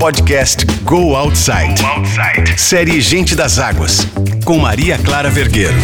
podcast 0.00 0.64
Go 0.84 1.14
Outside. 1.14 1.78
Go 1.78 1.86
Outside. 1.86 2.58
Série 2.58 3.02
Gente 3.02 3.36
das 3.36 3.58
Águas, 3.58 4.08
com 4.46 4.56
Maria 4.56 4.96
Clara 4.96 5.28
Vergueiro. 5.28 5.76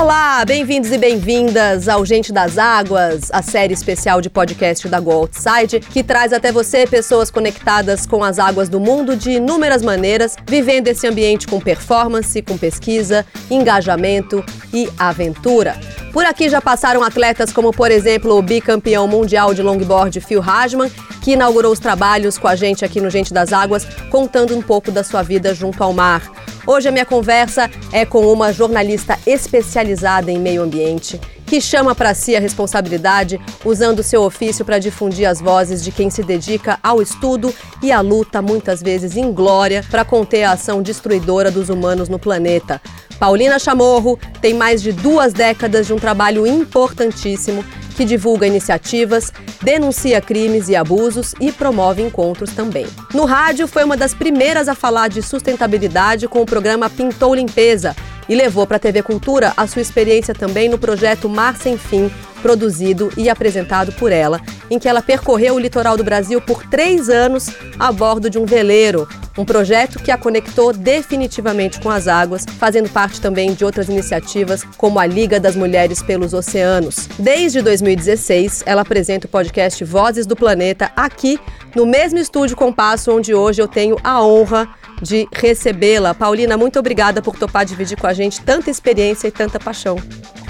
Olá, 0.00 0.44
bem-vindos 0.44 0.92
e 0.92 0.96
bem-vindas 0.96 1.88
ao 1.88 2.06
Gente 2.06 2.32
das 2.32 2.56
Águas, 2.56 3.32
a 3.32 3.42
série 3.42 3.74
especial 3.74 4.20
de 4.20 4.30
podcast 4.30 4.88
da 4.88 5.00
Go 5.00 5.10
Outside, 5.10 5.80
que 5.80 6.04
traz 6.04 6.32
até 6.32 6.52
você 6.52 6.86
pessoas 6.86 7.32
conectadas 7.32 8.06
com 8.06 8.22
as 8.22 8.38
águas 8.38 8.68
do 8.68 8.78
mundo 8.78 9.16
de 9.16 9.32
inúmeras 9.32 9.82
maneiras, 9.82 10.36
vivendo 10.46 10.86
esse 10.86 11.04
ambiente 11.04 11.48
com 11.48 11.58
performance, 11.58 12.40
com 12.42 12.56
pesquisa, 12.56 13.26
engajamento 13.50 14.44
e 14.72 14.88
aventura. 14.96 15.76
Por 16.12 16.24
aqui 16.24 16.48
já 16.48 16.60
passaram 16.60 17.02
atletas 17.02 17.52
como, 17.52 17.72
por 17.72 17.90
exemplo, 17.90 18.38
o 18.38 18.42
bicampeão 18.42 19.08
mundial 19.08 19.52
de 19.52 19.62
longboard 19.62 20.20
Phil 20.20 20.40
Hajman, 20.40 20.92
que 21.20 21.32
inaugurou 21.32 21.72
os 21.72 21.80
trabalhos 21.80 22.38
com 22.38 22.46
a 22.46 22.54
gente 22.54 22.84
aqui 22.84 23.00
no 23.00 23.10
Gente 23.10 23.34
das 23.34 23.52
Águas, 23.52 23.84
contando 24.10 24.56
um 24.56 24.62
pouco 24.62 24.92
da 24.92 25.02
sua 25.02 25.24
vida 25.24 25.52
junto 25.52 25.82
ao 25.82 25.92
mar. 25.92 26.22
Hoje 26.66 26.88
a 26.88 26.92
minha 26.92 27.06
conversa 27.06 27.70
é 27.92 28.04
com 28.04 28.30
uma 28.32 28.52
jornalista 28.52 29.18
especializada 29.26 30.30
em 30.30 30.38
meio 30.38 30.62
ambiente 30.62 31.20
que 31.48 31.60
chama 31.62 31.94
para 31.94 32.12
si 32.12 32.36
a 32.36 32.40
responsabilidade 32.40 33.40
usando 33.64 34.02
seu 34.02 34.22
ofício 34.22 34.64
para 34.64 34.78
difundir 34.78 35.26
as 35.26 35.40
vozes 35.40 35.82
de 35.82 35.90
quem 35.90 36.10
se 36.10 36.22
dedica 36.22 36.78
ao 36.82 37.00
estudo 37.00 37.54
e 37.82 37.90
à 37.90 38.02
luta, 38.02 38.42
muitas 38.42 38.82
vezes 38.82 39.16
inglória, 39.16 39.82
para 39.90 40.04
conter 40.04 40.44
a 40.44 40.52
ação 40.52 40.82
destruidora 40.82 41.50
dos 41.50 41.70
humanos 41.70 42.08
no 42.08 42.18
planeta. 42.18 42.80
Paulina 43.18 43.58
Chamorro 43.58 44.18
tem 44.42 44.52
mais 44.52 44.82
de 44.82 44.92
duas 44.92 45.32
décadas 45.32 45.86
de 45.86 45.94
um 45.94 45.98
trabalho 45.98 46.46
importantíssimo 46.46 47.64
que 47.98 48.04
divulga 48.04 48.46
iniciativas, 48.46 49.32
denuncia 49.60 50.20
crimes 50.20 50.68
e 50.68 50.76
abusos 50.76 51.34
e 51.40 51.50
promove 51.50 52.00
encontros 52.00 52.52
também. 52.52 52.86
No 53.12 53.24
rádio, 53.24 53.66
foi 53.66 53.82
uma 53.82 53.96
das 53.96 54.14
primeiras 54.14 54.68
a 54.68 54.74
falar 54.76 55.08
de 55.08 55.20
sustentabilidade 55.20 56.28
com 56.28 56.40
o 56.40 56.46
programa 56.46 56.88
Pintou 56.88 57.34
Limpeza 57.34 57.96
e 58.28 58.36
levou 58.36 58.68
para 58.68 58.76
a 58.76 58.80
TV 58.80 59.02
Cultura 59.02 59.52
a 59.56 59.66
sua 59.66 59.82
experiência 59.82 60.32
também 60.32 60.68
no 60.68 60.78
projeto 60.78 61.28
Mar 61.28 61.56
Sem 61.56 61.76
Fim, 61.76 62.08
produzido 62.40 63.10
e 63.16 63.28
apresentado 63.28 63.90
por 63.90 64.12
ela, 64.12 64.40
em 64.70 64.78
que 64.78 64.88
ela 64.88 65.02
percorreu 65.02 65.56
o 65.56 65.58
litoral 65.58 65.96
do 65.96 66.04
Brasil 66.04 66.40
por 66.40 66.62
três 66.68 67.08
anos 67.08 67.50
a 67.80 67.90
bordo 67.90 68.30
de 68.30 68.38
um 68.38 68.46
veleiro, 68.46 69.08
um 69.38 69.44
projeto 69.44 70.02
que 70.02 70.10
a 70.10 70.18
conectou 70.18 70.72
definitivamente 70.72 71.80
com 71.80 71.88
as 71.88 72.08
águas, 72.08 72.44
fazendo 72.58 72.90
parte 72.90 73.20
também 73.20 73.54
de 73.54 73.64
outras 73.64 73.88
iniciativas, 73.88 74.64
como 74.76 74.98
a 74.98 75.06
Liga 75.06 75.38
das 75.38 75.54
Mulheres 75.54 76.02
pelos 76.02 76.34
Oceanos. 76.34 77.08
Desde 77.16 77.62
2016, 77.62 78.64
ela 78.66 78.82
apresenta 78.82 79.26
o 79.26 79.30
podcast 79.30 79.82
Vozes 79.84 80.26
do 80.26 80.34
Planeta 80.34 80.90
aqui 80.96 81.38
no 81.76 81.86
mesmo 81.86 82.18
estúdio 82.18 82.56
Compasso, 82.56 83.16
onde 83.16 83.32
hoje 83.32 83.62
eu 83.62 83.68
tenho 83.68 83.96
a 84.02 84.20
honra 84.20 84.68
de 85.00 85.28
recebê-la. 85.32 86.12
Paulina, 86.14 86.56
muito 86.56 86.76
obrigada 86.78 87.22
por 87.22 87.38
topar 87.38 87.64
dividir 87.64 87.96
com 87.96 88.08
a 88.08 88.12
gente 88.12 88.40
tanta 88.40 88.68
experiência 88.68 89.28
e 89.28 89.30
tanta 89.30 89.60
paixão. 89.60 89.96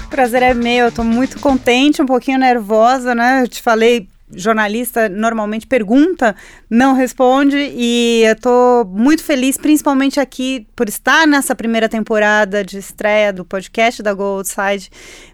Prazer 0.09 0.41
é 0.41 0.55
meu, 0.55 0.85
eu 0.85 0.91
tô 0.91 1.03
muito 1.03 1.39
contente, 1.39 2.01
um 2.01 2.05
pouquinho 2.07 2.39
nervosa, 2.39 3.13
né? 3.13 3.43
Eu 3.43 3.47
te 3.47 3.61
falei 3.61 4.07
jornalista 4.33 5.09
normalmente 5.09 5.65
pergunta, 5.65 6.35
não 6.69 6.93
responde 6.93 7.57
e 7.57 8.23
eu 8.25 8.35
tô 8.35 8.85
muito 8.85 9.23
feliz, 9.23 9.57
principalmente 9.57 10.19
aqui 10.19 10.67
por 10.75 10.87
estar 10.87 11.25
nessa 11.25 11.55
primeira 11.55 11.89
temporada 11.89 12.63
de 12.63 12.77
estreia 12.77 13.33
do 13.33 13.43
podcast 13.43 14.03
da 14.03 14.13
Go 14.13 14.23
Outside, 14.23 14.89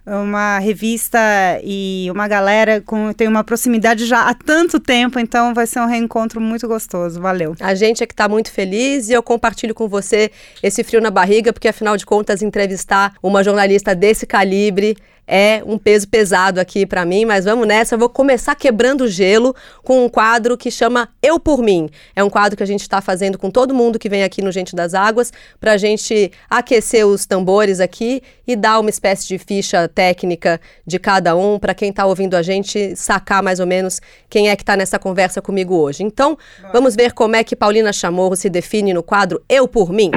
uma 0.06 0.60
revista 0.60 1.20
e 1.64 2.08
uma 2.12 2.28
galera 2.28 2.82
com 2.82 3.12
tem 3.14 3.28
uma 3.28 3.44
proximidade 3.44 4.06
já 4.06 4.30
há 4.30 4.34
tanto 4.34 4.80
tempo, 4.80 5.20
então 5.20 5.54
vai 5.54 5.68
ser 5.68 5.80
um 5.80 5.88
reencontro 5.88 6.40
muito 6.40 6.68
gostoso. 6.68 7.20
Valeu. 7.20 7.56
A 7.60 7.76
gente 7.76 8.04
é 8.04 8.08
que 8.08 8.16
tá 8.16 8.28
muito 8.28 8.52
feliz 8.52 9.10
e 9.10 9.14
eu 9.14 9.24
compartilho 9.24 9.74
com 9.74 9.88
você 9.88 10.32
esse 10.62 10.84
frio 10.84 11.02
na 11.02 11.10
barriga, 11.10 11.52
porque 11.52 11.68
afinal 11.68 11.98
de 11.98 12.06
contas 12.06 12.42
entrevistar 12.42 13.14
uma 13.22 13.44
jornalista 13.44 13.96
desse 13.96 14.26
calibre 14.26 14.96
é 15.28 15.62
um 15.66 15.78
peso 15.78 16.08
pesado 16.08 16.60
aqui 16.60 16.86
para 16.86 17.06
mim, 17.06 17.26
mas 17.26 17.46
vamos 17.46 17.68
nessa. 17.68 17.96
Eu 17.96 18.00
vou 18.00 18.10
começar 18.10 18.56
quebrando 18.56 19.06
o 19.06 19.08
gelo 19.08 19.56
com 19.84 20.06
um 20.06 20.10
quadro 20.10 20.58
que 20.58 20.70
chama 20.70 21.10
Eu 21.22 21.40
por 21.40 21.62
Mim. 21.62 21.90
É 22.16 22.24
um 22.24 22.30
quadro 22.30 22.56
que 22.56 22.64
a 22.64 22.68
gente 22.68 22.82
está 22.82 23.02
fazendo 23.02 23.38
com 23.38 23.50
todo 23.50 23.74
mundo 23.74 23.98
que 23.98 24.10
vem 24.10 24.24
aqui 24.24 24.42
no 24.42 24.52
Gente 24.52 24.76
das 24.76 24.94
Águas, 24.94 25.32
para 25.60 25.74
a 25.74 25.78
gente 25.78 26.32
aquecer 26.50 27.06
os 27.06 27.26
tambores 27.26 27.80
aqui 27.80 28.22
e 28.48 28.56
dar 28.56 28.80
uma 28.80 28.90
espécie 28.90 29.28
de 29.28 29.38
ficha 29.38 29.88
técnica 29.88 30.60
de 30.86 31.00
cada 31.00 31.36
um, 31.36 31.58
para 31.58 31.74
quem 31.74 31.90
está 31.90 32.06
ouvindo 32.06 32.36
a 32.36 32.42
gente 32.42 32.96
sacar 32.96 33.42
mais 33.42 33.60
ou 33.60 33.66
menos 33.66 34.00
quem 34.30 34.50
é 34.50 34.56
que 34.56 34.64
está 34.64 34.78
nessa 34.78 35.00
conversa 35.00 35.42
comigo 35.42 35.76
hoje. 35.76 36.04
Então, 36.04 36.38
vamos 36.72 36.96
ver 36.96 37.14
como 37.14 37.36
é 37.36 37.44
que 37.44 37.56
Paulina 37.56 37.92
Chamorro 37.92 38.36
se 38.36 38.50
define 38.50 38.94
no 38.94 39.02
quadro 39.02 39.44
Eu 39.50 39.68
por 39.68 39.92
Mim. 39.92 40.12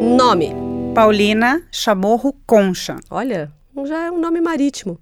Nome. 0.00 0.63
Paulina 0.94 1.60
Chamorro 1.72 2.32
Concha. 2.46 2.96
Olha, 3.10 3.50
já 3.84 4.04
é 4.04 4.10
um 4.12 4.20
nome 4.20 4.40
marítimo. 4.40 5.00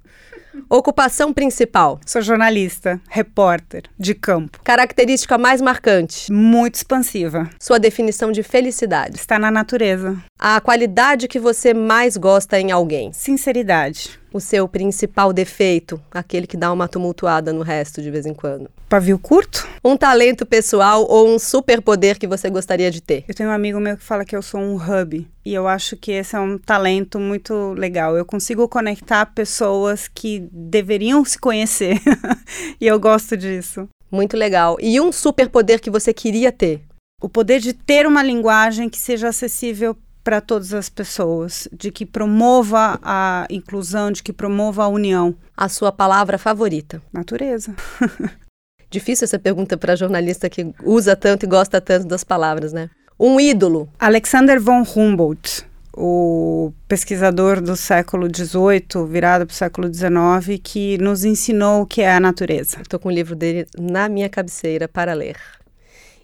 Ocupação 0.69 1.33
principal. 1.35 2.01
Sou 2.07 2.23
jornalista, 2.23 2.99
repórter, 3.11 3.85
de 3.99 4.15
campo. 4.15 4.59
Característica 4.65 5.37
mais 5.37 5.61
marcante. 5.61 6.33
Muito 6.33 6.77
expansiva. 6.77 7.49
Sua 7.61 7.79
definição 7.79 8.33
de 8.33 8.43
felicidade. 8.43 9.17
Está 9.17 9.39
na 9.39 9.51
natureza. 9.51 10.17
A 10.45 10.61
qualidade 10.61 11.29
que 11.29 11.39
você 11.39 11.73
mais 11.73 12.17
gosta 12.17 12.59
em 12.59 12.73
alguém. 12.73 13.13
Sinceridade. 13.13 14.19
O 14.33 14.41
seu 14.41 14.67
principal 14.67 15.33
defeito, 15.33 16.03
aquele 16.11 16.49
que 16.49 16.57
dá 16.57 16.73
uma 16.73 16.89
tumultuada 16.89 17.53
no 17.53 17.63
resto 17.63 18.03
de 18.03 18.11
vez 18.11 18.27
em 18.27 18.35
quando. 18.35 18.69
Pavio 18.89 19.21
curto? 19.21 19.65
Um 19.85 19.97
talento 19.97 20.45
pessoal 20.45 21.07
ou 21.09 21.33
um 21.33 21.39
superpoder 21.39 22.19
que 22.19 22.27
você 22.27 22.51
gostaria 22.51 22.91
de 22.91 23.01
ter? 23.01 23.25
Eu 23.29 23.37
tenho 23.37 23.51
um 23.51 23.53
amigo 23.53 23.79
meu 23.79 23.97
que 23.97 24.03
fala 24.03 24.25
que 24.25 24.35
eu 24.35 24.43
sou 24.43 24.61
um 24.61 24.75
hub. 24.75 25.25
E 25.45 25.55
eu 25.55 25.69
acho 25.69 25.97
que 25.97 26.11
esse 26.11 26.35
é 26.35 26.41
um 26.41 26.59
talento 26.59 27.21
muito 27.21 27.73
legal. 27.75 28.17
Eu 28.17 28.25
consigo 28.25 28.67
conectar 28.67 29.25
pessoas 29.27 30.09
que 30.13 30.49
deveriam 30.51 31.25
se 31.25 31.39
conhecer. 31.39 32.01
e 32.81 32.89
eu 32.89 32.99
gosto 32.99 33.37
disso. 33.37 33.89
Muito 34.11 34.37
legal. 34.37 34.77
E 34.81 35.01
um 35.01 35.13
superpoder 35.13 35.81
que 35.81 35.89
você 35.89 36.13
queria 36.13 36.51
ter? 36.51 36.83
O 37.23 37.29
poder 37.29 37.61
de 37.61 37.73
ter 37.73 38.09
uma 38.09 38.25
linguagem 38.25 38.89
que 38.89 38.99
seja 38.99 39.29
acessível 39.29 39.97
para 40.23 40.41
todas 40.41 40.73
as 40.73 40.89
pessoas, 40.89 41.69
de 41.73 41.91
que 41.91 42.07
promova 42.07 42.99
a 43.03 43.47
inclusão, 43.51 44.11
de 44.11 44.23
que 44.23 44.33
promova 44.33 44.85
a 44.85 44.89
união. 44.89 45.35
A 45.57 45.69
sua 45.69 45.93
palavra 45.93 46.39
favorita? 46.39 47.03
Natureza. 47.13 47.75
Difícil 48.91 49.25
essa 49.25 49.39
pergunta 49.39 49.77
para 49.77 49.97
jornalista 49.97 50.51
que 50.51 50.73
usa 50.85 51.17
tanto 51.17 51.45
e 51.45 51.49
gosta 51.49 51.81
tanto 51.81 52.07
das 52.07 52.23
palavras, 52.23 52.73
né? 52.73 52.91
Um 53.19 53.41
ídolo. 53.41 53.89
Alexander 53.99 54.61
von 54.61 54.83
Humboldt, 54.83 55.65
o 55.97 56.73
pesquisador 56.87 57.61
do 57.61 57.77
século 57.77 58.29
XVIII, 58.29 59.07
virado 59.09 59.47
para 59.47 59.53
o 59.53 59.57
século 59.57 59.93
XIX, 59.93 60.61
que 60.63 60.99
nos 60.99 61.25
ensinou 61.25 61.83
o 61.83 61.87
que 61.87 62.03
é 62.03 62.13
a 62.13 62.21
natureza. 62.21 62.83
Estou 62.83 63.01
com 63.01 63.09
o 63.09 63.13
livro 63.13 63.35
dele 63.35 63.67
na 63.79 64.09
minha 64.09 64.29
cabeceira 64.29 64.87
para 64.87 65.15
ler. 65.15 65.37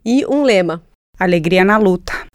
E 0.05 0.27
um 0.27 0.43
lema. 0.43 0.83
Alegria 1.19 1.65
na 1.65 1.79
luta. 1.79 2.28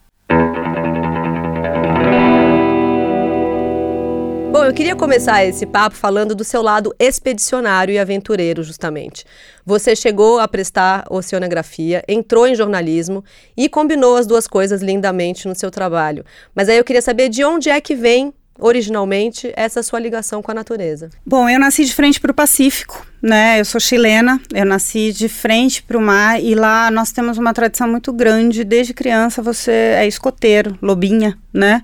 Bom, 4.63 4.67
eu 4.69 4.73
queria 4.73 4.95
começar 4.95 5.43
esse 5.43 5.65
papo 5.65 5.93
falando 5.93 6.33
do 6.33 6.45
seu 6.45 6.61
lado 6.61 6.95
expedicionário 6.97 7.93
e 7.93 7.99
aventureiro, 7.99 8.63
justamente. 8.63 9.25
Você 9.65 9.93
chegou 9.93 10.39
a 10.39 10.47
prestar 10.47 11.03
oceanografia, 11.09 12.01
entrou 12.07 12.47
em 12.47 12.55
jornalismo 12.55 13.25
e 13.57 13.67
combinou 13.67 14.15
as 14.15 14.25
duas 14.25 14.47
coisas 14.47 14.81
lindamente 14.81 15.49
no 15.49 15.53
seu 15.53 15.69
trabalho. 15.69 16.23
Mas 16.55 16.69
aí 16.69 16.77
eu 16.77 16.83
queria 16.85 17.01
saber 17.01 17.27
de 17.27 17.43
onde 17.43 17.69
é 17.69 17.81
que 17.81 17.93
vem 17.93 18.33
originalmente 18.57 19.51
essa 19.57 19.83
sua 19.83 19.99
ligação 19.99 20.41
com 20.41 20.51
a 20.51 20.53
natureza? 20.53 21.09
Bom, 21.25 21.49
eu 21.49 21.59
nasci 21.59 21.83
de 21.83 21.93
frente 21.93 22.21
para 22.21 22.31
o 22.31 22.33
Pacífico, 22.33 23.05
né? 23.21 23.59
Eu 23.59 23.65
sou 23.65 23.81
chilena, 23.81 24.39
eu 24.53 24.65
nasci 24.65 25.11
de 25.11 25.27
frente 25.27 25.83
para 25.83 25.97
o 25.97 26.01
mar 26.01 26.41
e 26.41 26.55
lá 26.55 26.89
nós 26.89 27.11
temos 27.11 27.37
uma 27.37 27.53
tradição 27.53 27.87
muito 27.87 28.13
grande. 28.13 28.63
Desde 28.63 28.93
criança 28.93 29.41
você 29.41 29.71
é 29.71 30.07
escoteiro, 30.07 30.77
lobinha, 30.81 31.37
né? 31.51 31.81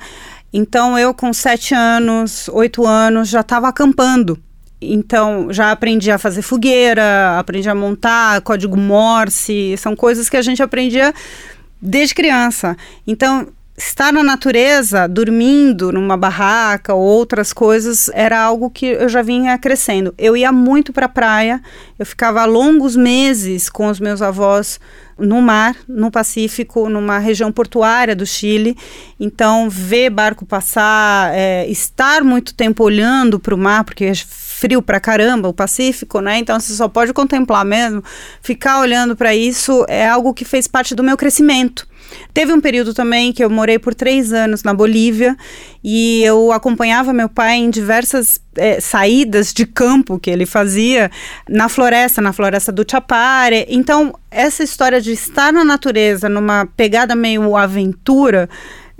Então 0.52 0.98
eu 0.98 1.14
com 1.14 1.32
sete 1.32 1.74
anos, 1.74 2.50
oito 2.50 2.86
anos 2.86 3.30
já 3.30 3.42
estava 3.42 3.68
acampando. 3.68 4.38
Então 4.82 5.52
já 5.52 5.72
aprendi 5.72 6.10
a 6.10 6.18
fazer 6.18 6.42
fogueira, 6.42 7.38
aprendi 7.38 7.70
a 7.70 7.76
montar 7.76 8.42
código 8.42 8.78
Morse, 8.78 9.76
são 9.78 9.96
coisas 9.96 10.30
que 10.30 10.38
a 10.38 10.42
gente 10.42 10.64
aprendia 10.64 11.14
desde 11.82 12.16
criança. 12.16 12.78
Então 13.06 13.48
estar 13.80 14.12
na 14.12 14.22
natureza, 14.22 15.08
dormindo 15.08 15.90
numa 15.92 16.18
barraca 16.18 16.94
ou 16.94 17.02
outras 17.02 17.54
coisas, 17.54 18.10
era 18.14 18.38
algo 18.38 18.70
que 18.70 18.88
eu 18.88 19.08
já 19.08 19.22
vinha 19.22 19.58
crescendo. 19.58 20.14
Eu 20.18 20.36
ia 20.36 20.52
muito 20.52 20.92
para 20.92 21.06
a 21.06 21.10
praia, 21.10 21.62
eu 21.98 22.06
ficava 22.06 22.44
longos 22.44 22.98
meses 22.98 23.70
com 23.70 23.88
os 23.88 23.98
meus 24.00 24.22
avós 24.22 24.82
no 25.18 25.42
mar, 25.42 25.76
no 25.88 26.12
Pacífico, 26.12 26.90
numa 26.90 27.20
região 27.20 27.54
portuária 27.54 28.16
do 28.16 28.26
Chile. 28.26 28.78
Então, 29.18 29.70
ver 29.70 30.10
barco 30.10 30.46
passar, 30.46 31.34
é, 31.34 31.66
estar 31.70 32.22
muito 32.22 32.54
tempo 32.54 32.84
olhando 32.84 33.40
para 33.40 33.56
o 33.56 33.58
mar, 33.58 33.86
porque 33.86 34.06
é 34.06 34.14
frio 34.16 34.82
pra 34.82 35.00
caramba 35.00 35.48
o 35.48 35.54
Pacífico, 35.54 36.20
né? 36.20 36.38
Então 36.38 36.60
você 36.60 36.74
só 36.74 36.90
pode 36.90 37.14
contemplar 37.14 37.64
mesmo. 37.64 38.04
Ficar 38.42 38.82
olhando 38.82 39.16
para 39.16 39.34
isso 39.34 39.86
é 39.88 40.08
algo 40.08 40.34
que 40.34 40.44
fez 40.44 40.68
parte 40.68 40.94
do 40.94 41.04
meu 41.04 41.16
crescimento. 41.16 41.88
Teve 42.34 42.54
um 42.54 42.62
período 42.62 42.94
também 42.94 43.34
que 43.34 43.44
eu 43.44 43.50
morei 43.50 43.80
por 43.80 43.94
três 43.94 44.32
anos 44.32 44.64
na 44.64 44.74
Bolívia 44.74 45.36
e 45.84 46.24
eu 46.24 46.52
acompanhava 46.52 47.14
meu 47.14 47.30
pai 47.30 47.58
em 47.58 47.70
diversas 47.70 48.40
é, 48.56 48.80
saídas 48.80 49.54
de 49.54 49.66
campo 49.66 50.20
que 50.20 50.30
ele 50.30 50.46
fazia 50.46 51.10
na 51.48 51.70
floresta, 51.70 52.22
na 52.22 52.34
floresta 52.34 52.72
do 52.72 52.86
Chapare. 52.90 53.66
Então, 53.70 54.14
essa 54.30 54.64
história 54.64 55.02
de 55.02 55.12
estar 55.12 55.52
na 55.52 55.64
natureza, 55.64 56.30
numa 56.30 56.66
pegada 56.66 57.16
meio 57.16 57.56
aventura, 57.56 58.50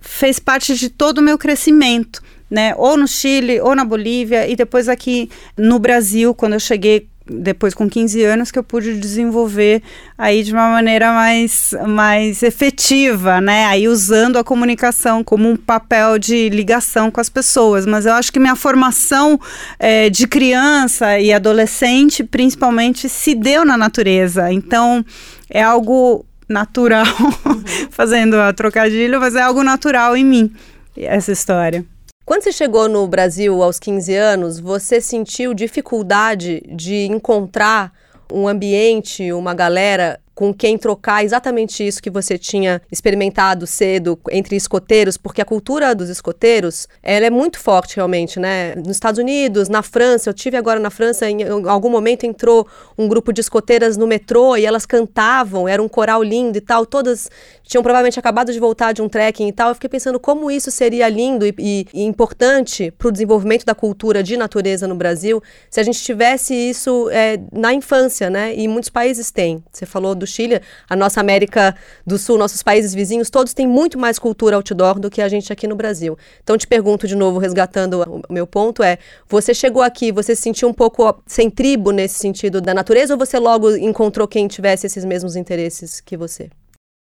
fez 0.02 0.40
parte 0.40 0.76
de 0.76 0.90
todo 0.90 1.20
o 1.20 1.24
meu 1.24 1.38
crescimento. 1.38 2.22
Né, 2.52 2.74
ou 2.78 2.98
no 2.98 3.08
Chile, 3.08 3.62
ou 3.62 3.76
na 3.76 3.86
Bolívia, 3.86 4.48
e 4.48 4.56
depois 4.56 4.90
aqui 4.90 5.30
no 5.56 5.78
Brasil, 5.78 6.34
quando 6.34 6.54
eu 6.54 6.60
cheguei 6.60 7.08
depois 7.30 7.74
com 7.74 7.90
15 7.90 8.24
anos 8.24 8.52
que 8.52 8.60
eu 8.60 8.64
pude 8.64 9.00
desenvolver 9.00 9.82
aí 10.18 10.44
de 10.44 10.52
uma 10.52 10.70
maneira 10.70 11.12
mais, 11.12 11.74
mais 11.88 12.44
efetiva, 12.44 13.40
né? 13.40 13.66
Aí 13.66 13.88
usando 13.88 14.38
a 14.38 14.44
comunicação 14.44 15.24
como 15.24 15.50
um 15.50 15.56
papel 15.56 16.18
de 16.18 16.50
ligação 16.50 17.12
com 17.12 17.22
as 17.22 17.30
pessoas. 17.30 17.86
Mas 17.86 18.06
eu 18.06 18.14
acho 18.14 18.32
que 18.32 18.40
minha 18.40 18.56
formação 18.56 19.40
é, 19.78 20.10
de 20.10 20.28
criança 20.28 21.20
e 21.20 21.32
adolescente, 21.32 22.24
principalmente, 22.24 23.08
se 23.08 23.36
deu 23.36 23.64
na 23.64 23.78
natureza. 23.78 24.52
Então 24.52 25.06
é 25.50 25.62
algo 25.62 26.26
natural, 26.48 27.06
fazendo 27.92 28.36
a 28.36 28.52
trocadilho, 28.52 29.20
mas 29.20 29.36
é 29.36 29.42
algo 29.42 29.64
natural 29.64 30.18
em 30.18 30.26
mim 30.26 30.52
essa 30.98 31.32
história. 31.32 31.86
Quando 32.30 32.44
você 32.44 32.52
chegou 32.52 32.88
no 32.88 33.08
Brasil 33.08 33.64
aos 33.64 33.80
15 33.80 34.14
anos, 34.14 34.60
você 34.60 35.02
sentiu 35.02 35.52
dificuldade 35.52 36.62
de 36.70 37.08
encontrar 37.08 37.92
um 38.32 38.48
ambiente, 38.48 39.34
uma 39.34 39.56
galera 39.56 40.20
com 40.40 40.54
quem 40.54 40.78
trocar 40.78 41.22
exatamente 41.22 41.86
isso 41.86 42.02
que 42.02 42.10
você 42.10 42.38
tinha 42.38 42.82
experimentado 42.90 43.68
cedo 43.68 44.18
entre 44.32 44.56
escoteiros, 44.56 45.18
porque 45.18 45.42
a 45.42 45.46
cultura 45.46 45.94
dos 45.94 46.08
escoteiros, 46.08 46.88
ela 47.04 47.26
é 47.26 47.30
muito 47.30 47.60
forte 47.60 47.98
realmente, 47.98 48.40
né? 48.40 48.74
Nos 48.76 48.92
Estados 48.92 49.20
Unidos, 49.20 49.68
na 49.68 49.84
França, 49.84 50.30
eu 50.30 50.34
tive 50.34 50.56
agora 50.56 50.80
na 50.80 50.90
França, 50.90 51.30
em 51.30 51.44
algum 51.68 51.90
momento 51.90 52.26
entrou 52.26 52.66
um 52.98 53.10
grupo 53.10 53.34
de 53.34 53.42
escoteiras 53.42 53.98
no 53.98 54.08
metrô 54.08 54.56
e 54.56 54.66
elas 54.66 54.86
cantavam, 54.86 55.68
era 55.68 55.84
um 55.84 55.90
coral 55.90 56.24
lindo 56.24 56.58
e 56.58 56.62
tal, 56.62 56.86
todas 56.86 57.30
tinham 57.70 57.84
provavelmente 57.84 58.18
acabado 58.18 58.54
de 58.54 58.60
voltar 58.60 58.94
de 58.94 59.02
um 59.02 59.10
trekking 59.10 59.50
e 59.50 59.52
tal. 59.52 59.70
Eu 59.70 59.76
fiquei 59.76 59.90
pensando 59.90 60.22
como 60.22 60.50
isso 60.50 60.72
seria 60.72 61.10
lindo 61.10 61.46
e, 61.46 61.54
e, 61.60 61.86
e 61.94 62.04
importante 62.04 62.92
para 62.92 63.10
o 63.10 63.12
desenvolvimento 63.12 63.66
da 63.66 63.76
cultura 63.76 64.24
de 64.24 64.38
natureza 64.38 64.88
no 64.88 64.96
Brasil 64.96 65.44
se 65.70 65.82
a 65.82 65.84
gente 65.84 66.02
tivesse 66.02 66.56
isso 66.56 67.10
é, 67.12 67.38
na 67.52 67.74
infância, 67.74 68.30
né? 68.30 68.56
E 68.56 68.70
muitos 68.70 68.90
países 68.90 69.30
têm. 69.30 69.62
Você 69.72 69.86
falou 69.86 70.16
do 70.16 70.29
Chile, 70.30 70.62
a 70.90 70.96
nossa 70.96 71.20
América 71.20 71.76
do 72.06 72.18
Sul, 72.18 72.38
nossos 72.38 72.64
países 72.64 72.94
vizinhos, 72.94 73.30
todos 73.30 73.54
têm 73.54 73.68
muito 73.68 73.98
mais 73.98 74.18
cultura 74.18 74.56
outdoor 74.56 75.00
do 75.00 75.10
que 75.10 75.22
a 75.22 75.28
gente 75.28 75.52
aqui 75.52 75.68
no 75.68 75.76
Brasil. 75.76 76.18
Então 76.44 76.58
te 76.58 76.68
pergunto 76.68 77.08
de 77.08 77.16
novo, 77.16 77.40
resgatando 77.40 78.24
o 78.30 78.34
meu 78.34 78.48
ponto, 78.48 78.84
é: 78.84 78.98
você 79.28 79.54
chegou 79.54 79.82
aqui, 79.82 80.12
você 80.12 80.36
se 80.36 80.42
sentiu 80.42 80.70
um 80.70 80.74
pouco 80.74 81.22
sem 81.26 81.50
tribo 81.50 81.92
nesse 81.92 82.20
sentido 82.20 82.62
da 82.62 82.74
natureza, 82.74 83.14
ou 83.14 83.20
você 83.20 83.38
logo 83.40 83.76
encontrou 83.76 84.28
quem 84.28 84.48
tivesse 84.48 84.88
esses 84.88 85.04
mesmos 85.04 85.36
interesses 85.36 86.00
que 86.00 86.16
você? 86.16 86.50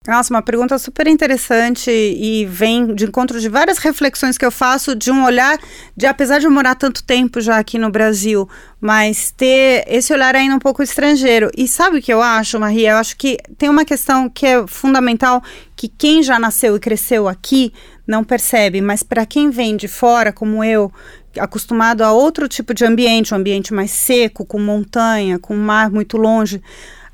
Nossa, 0.07 0.31
uma 0.31 0.41
pergunta 0.41 0.77
super 0.77 1.07
interessante 1.07 1.89
e 1.89 2.45
vem 2.45 2.93
de 2.93 3.05
encontro 3.05 3.39
de 3.39 3.49
várias 3.49 3.79
reflexões 3.79 4.37
que 4.37 4.45
eu 4.45 4.51
faço 4.51 4.95
de 4.95 5.09
um 5.09 5.25
olhar 5.25 5.57
de 5.97 6.05
apesar 6.05 6.37
de 6.37 6.45
eu 6.45 6.51
morar 6.51 6.75
tanto 6.75 7.03
tempo 7.03 7.41
já 7.41 7.57
aqui 7.57 7.79
no 7.79 7.89
Brasil, 7.89 8.47
mas 8.79 9.31
ter 9.31 9.83
esse 9.87 10.13
olhar 10.13 10.35
ainda 10.35 10.55
um 10.55 10.59
pouco 10.59 10.83
estrangeiro. 10.83 11.49
E 11.57 11.67
sabe 11.67 11.97
o 11.97 12.01
que 12.01 12.13
eu 12.13 12.21
acho, 12.21 12.59
Maria? 12.59 12.91
Eu 12.91 12.97
acho 12.97 13.17
que 13.17 13.37
tem 13.57 13.67
uma 13.67 13.83
questão 13.83 14.29
que 14.29 14.45
é 14.45 14.67
fundamental 14.67 15.41
que 15.75 15.87
quem 15.87 16.21
já 16.21 16.37
nasceu 16.37 16.75
e 16.75 16.79
cresceu 16.79 17.27
aqui 17.27 17.73
não 18.05 18.23
percebe, 18.23 18.81
mas 18.81 19.01
para 19.01 19.25
quem 19.25 19.49
vem 19.49 19.75
de 19.75 19.87
fora, 19.87 20.31
como 20.31 20.63
eu, 20.63 20.91
acostumado 21.39 22.03
a 22.03 22.11
outro 22.11 22.47
tipo 22.47 22.75
de 22.75 22.85
ambiente, 22.85 23.33
um 23.33 23.37
ambiente 23.37 23.73
mais 23.73 23.89
seco, 23.89 24.45
com 24.45 24.59
montanha, 24.59 25.39
com 25.39 25.55
mar 25.55 25.89
muito 25.89 26.15
longe, 26.15 26.61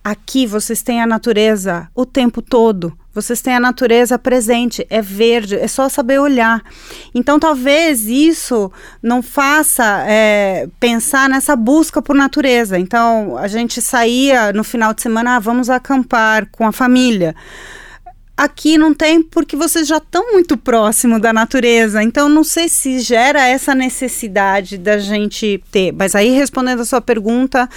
Aqui 0.03 0.47
vocês 0.47 0.81
têm 0.81 1.01
a 1.01 1.05
natureza 1.05 1.87
o 1.93 2.05
tempo 2.05 2.41
todo. 2.41 2.97
Vocês 3.13 3.41
têm 3.41 3.53
a 3.53 3.59
natureza 3.59 4.17
presente, 4.17 4.87
é 4.89 5.01
verde, 5.01 5.55
é 5.55 5.67
só 5.67 5.89
saber 5.89 6.19
olhar. 6.19 6.63
Então, 7.13 7.37
talvez 7.37 8.05
isso 8.05 8.71
não 9.03 9.21
faça 9.21 10.03
é, 10.07 10.69
pensar 10.79 11.27
nessa 11.29 11.55
busca 11.55 12.01
por 12.01 12.15
natureza. 12.15 12.79
Então, 12.79 13.37
a 13.37 13.49
gente 13.49 13.81
saía 13.81 14.53
no 14.53 14.63
final 14.63 14.93
de 14.93 15.01
semana, 15.01 15.35
ah, 15.35 15.39
vamos 15.39 15.69
acampar 15.69 16.47
com 16.51 16.65
a 16.65 16.71
família. 16.71 17.35
Aqui 18.41 18.75
não 18.75 18.91
tem 18.91 19.21
porque 19.21 19.55
vocês 19.55 19.87
já 19.87 19.97
estão 19.97 20.31
muito 20.31 20.57
próximo 20.57 21.19
da 21.19 21.31
natureza. 21.31 22.01
Então 22.01 22.27
não 22.27 22.43
sei 22.43 22.67
se 22.67 22.99
gera 22.99 23.45
essa 23.47 23.75
necessidade 23.75 24.79
da 24.79 24.97
gente 24.97 25.63
ter. 25.71 25.91
Mas 25.91 26.15
aí 26.15 26.29
respondendo 26.29 26.79
a 26.79 26.85
sua 26.85 27.01
pergunta, 27.01 27.69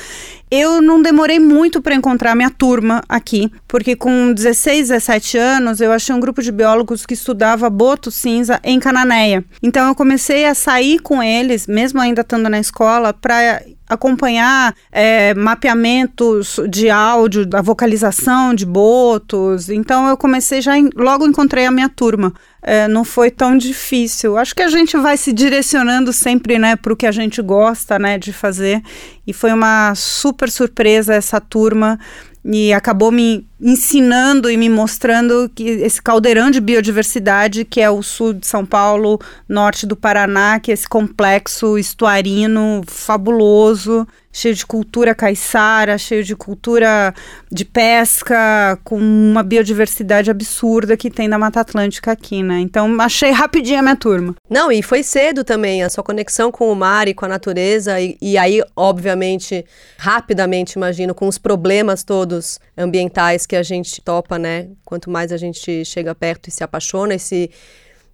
eu 0.50 0.80
não 0.80 1.02
demorei 1.02 1.38
muito 1.38 1.82
para 1.82 1.94
encontrar 1.94 2.34
minha 2.34 2.50
turma 2.50 3.02
aqui, 3.08 3.50
porque 3.66 3.96
com 3.96 4.32
16, 4.32 4.88
17 4.88 5.38
anos 5.38 5.80
eu 5.80 5.90
achei 5.90 6.14
um 6.14 6.20
grupo 6.20 6.42
de 6.42 6.52
biólogos 6.52 7.04
que 7.04 7.14
estudava 7.14 7.68
boto 7.68 8.10
cinza 8.10 8.60
em 8.62 8.78
Cananéia. 8.78 9.44
Então 9.62 9.88
eu 9.88 9.94
comecei 9.94 10.44
a 10.46 10.54
sair 10.54 10.98
com 11.00 11.22
eles, 11.22 11.66
mesmo 11.66 12.00
ainda 12.00 12.20
estando 12.20 12.48
na 12.48 12.60
escola, 12.60 13.12
para 13.12 13.62
acompanhar 13.88 14.74
é, 14.90 15.34
mapeamentos 15.34 16.58
de 16.68 16.88
áudio, 16.88 17.44
da 17.44 17.60
vocalização 17.60 18.54
de 18.54 18.64
botos. 18.64 19.68
Então 19.68 20.08
eu 20.08 20.16
comecei 20.16 20.60
já 20.60 20.78
em, 20.78 20.90
logo 20.96 21.26
encontrei 21.26 21.66
a 21.66 21.70
minha 21.70 21.88
turma. 21.88 22.32
É, 22.66 22.88
não 22.88 23.04
foi 23.04 23.30
tão 23.30 23.58
difícil. 23.58 24.38
Acho 24.38 24.54
que 24.54 24.62
a 24.62 24.68
gente 24.68 24.96
vai 24.96 25.18
se 25.18 25.34
direcionando 25.34 26.14
sempre, 26.14 26.58
né, 26.58 26.76
para 26.76 26.94
o 26.94 26.96
que 26.96 27.06
a 27.06 27.12
gente 27.12 27.42
gosta, 27.42 27.98
né, 27.98 28.18
de 28.18 28.32
fazer. 28.32 28.82
E 29.26 29.34
foi 29.34 29.52
uma 29.52 29.94
super 29.94 30.50
surpresa 30.50 31.12
essa 31.12 31.38
turma 31.40 31.98
e 32.44 32.72
acabou 32.74 33.10
me 33.10 33.46
ensinando 33.60 34.50
e 34.50 34.56
me 34.56 34.68
mostrando 34.68 35.50
que 35.54 35.64
esse 35.64 36.00
caldeirão 36.00 36.50
de 36.50 36.60
biodiversidade 36.60 37.64
que 37.64 37.80
é 37.80 37.88
o 37.88 38.02
sul 38.02 38.34
de 38.34 38.46
São 38.46 38.66
Paulo, 38.66 39.18
norte 39.48 39.86
do 39.86 39.96
Paraná, 39.96 40.60
que 40.60 40.70
é 40.70 40.74
esse 40.74 40.86
complexo 40.86 41.78
estuarino 41.78 42.82
fabuloso 42.86 44.06
cheio 44.34 44.52
de 44.52 44.66
cultura 44.66 45.14
caiçara, 45.14 45.96
cheio 45.96 46.24
de 46.24 46.34
cultura 46.34 47.14
de 47.50 47.64
pesca, 47.64 48.76
com 48.82 48.98
uma 48.98 49.44
biodiversidade 49.44 50.28
absurda 50.28 50.96
que 50.96 51.08
tem 51.08 51.28
na 51.28 51.38
Mata 51.38 51.60
Atlântica 51.60 52.10
aqui, 52.10 52.42
né? 52.42 52.58
Então 52.58 53.00
achei 53.00 53.30
rapidinho 53.30 53.78
a 53.78 53.82
minha 53.82 53.96
turma. 53.96 54.34
Não, 54.50 54.72
e 54.72 54.82
foi 54.82 55.04
cedo 55.04 55.44
também, 55.44 55.84
a 55.84 55.88
sua 55.88 56.02
conexão 56.02 56.50
com 56.50 56.70
o 56.70 56.74
mar 56.74 57.06
e 57.06 57.14
com 57.14 57.24
a 57.24 57.28
natureza, 57.28 58.00
e, 58.00 58.18
e 58.20 58.36
aí, 58.36 58.60
obviamente, 58.74 59.64
rapidamente, 59.96 60.72
imagino, 60.72 61.14
com 61.14 61.28
os 61.28 61.38
problemas 61.38 62.02
todos 62.02 62.58
ambientais 62.76 63.46
que 63.46 63.54
a 63.54 63.62
gente 63.62 64.02
topa, 64.02 64.36
né? 64.36 64.66
Quanto 64.84 65.08
mais 65.08 65.30
a 65.30 65.36
gente 65.36 65.84
chega 65.84 66.12
perto 66.12 66.48
e 66.48 66.50
se 66.50 66.64
apaixona 66.64 67.14
e 67.14 67.20
se 67.20 67.50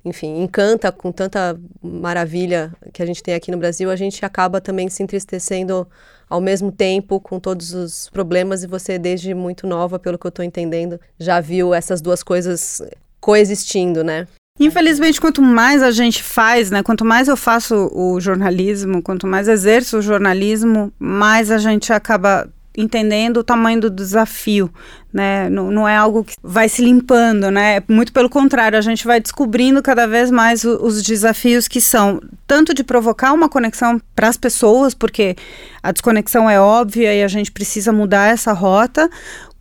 enfim, 0.05 0.43
encanta 0.43 0.91
com 0.91 1.13
tanta 1.13 1.59
maravilha 1.83 2.73
que 2.93 3.03
a 3.03 3.07
gente 3.07 3.23
tem 3.23 3.35
aqui 3.35 3.51
no 3.51 3.59
Brasil, 3.59 3.91
a 3.91 3.97
gente 3.97 4.25
acaba 4.25 4.61
também 4.61 4.89
se 4.89 5.03
entristecendo 5.03 5.87
ao 6.29 6.41
mesmo 6.41 6.71
tempo 6.71 7.21
com 7.21 7.39
todos 7.39 7.75
os 7.75 8.09
problemas 8.09 8.63
e 8.63 8.67
você 8.67 8.99
desde 8.99 9.35
muito 9.35 9.67
nova, 9.67 9.99
pelo 9.99 10.19
que 10.19 10.27
eu 10.27 10.31
estou 10.31 10.45
entendendo, 10.45 10.99
já 11.19 11.41
viu 11.41 11.75
essas 11.75 12.01
duas 12.01 12.23
coisas 12.23 12.81
coexistindo, 13.21 14.03
né? 14.03 14.27
Infelizmente, 14.59 15.21
quanto 15.21 15.41
mais 15.41 15.83
a 15.83 15.91
gente 15.91 16.23
faz, 16.23 16.71
né, 16.71 16.83
quanto 16.83 17.05
mais 17.05 17.29
eu 17.29 17.37
faço 17.37 17.91
o 17.95 18.21
jornalismo, 18.21 19.03
quanto 19.03 19.27
mais 19.27 19.49
exerço 19.49 19.99
o 19.99 20.03
jornalismo, 20.03 20.93
mais 20.99 21.51
a 21.51 21.59
gente 21.59 21.93
acaba 21.93 22.47
entendendo 22.77 23.39
o 23.39 23.45
tamanho 23.45 23.81
do 23.81 23.91
desafio, 23.91 24.73
né? 25.13 25.49
Não, 25.51 25.71
não, 25.71 25.89
é 25.89 25.97
algo 25.97 26.25
que 26.25 26.35
vai 26.43 26.69
se 26.69 26.83
limpando, 26.83 27.51
né? 27.51 27.83
Muito 27.89 28.13
pelo 28.13 28.31
contrário, 28.31 28.79
a 28.79 28.83
gente 28.83 29.05
vai 29.07 29.21
descobrindo 29.21 29.83
cada 29.83 30.07
vez 30.07 30.31
mais 30.31 30.65
o, 30.65 30.85
os 30.85 31.03
desafios 31.03 31.67
que 31.67 31.81
são 31.81 32.21
tanto 32.47 32.73
de 32.73 32.85
provocar 32.85 33.33
uma 33.33 33.49
conexão 33.49 34.01
para 34.15 34.29
as 34.29 34.37
pessoas, 34.37 34.95
porque 34.95 35.37
a 35.83 35.91
desconexão 35.91 36.49
é 36.49 36.61
óbvia 36.61 37.15
e 37.15 37.23
a 37.23 37.29
gente 37.29 37.51
precisa 37.51 37.93
mudar 37.93 38.33
essa 38.33 38.53
rota, 38.53 39.11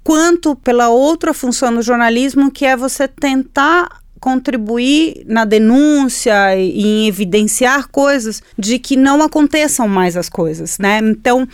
quanto 0.04 0.56
pela 0.56 0.90
outra 0.90 1.34
função 1.34 1.74
do 1.74 1.82
jornalismo, 1.82 2.52
que 2.52 2.66
é 2.66 2.78
você 2.78 3.08
tentar 3.08 4.00
contribuir 4.20 5.24
na 5.26 5.46
denúncia 5.46 6.56
e 6.56 6.82
em 6.82 7.08
evidenciar 7.08 7.88
coisas 7.88 8.44
de 8.58 8.78
que 8.78 8.96
não 8.96 9.24
aconteçam 9.24 9.88
mais 9.88 10.18
as 10.18 10.28
coisas, 10.28 10.78
né? 10.78 11.00
Então, 11.00 11.48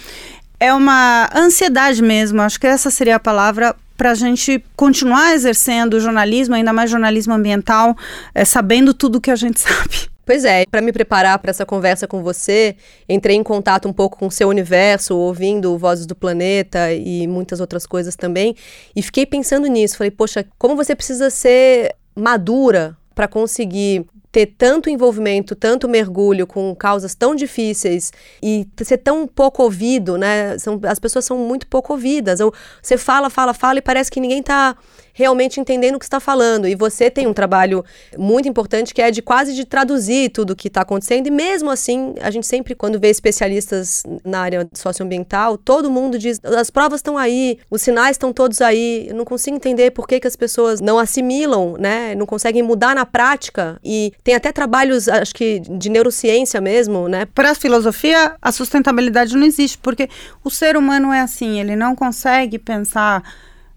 é 0.59 0.74
uma 0.74 1.29
ansiedade 1.35 2.01
mesmo, 2.01 2.41
acho 2.41 2.59
que 2.59 2.67
essa 2.67 2.89
seria 2.89 3.15
a 3.15 3.19
palavra 3.19 3.75
para 3.97 4.12
a 4.12 4.15
gente 4.15 4.63
continuar 4.75 5.33
exercendo 5.33 6.00
jornalismo, 6.00 6.55
ainda 6.55 6.74
mais 6.74 6.89
jornalismo 6.89 7.33
ambiental, 7.33 7.95
é, 8.33 8.43
sabendo 8.43 8.93
tudo 8.93 9.21
que 9.21 9.31
a 9.31 9.35
gente 9.35 9.59
sabe. 9.62 10.09
Pois 10.25 10.43
é, 10.43 10.65
para 10.65 10.81
me 10.81 10.91
preparar 10.91 11.38
para 11.38 11.51
essa 11.51 11.65
conversa 11.67 12.07
com 12.07 12.24
você, 12.24 12.75
entrei 13.07 13.35
em 13.35 13.43
contato 13.43 13.88
um 13.88 13.93
pouco 13.93 14.17
com 14.17 14.25
o 14.25 14.31
seu 14.31 14.50
universo, 14.50 15.15
ouvindo 15.15 15.77
Vozes 15.77 16.07
do 16.07 16.15
Planeta 16.15 16.91
e 16.93 17.27
muitas 17.27 17.59
outras 17.59 17.85
coisas 17.85 18.15
também, 18.15 18.55
e 18.95 19.03
fiquei 19.03 19.25
pensando 19.25 19.67
nisso. 19.67 19.97
Falei, 19.97 20.09
poxa, 20.09 20.43
como 20.57 20.75
você 20.75 20.95
precisa 20.95 21.29
ser 21.29 21.95
madura 22.15 22.97
para 23.13 23.27
conseguir 23.27 24.05
ter 24.35 24.47
tanto 24.57 24.89
envolvimento, 24.89 25.55
tanto 25.55 25.87
mergulho 25.87 26.45
com 26.45 26.75
causas 26.75 27.15
tão 27.15 27.33
difíceis 27.33 28.11
e 28.43 28.67
ser 28.83 28.97
tão 28.97 29.25
pouco 29.25 29.63
ouvido, 29.63 30.17
né? 30.17 30.57
São, 30.57 30.77
as 30.83 30.99
pessoas 30.99 31.23
são 31.23 31.37
muito 31.37 31.65
pouco 31.67 31.93
ouvidas. 31.93 32.41
Ou 32.41 32.53
você 32.81 32.97
fala, 32.97 33.29
fala, 33.29 33.53
fala 33.53 33.79
e 33.79 33.81
parece 33.81 34.11
que 34.11 34.19
ninguém 34.19 34.41
está 34.41 34.75
realmente 35.15 35.62
entendendo 35.62 35.95
o 35.95 36.00
que 36.00 36.05
está 36.05 36.19
falando. 36.19 36.67
E 36.67 36.75
você 36.75 37.10
tem 37.10 37.25
um 37.25 37.34
trabalho 37.34 37.84
muito 38.17 38.50
importante 38.50 38.93
que 38.93 39.01
é 39.01 39.10
de 39.10 39.22
quase 39.22 39.55
de 39.55 39.63
traduzir 39.63 40.29
tudo 40.29 40.51
o 40.51 40.55
que 40.55 40.67
está 40.67 40.81
acontecendo. 40.81 41.27
E 41.27 41.31
mesmo 41.31 41.72
assim, 41.72 42.13
a 42.22 42.29
gente 42.29 42.45
sempre, 42.45 42.75
quando 42.75 43.00
vê 43.00 43.10
especialistas 43.10 44.03
na 44.25 44.41
área 44.41 44.67
socioambiental, 44.74 45.57
todo 45.57 45.89
mundo 45.89 46.19
diz: 46.19 46.41
as 46.43 46.69
provas 46.69 47.00
estão 47.00 47.17
aí, 47.17 47.57
os 47.72 47.81
sinais 47.81 48.15
estão 48.15 48.34
todos 48.34 48.60
aí. 48.62 49.07
Eu 49.10 49.15
não 49.15 49.24
consigo 49.24 49.55
entender 49.55 49.91
por 49.91 50.05
que, 50.05 50.19
que 50.19 50.27
as 50.27 50.36
pessoas 50.36 50.81
não 50.81 51.00
assimilam, 51.00 51.77
né? 51.79 52.13
Não 52.13 52.25
conseguem 52.25 52.62
mudar 52.62 52.93
na 52.93 53.05
prática. 53.05 53.79
E 53.81 54.12
tem 54.22 54.36
até 54.36 54.51
trabalhos, 54.51 55.07
acho 55.07 55.34
que 55.34 55.62
de 55.62 55.89
neurociência 55.89 56.60
mesmo, 56.60 57.07
né? 57.07 57.25
Para 57.34 57.51
a 57.51 57.55
filosofia, 57.55 58.36
a 58.41 58.51
sustentabilidade 58.51 59.34
não 59.34 59.45
existe, 59.45 59.77
porque 59.77 60.10
o 60.43 60.50
ser 60.50 60.75
humano 60.75 61.13
é 61.13 61.22
assim, 61.22 61.62
ele 61.62 61.77
não 61.77 61.95
consegue 61.95 62.60
pensar 62.60 63.24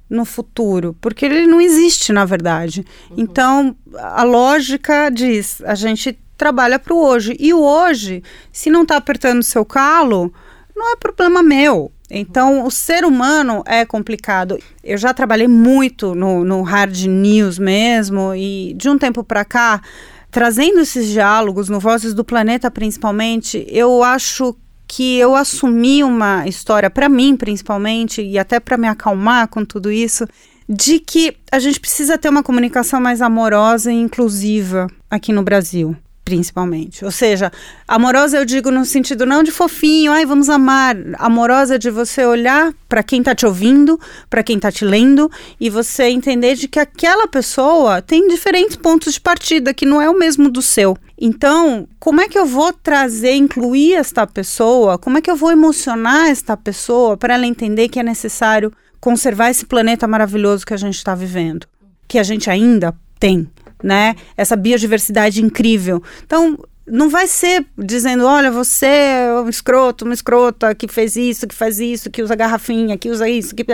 no 0.09 0.25
futuro, 0.25 0.97
porque 1.01 1.27
ele 1.27 1.47
não 1.47 1.61
existe, 1.61 2.13
na 2.13 2.25
verdade. 2.25 2.85
Uhum. 3.11 3.17
Então, 3.19 3.77
a 3.97 4.23
lógica 4.23 5.11
diz: 5.11 5.63
a 5.65 5.75
gente 5.75 6.19
trabalha 6.37 6.79
para 6.79 6.95
o 6.95 7.05
hoje. 7.05 7.37
E 7.39 7.53
o 7.53 7.61
hoje, 7.61 8.23
se 8.53 8.71
não 8.71 8.83
está 8.83 8.97
apertando 8.97 9.41
o 9.41 9.45
seu 9.45 9.65
calo, 9.65 10.33
não 10.75 10.93
é 10.93 10.97
problema 10.97 11.43
meu. 11.43 11.93
Então, 12.11 12.65
o 12.65 12.71
ser 12.71 13.05
humano 13.05 13.63
é 13.67 13.85
complicado. 13.85 14.59
Eu 14.83 14.97
já 14.97 15.13
trabalhei 15.13 15.49
muito 15.49 16.15
no, 16.15 16.43
no 16.43 16.63
hard 16.63 17.05
news 17.05 17.59
mesmo, 17.59 18.35
e 18.35 18.73
de 18.75 18.89
um 18.89 18.97
tempo 18.97 19.23
para 19.23 19.45
cá, 19.45 19.83
trazendo 20.31 20.81
esses 20.81 21.09
diálogos 21.09 21.69
no 21.69 21.79
Vozes 21.79 22.15
do 22.15 22.25
Planeta, 22.25 22.71
principalmente, 22.71 23.67
eu 23.69 24.03
acho 24.03 24.57
que 24.89 25.19
eu 25.19 25.37
assumi 25.37 26.03
uma 26.03 26.49
história 26.49 26.89
para 26.89 27.09
mim, 27.09 27.37
principalmente, 27.37 28.23
e 28.23 28.39
até 28.39 28.59
para 28.59 28.79
me 28.79 28.89
acalmar 28.89 29.47
com 29.49 29.65
tudo 29.65 29.93
isso, 29.93 30.27
de 30.67 30.99
que 30.99 31.37
a 31.53 31.59
gente 31.59 31.79
precisa 31.79 32.19
ter 32.19 32.31
uma 32.31 32.43
comunicação 32.43 33.01
mais 33.01 33.21
amorosa 33.23 33.93
e 33.93 33.97
inclusiva 33.97 34.87
aqui 35.11 35.33
no 35.33 35.43
Brasil 35.43 35.95
principalmente. 36.29 37.07
Ou 37.07 37.11
seja, 37.11 37.51
amorosa 37.87 38.37
eu 38.37 38.45
digo 38.45 38.71
no 38.71 38.85
sentido 38.85 39.25
não 39.25 39.43
de 39.43 39.51
fofinho, 39.51 40.13
ai, 40.13 40.27
vamos 40.27 40.51
amar. 40.51 40.95
Amorosa 41.15 41.79
de 41.79 41.91
você 41.91 42.23
olhar 42.27 42.75
para 42.87 43.03
quem 43.03 43.21
está 43.21 43.35
te 43.35 43.47
ouvindo, 43.47 43.99
para 44.29 44.43
quem 44.43 44.57
está 44.57 44.71
te 44.71 44.85
lendo 44.85 45.31
e 45.59 45.71
você 45.71 46.05
entender 46.05 46.55
de 46.55 46.69
que 46.69 46.79
aquela 46.79 47.27
pessoa 47.27 48.03
tem 48.03 48.29
diferentes 48.29 48.77
pontos 48.77 49.15
de 49.15 49.21
partida 49.23 49.73
que 49.73 49.87
não 49.87 50.03
é 50.03 50.11
o 50.11 50.19
mesmo 50.19 50.51
do 50.51 50.61
seu. 50.61 50.99
Então, 51.21 51.89
como 51.99 52.21
é 52.21 52.29
que 52.29 52.39
eu 52.39 52.47
vou 52.47 52.73
trazer, 52.73 53.35
incluir 53.35 53.95
esta 53.95 54.27
pessoa? 54.27 54.99
Como 54.99 55.19
é 55.19 55.21
que 55.21 55.31
eu 55.31 55.37
vou 55.37 55.51
emocionar 55.51 56.29
esta 56.29 56.57
pessoa 56.57 57.17
para 57.17 57.35
ela 57.35 57.47
entender 57.47 57.89
que 57.89 57.99
é 57.99 58.03
necessário 58.03 58.73
conservar 59.01 59.51
esse 59.51 59.67
planeta 59.67 60.07
maravilhoso 60.07 60.65
que 60.65 60.75
a 60.75 60.79
gente 60.79 60.97
está 60.97 61.15
vivendo, 61.15 61.67
que 62.07 62.19
a 62.19 62.23
gente 62.23 62.49
ainda 62.49 62.95
tem? 63.19 63.49
né? 63.83 64.17
Essa 64.37 64.57
biodiversidade 64.57 65.43
incrível. 65.43 66.03
Então, 66.25 66.59
não 66.87 67.09
vai 67.09 67.27
ser 67.27 67.67
dizendo, 67.77 68.25
olha, 68.25 68.51
você 68.51 68.87
é 68.87 69.41
um 69.45 69.49
escroto, 69.49 70.05
uma 70.05 70.15
escrota 70.15 70.75
que 70.75 70.89
fez 70.89 71.17
isso, 71.17 71.47
que 71.47 71.55
faz 71.55 71.79
isso, 71.79 72.11
que 72.11 72.23
usa 72.23 72.35
garrafinha, 72.35 72.97
que 72.97 73.11
usa 73.11 73.29
isso, 73.29 73.55
que 73.55 73.65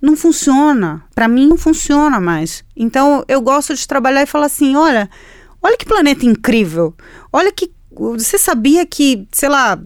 não 0.00 0.16
funciona. 0.16 1.02
Para 1.14 1.28
mim 1.28 1.48
não 1.48 1.56
funciona 1.56 2.20
mais. 2.20 2.64
Então 2.76 3.24
eu 3.26 3.40
gosto 3.40 3.74
de 3.74 3.86
trabalhar 3.86 4.22
e 4.22 4.26
falar 4.26 4.46
assim, 4.46 4.76
olha, 4.76 5.10
olha 5.64 5.76
que 5.78 5.86
planeta 5.86 6.26
incrível. 6.26 6.94
Olha 7.32 7.50
que 7.50 7.72
você 7.90 8.36
sabia 8.36 8.84
que, 8.84 9.26
sei 9.32 9.48
lá, 9.48 9.78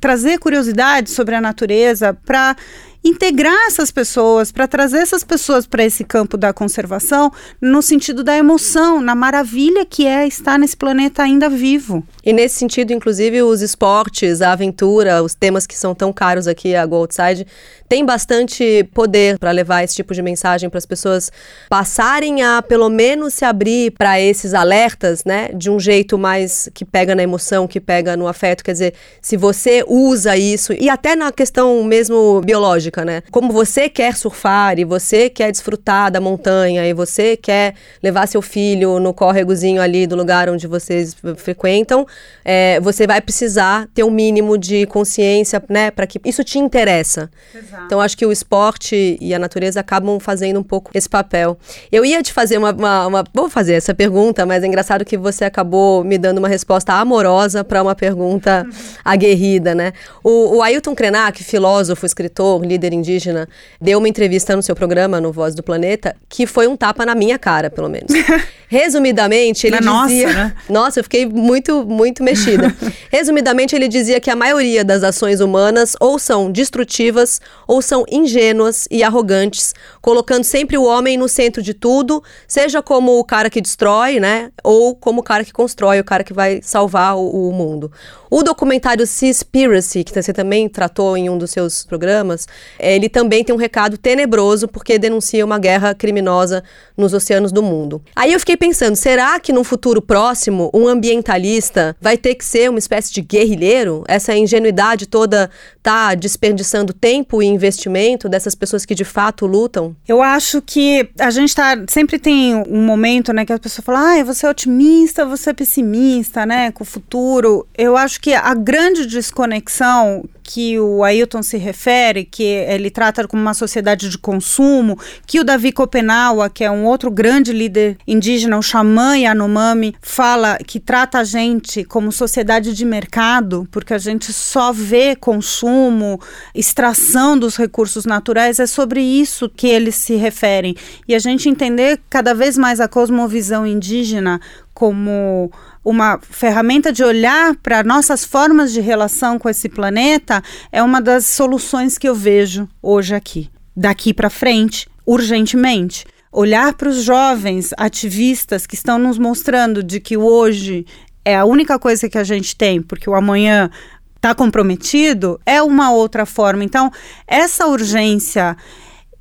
trazer 0.00 0.38
curiosidade 0.38 1.10
sobre 1.10 1.34
a 1.34 1.40
natureza 1.40 2.14
para 2.24 2.56
integrar 3.02 3.66
essas 3.66 3.90
pessoas, 3.90 4.52
para 4.52 4.68
trazer 4.68 4.98
essas 4.98 5.24
pessoas 5.24 5.66
para 5.66 5.84
esse 5.84 6.04
campo 6.04 6.36
da 6.36 6.52
conservação, 6.52 7.30
no 7.60 7.82
sentido 7.82 8.22
da 8.22 8.36
emoção, 8.36 9.00
na 9.00 9.14
maravilha 9.14 9.84
que 9.84 10.06
é 10.06 10.26
estar 10.26 10.58
nesse 10.58 10.76
planeta 10.76 11.22
ainda 11.22 11.48
vivo. 11.48 12.06
E 12.24 12.32
nesse 12.32 12.56
sentido, 12.56 12.92
inclusive, 12.92 13.42
os 13.42 13.60
esportes, 13.60 14.40
a 14.40 14.52
aventura, 14.52 15.22
os 15.22 15.34
temas 15.34 15.66
que 15.66 15.76
são 15.76 15.94
tão 15.94 16.12
caros 16.12 16.48
aqui 16.48 16.74
a 16.74 16.86
Go 16.86 16.96
Outside, 16.96 17.46
tem 17.88 18.04
bastante 18.04 18.88
poder 18.94 19.38
para 19.38 19.50
levar 19.50 19.84
esse 19.84 19.94
tipo 19.94 20.14
de 20.14 20.22
mensagem 20.22 20.70
para 20.70 20.78
as 20.78 20.86
pessoas 20.86 21.30
passarem 21.68 22.42
a, 22.42 22.62
pelo 22.62 22.88
menos, 22.88 23.34
se 23.34 23.44
abrir 23.44 23.90
para 23.92 24.18
esses 24.18 24.54
alertas, 24.54 25.24
né? 25.24 25.50
De 25.54 25.70
um 25.70 25.78
jeito 25.78 26.16
mais 26.16 26.68
que 26.72 26.84
pega 26.84 27.14
na 27.14 27.22
emoção, 27.22 27.68
que 27.68 27.80
pega 27.80 28.16
no 28.16 28.26
afeto. 28.26 28.64
Quer 28.64 28.72
dizer, 28.72 28.94
se 29.20 29.36
você 29.36 29.84
usa 29.86 30.36
isso, 30.36 30.72
e 30.72 30.88
até 30.88 31.14
na 31.14 31.30
questão 31.30 31.84
mesmo 31.84 32.40
biológica, 32.40 33.04
né? 33.04 33.22
Como 33.30 33.52
você 33.52 33.88
quer 33.88 34.16
surfar 34.16 34.78
e 34.78 34.84
você 34.84 35.28
quer 35.28 35.52
desfrutar 35.52 36.10
da 36.10 36.20
montanha 36.20 36.86
e 36.86 36.94
você 36.94 37.36
quer 37.36 37.74
levar 38.02 38.26
seu 38.26 38.40
filho 38.40 38.98
no 38.98 39.12
córregozinho 39.12 39.82
ali 39.82 40.06
do 40.06 40.16
lugar 40.16 40.48
onde 40.48 40.66
vocês 40.66 41.14
frequentam, 41.36 42.06
é, 42.44 42.78
você 42.80 43.06
vai 43.06 43.20
precisar 43.20 43.88
ter 43.94 44.04
um 44.04 44.10
mínimo 44.10 44.58
de 44.58 44.86
consciência, 44.86 45.62
né? 45.68 45.90
Para 45.90 46.06
que 46.06 46.20
isso 46.24 46.44
te 46.44 46.58
interessa. 46.58 47.30
Exato. 47.54 47.84
Então, 47.86 48.00
acho 48.00 48.16
que 48.16 48.26
o 48.26 48.30
esporte 48.30 49.16
e 49.20 49.34
a 49.34 49.38
natureza 49.38 49.80
acabam 49.80 50.20
fazendo 50.20 50.60
um 50.60 50.62
pouco 50.62 50.90
esse 50.94 51.08
papel. 51.08 51.58
Eu 51.90 52.04
ia 52.04 52.22
te 52.22 52.32
fazer 52.32 52.58
uma, 52.58 52.72
uma, 52.72 53.06
uma 53.06 53.24
Vou 53.32 53.48
fazer 53.48 53.74
essa 53.74 53.94
pergunta, 53.94 54.44
mas 54.44 54.62
é 54.62 54.66
engraçado 54.66 55.04
que 55.04 55.16
você 55.16 55.44
acabou 55.44 56.04
me 56.04 56.18
dando 56.18 56.38
uma 56.38 56.48
resposta 56.48 56.92
amorosa 56.92 57.64
para 57.64 57.82
uma 57.82 57.94
pergunta 57.94 58.66
aguerrida, 59.04 59.74
né? 59.74 59.92
O, 60.22 60.56
o 60.56 60.62
Ailton 60.62 60.94
Krenak, 60.94 61.42
filósofo, 61.42 62.04
escritor, 62.04 62.64
líder 62.64 62.92
indígena, 62.92 63.48
deu 63.80 63.98
uma 63.98 64.08
entrevista 64.08 64.54
no 64.54 64.62
seu 64.62 64.74
programa, 64.74 65.20
no 65.20 65.32
Voz 65.32 65.54
do 65.54 65.62
Planeta, 65.62 66.14
que 66.28 66.46
foi 66.46 66.66
um 66.66 66.76
tapa 66.76 67.04
na 67.06 67.14
minha 67.14 67.38
cara, 67.38 67.70
pelo 67.70 67.88
menos. 67.88 68.12
Resumidamente, 68.74 69.68
ele 69.68 69.78
na 69.78 70.04
dizia. 70.04 70.26
Nossa, 70.26 70.38
né? 70.38 70.54
nossa, 70.68 70.98
eu 70.98 71.04
fiquei 71.04 71.24
muito, 71.24 71.86
muito 71.86 72.24
mexida. 72.24 72.74
Resumidamente, 73.08 73.76
ele 73.76 73.86
dizia 73.86 74.18
que 74.18 74.28
a 74.28 74.34
maioria 74.34 74.84
das 74.84 75.04
ações 75.04 75.38
humanas 75.38 75.94
ou 76.00 76.18
são 76.18 76.50
destrutivas 76.50 77.40
ou 77.68 77.80
são 77.80 78.04
ingênuas 78.10 78.88
e 78.90 79.04
arrogantes, 79.04 79.74
colocando 80.02 80.42
sempre 80.42 80.76
o 80.76 80.82
homem 80.82 81.16
no 81.16 81.28
centro 81.28 81.62
de 81.62 81.72
tudo, 81.72 82.20
seja 82.48 82.82
como 82.82 83.16
o 83.16 83.24
cara 83.24 83.48
que 83.48 83.60
destrói, 83.60 84.18
né? 84.18 84.50
Ou 84.64 84.96
como 84.96 85.20
o 85.20 85.22
cara 85.22 85.44
que 85.44 85.52
constrói, 85.52 86.00
o 86.00 86.04
cara 86.04 86.24
que 86.24 86.32
vai 86.32 86.58
salvar 86.60 87.16
o, 87.16 87.50
o 87.50 87.52
mundo. 87.52 87.92
O 88.28 88.42
documentário 88.42 89.06
Seaspiracy, 89.06 90.02
que 90.02 90.20
você 90.20 90.32
também 90.32 90.68
tratou 90.68 91.16
em 91.16 91.30
um 91.30 91.38
dos 91.38 91.52
seus 91.52 91.84
programas, 91.84 92.48
ele 92.80 93.08
também 93.08 93.44
tem 93.44 93.54
um 93.54 93.58
recado 93.58 93.96
tenebroso 93.96 94.66
porque 94.66 94.98
denuncia 94.98 95.44
uma 95.44 95.60
guerra 95.60 95.94
criminosa 95.94 96.64
nos 96.96 97.14
oceanos 97.14 97.52
do 97.52 97.62
mundo. 97.62 98.02
Aí 98.16 98.32
eu 98.32 98.40
fiquei 98.40 98.56
pensando, 98.66 98.96
será 98.96 99.38
que 99.38 99.52
num 99.52 99.62
futuro 99.62 100.00
próximo 100.00 100.70
um 100.72 100.88
ambientalista 100.88 101.94
vai 102.00 102.16
ter 102.16 102.34
que 102.34 102.44
ser 102.44 102.70
uma 102.70 102.78
espécie 102.78 103.12
de 103.12 103.20
guerrilheiro? 103.20 104.02
Essa 104.08 104.34
ingenuidade 104.34 105.06
toda 105.06 105.50
tá 105.82 106.14
desperdiçando 106.14 106.94
tempo 106.94 107.42
e 107.42 107.46
investimento 107.46 108.26
dessas 108.26 108.54
pessoas 108.54 108.86
que 108.86 108.94
de 108.94 109.04
fato 109.04 109.44
lutam? 109.44 109.94
Eu 110.08 110.22
acho 110.22 110.62
que 110.62 111.06
a 111.18 111.30
gente 111.30 111.54
tá 111.54 111.76
sempre 111.88 112.18
tem 112.18 112.54
um 112.54 112.82
momento, 112.82 113.34
né, 113.34 113.44
que 113.44 113.52
a 113.52 113.58
pessoa 113.58 113.84
fala: 113.84 114.14
"Ah, 114.18 114.24
você 114.24 114.46
é 114.46 114.50
otimista, 114.50 115.26
você 115.26 115.50
é 115.50 115.52
pessimista, 115.52 116.46
né, 116.46 116.72
com 116.72 116.84
o 116.84 116.86
futuro". 116.86 117.66
Eu 117.76 117.98
acho 117.98 118.18
que 118.18 118.32
a 118.32 118.54
grande 118.54 119.06
desconexão 119.06 120.24
que 120.44 120.78
o 120.78 121.02
Ailton 121.02 121.42
se 121.42 121.56
refere, 121.56 122.24
que 122.24 122.42
ele 122.42 122.90
trata 122.90 123.26
como 123.26 123.42
uma 123.42 123.54
sociedade 123.54 124.10
de 124.10 124.18
consumo, 124.18 124.98
que 125.26 125.40
o 125.40 125.44
Davi 125.44 125.72
Copenaua, 125.72 126.50
que 126.50 126.62
é 126.62 126.70
um 126.70 126.84
outro 126.84 127.10
grande 127.10 127.50
líder 127.50 127.96
indígena, 128.06 128.58
o 128.58 128.62
xamã 128.62 129.16
Yanomami, 129.16 129.96
fala 130.02 130.58
que 130.58 130.78
trata 130.78 131.18
a 131.18 131.24
gente 131.24 131.82
como 131.82 132.12
sociedade 132.12 132.74
de 132.74 132.84
mercado, 132.84 133.66
porque 133.70 133.94
a 133.94 133.98
gente 133.98 134.32
só 134.32 134.70
vê 134.70 135.16
consumo, 135.16 136.20
extração 136.54 137.38
dos 137.38 137.56
recursos 137.56 138.04
naturais, 138.04 138.60
é 138.60 138.66
sobre 138.66 139.00
isso 139.00 139.48
que 139.48 139.66
eles 139.66 139.94
se 139.94 140.14
referem. 140.14 140.76
E 141.08 141.14
a 141.14 141.18
gente 141.18 141.48
entender 141.48 142.00
cada 142.10 142.34
vez 142.34 142.58
mais 142.58 142.80
a 142.80 142.86
cosmovisão 142.86 143.66
indígena 143.66 144.40
como 144.74 145.50
uma 145.84 146.18
ferramenta 146.18 146.92
de 146.92 147.04
olhar 147.04 147.54
para 147.56 147.84
nossas 147.84 148.24
formas 148.24 148.72
de 148.72 148.80
relação 148.80 149.38
com 149.38 149.48
esse 149.48 149.68
planeta 149.68 150.42
é 150.72 150.82
uma 150.82 151.00
das 151.00 151.26
soluções 151.26 151.98
que 151.98 152.08
eu 152.08 152.14
vejo 152.14 152.66
hoje 152.82 153.14
aqui. 153.14 153.50
Daqui 153.76 154.14
para 154.14 154.30
frente, 154.30 154.88
urgentemente. 155.04 156.06
Olhar 156.32 156.72
para 156.74 156.88
os 156.88 157.02
jovens 157.02 157.70
ativistas 157.76 158.66
que 158.66 158.74
estão 158.74 158.98
nos 158.98 159.18
mostrando 159.18 159.82
de 159.82 160.00
que 160.00 160.16
hoje 160.16 160.86
é 161.24 161.36
a 161.36 161.44
única 161.44 161.78
coisa 161.78 162.08
que 162.08 162.18
a 162.18 162.24
gente 162.24 162.56
tem, 162.56 162.80
porque 162.80 163.08
o 163.08 163.14
amanhã 163.14 163.70
está 164.16 164.34
comprometido, 164.34 165.38
é 165.44 165.62
uma 165.62 165.92
outra 165.92 166.24
forma. 166.24 166.64
Então, 166.64 166.90
essa 167.26 167.66
urgência 167.66 168.56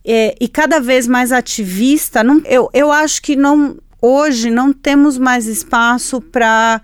é, 0.05 0.35
e 0.39 0.47
cada 0.47 0.79
vez 0.79 1.07
mais 1.07 1.31
ativista, 1.31 2.23
não, 2.23 2.41
eu, 2.45 2.69
eu 2.73 2.91
acho 2.91 3.21
que 3.21 3.35
não 3.35 3.77
hoje 4.05 4.49
não 4.49 4.73
temos 4.73 5.17
mais 5.17 5.47
espaço 5.47 6.19
para 6.19 6.81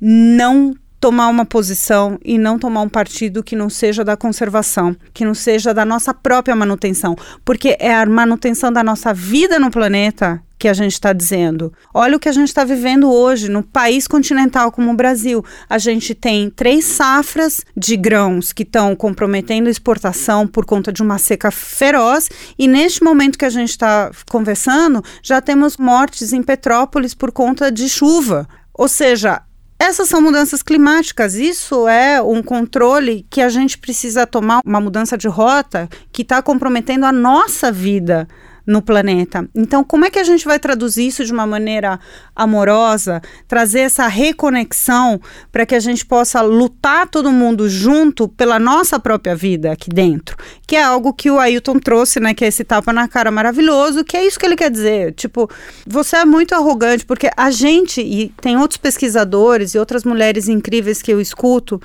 não 0.00 0.76
tomar 1.00 1.28
uma 1.28 1.44
posição 1.44 2.18
e 2.24 2.38
não 2.38 2.58
tomar 2.58 2.82
um 2.82 2.88
partido 2.88 3.42
que 3.42 3.56
não 3.56 3.68
seja 3.68 4.04
da 4.04 4.16
conservação, 4.16 4.96
que 5.12 5.24
não 5.24 5.34
seja 5.34 5.72
da 5.72 5.84
nossa 5.84 6.12
própria 6.12 6.56
manutenção, 6.56 7.16
porque 7.44 7.76
é 7.78 7.94
a 7.94 8.06
manutenção 8.06 8.72
da 8.72 8.82
nossa 8.82 9.12
vida 9.12 9.58
no 9.58 9.70
planeta 9.70 10.42
que 10.58 10.68
a 10.68 10.72
gente 10.72 10.92
está 10.92 11.12
dizendo. 11.12 11.72
Olha 11.92 12.16
o 12.16 12.20
que 12.20 12.28
a 12.28 12.32
gente 12.32 12.48
está 12.48 12.64
vivendo 12.64 13.10
hoje 13.10 13.48
no 13.48 13.62
país 13.62 14.06
continental 14.06 14.72
como 14.72 14.90
o 14.90 14.96
Brasil. 14.96 15.44
A 15.68 15.78
gente 15.78 16.14
tem 16.14 16.48
três 16.50 16.84
safras 16.84 17.60
de 17.76 17.96
grãos 17.96 18.52
que 18.52 18.62
estão 18.62 18.96
comprometendo 18.96 19.68
exportação 19.68 20.46
por 20.46 20.64
conta 20.64 20.92
de 20.92 21.02
uma 21.02 21.18
seca 21.18 21.50
feroz 21.50 22.30
e 22.58 22.66
neste 22.66 23.04
momento 23.04 23.38
que 23.38 23.44
a 23.44 23.50
gente 23.50 23.70
está 23.70 24.10
conversando 24.30 25.04
já 25.22 25.40
temos 25.40 25.76
mortes 25.76 26.32
em 26.32 26.42
Petrópolis 26.42 27.14
por 27.14 27.30
conta 27.32 27.70
de 27.70 27.88
chuva. 27.88 28.48
Ou 28.72 28.88
seja, 28.88 29.42
essas 29.78 30.08
são 30.08 30.20
mudanças 30.20 30.62
climáticas. 30.62 31.34
Isso 31.34 31.86
é 31.86 32.20
um 32.22 32.42
controle 32.42 33.26
que 33.30 33.40
a 33.40 33.48
gente 33.48 33.78
precisa 33.78 34.26
tomar, 34.26 34.60
uma 34.64 34.80
mudança 34.80 35.16
de 35.16 35.28
rota 35.28 35.88
que 36.12 36.22
está 36.22 36.42
comprometendo 36.42 37.04
a 37.04 37.12
nossa 37.12 37.70
vida 37.70 38.26
no 38.66 38.82
planeta. 38.82 39.48
Então, 39.54 39.84
como 39.84 40.04
é 40.04 40.10
que 40.10 40.18
a 40.18 40.24
gente 40.24 40.44
vai 40.44 40.58
traduzir 40.58 41.06
isso 41.06 41.24
de 41.24 41.32
uma 41.32 41.46
maneira 41.46 42.00
amorosa, 42.34 43.22
trazer 43.46 43.80
essa 43.80 44.06
reconexão 44.08 45.20
para 45.52 45.64
que 45.64 45.74
a 45.74 45.80
gente 45.80 46.04
possa 46.04 46.40
lutar 46.42 47.08
todo 47.08 47.30
mundo 47.30 47.68
junto 47.68 48.26
pela 48.28 48.58
nossa 48.58 48.98
própria 48.98 49.36
vida 49.36 49.72
aqui 49.72 49.88
dentro? 49.88 50.36
Que 50.66 50.76
é 50.76 50.82
algo 50.82 51.12
que 51.12 51.30
o 51.30 51.38
Ailton 51.38 51.78
trouxe, 51.78 52.18
né? 52.18 52.34
Que 52.34 52.44
é 52.44 52.48
esse 52.48 52.64
tapa 52.64 52.92
na 52.92 53.06
cara 53.06 53.30
maravilhoso, 53.30 54.04
que 54.04 54.16
é 54.16 54.26
isso 54.26 54.38
que 54.38 54.46
ele 54.46 54.56
quer 54.56 54.70
dizer. 54.70 55.12
Tipo, 55.14 55.48
você 55.86 56.16
é 56.16 56.24
muito 56.24 56.54
arrogante, 56.54 57.04
porque 57.06 57.30
a 57.36 57.50
gente, 57.50 58.00
e 58.00 58.28
tem 58.40 58.56
outros 58.56 58.78
pesquisadores 58.78 59.74
e 59.74 59.78
outras 59.78 60.02
mulheres 60.04 60.48
incríveis 60.48 61.00
que 61.00 61.12
eu 61.12 61.20
escuto, 61.20 61.80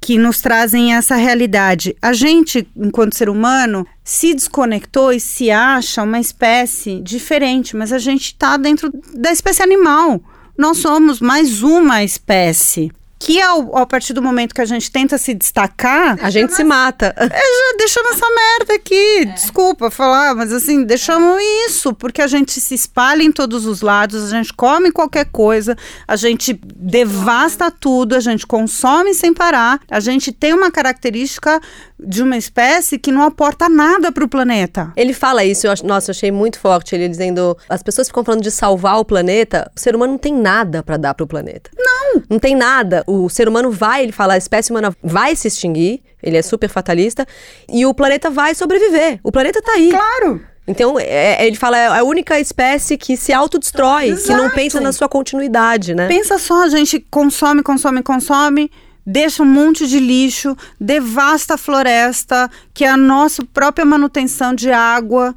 que 0.00 0.18
nos 0.18 0.40
trazem 0.40 0.94
essa 0.94 1.16
realidade. 1.16 1.96
A 2.00 2.12
gente, 2.12 2.66
enquanto 2.76 3.16
ser 3.16 3.28
humano, 3.28 3.86
se 4.04 4.34
desconectou 4.34 5.12
e 5.12 5.20
se 5.20 5.50
acha 5.50 6.02
uma 6.02 6.20
espécie 6.20 7.00
diferente, 7.00 7.76
mas 7.76 7.92
a 7.92 7.98
gente 7.98 8.26
está 8.26 8.56
dentro 8.56 8.90
da 9.14 9.32
espécie 9.32 9.62
animal. 9.62 10.20
Nós 10.56 10.78
somos 10.78 11.20
mais 11.20 11.62
uma 11.62 12.02
espécie 12.02 12.90
que 13.18 13.40
ao, 13.40 13.76
ao, 13.76 13.86
partir 13.86 14.12
do 14.12 14.22
momento 14.22 14.54
que 14.54 14.60
a 14.60 14.64
gente 14.64 14.90
tenta 14.90 15.18
se 15.18 15.34
destacar. 15.34 16.18
A 16.22 16.30
gente 16.30 16.54
se 16.54 16.62
mata. 16.62 17.14
É, 17.16 17.26
já 17.26 17.76
deixamos 17.76 18.12
essa 18.12 18.26
merda 18.30 18.74
aqui. 18.74 19.18
É. 19.20 19.24
Desculpa 19.24 19.90
falar, 19.90 20.34
mas 20.34 20.52
assim, 20.52 20.84
deixamos 20.84 21.38
isso, 21.66 21.92
porque 21.92 22.22
a 22.22 22.26
gente 22.26 22.60
se 22.60 22.74
espalha 22.74 23.22
em 23.22 23.32
todos 23.32 23.66
os 23.66 23.80
lados, 23.80 24.32
a 24.32 24.36
gente 24.36 24.52
come 24.52 24.92
qualquer 24.92 25.26
coisa, 25.26 25.76
a 26.06 26.16
gente 26.16 26.58
devasta 26.76 27.70
tudo, 27.70 28.14
a 28.14 28.20
gente 28.20 28.46
consome 28.46 29.14
sem 29.14 29.34
parar, 29.34 29.80
a 29.90 30.00
gente 30.00 30.30
tem 30.30 30.52
uma 30.52 30.70
característica 30.70 31.60
de 31.98 32.22
uma 32.22 32.36
espécie 32.36 32.98
que 32.98 33.10
não 33.10 33.22
aporta 33.22 33.68
nada 33.68 34.12
para 34.12 34.24
o 34.24 34.28
planeta. 34.28 34.92
Ele 34.96 35.12
fala 35.12 35.44
isso, 35.44 35.66
eu, 35.66 35.74
nossa, 35.84 36.10
eu 36.10 36.12
achei 36.12 36.30
muito 36.30 36.60
forte, 36.60 36.94
ele 36.94 37.08
dizendo, 37.08 37.56
as 37.68 37.82
pessoas 37.82 38.06
ficam 38.06 38.24
falando 38.24 38.42
de 38.42 38.50
salvar 38.50 39.00
o 39.00 39.04
planeta, 39.04 39.70
o 39.76 39.80
ser 39.80 39.96
humano 39.96 40.12
não 40.12 40.18
tem 40.18 40.34
nada 40.34 40.82
para 40.82 40.96
dar 40.96 41.14
para 41.14 41.24
o 41.24 41.26
planeta. 41.26 41.70
Não. 41.76 41.87
Não 42.28 42.38
tem 42.38 42.54
nada. 42.54 43.04
O 43.06 43.28
ser 43.28 43.48
humano 43.48 43.70
vai, 43.70 44.02
ele 44.02 44.12
fala, 44.12 44.34
a 44.34 44.38
espécie 44.38 44.70
humana 44.70 44.94
vai 45.02 45.34
se 45.36 45.48
extinguir, 45.48 46.02
ele 46.22 46.36
é 46.36 46.42
super 46.42 46.68
fatalista, 46.68 47.26
e 47.68 47.86
o 47.86 47.94
planeta 47.94 48.30
vai 48.30 48.54
sobreviver. 48.54 49.20
O 49.22 49.32
planeta 49.32 49.58
está 49.58 49.72
aí. 49.72 49.90
Claro. 49.90 50.40
Então, 50.66 51.00
é, 51.00 51.46
ele 51.46 51.56
fala, 51.56 51.78
é 51.78 51.86
a 51.86 52.04
única 52.04 52.38
espécie 52.38 52.98
que 52.98 53.16
se 53.16 53.32
autodestrói, 53.32 54.08
Exato. 54.08 54.26
que 54.26 54.34
não 54.34 54.50
pensa 54.50 54.78
na 54.80 54.92
sua 54.92 55.08
continuidade, 55.08 55.94
né? 55.94 56.06
Pensa 56.08 56.38
só, 56.38 56.64
a 56.64 56.68
gente 56.68 57.00
consome, 57.10 57.62
consome, 57.62 58.02
consome, 58.02 58.70
deixa 59.06 59.42
um 59.42 59.46
monte 59.46 59.86
de 59.86 59.98
lixo, 59.98 60.54
devasta 60.78 61.54
a 61.54 61.56
floresta, 61.56 62.50
que 62.74 62.84
é 62.84 62.88
a 62.88 62.98
nossa 62.98 63.42
própria 63.46 63.86
manutenção 63.86 64.54
de 64.54 64.70
água. 64.70 65.34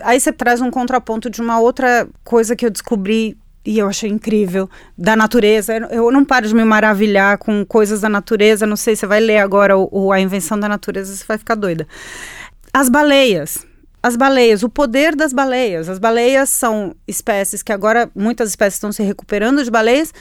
Aí 0.00 0.18
você 0.18 0.32
traz 0.32 0.60
um 0.60 0.70
contraponto 0.70 1.30
de 1.30 1.40
uma 1.40 1.60
outra 1.60 2.08
coisa 2.24 2.56
que 2.56 2.66
eu 2.66 2.70
descobri 2.70 3.38
e 3.64 3.78
eu 3.78 3.88
achei 3.88 4.10
incrível 4.10 4.68
da 4.96 5.14
natureza. 5.14 5.76
Eu 5.90 6.10
não 6.10 6.24
paro 6.24 6.46
de 6.46 6.54
me 6.54 6.64
maravilhar 6.64 7.38
com 7.38 7.64
coisas 7.64 8.00
da 8.00 8.08
natureza. 8.08 8.66
Não 8.66 8.76
sei, 8.76 8.96
você 8.96 9.06
vai 9.06 9.20
ler 9.20 9.38
agora 9.38 9.76
o, 9.76 9.88
o, 9.90 10.12
a 10.12 10.20
invenção 10.20 10.58
da 10.58 10.68
natureza, 10.68 11.14
você 11.14 11.24
vai 11.24 11.38
ficar 11.38 11.54
doida. 11.54 11.86
As 12.72 12.88
baleias. 12.88 13.66
As 14.02 14.16
baleias, 14.16 14.64
o 14.64 14.68
poder 14.68 15.14
das 15.14 15.32
baleias. 15.32 15.88
As 15.88 16.00
baleias 16.00 16.50
são 16.50 16.92
espécies 17.06 17.62
que 17.62 17.72
agora 17.72 18.10
muitas 18.16 18.48
espécies 18.48 18.74
estão 18.74 18.90
se 18.90 19.02
recuperando 19.02 19.62
de 19.62 19.70
baleias 19.70 20.12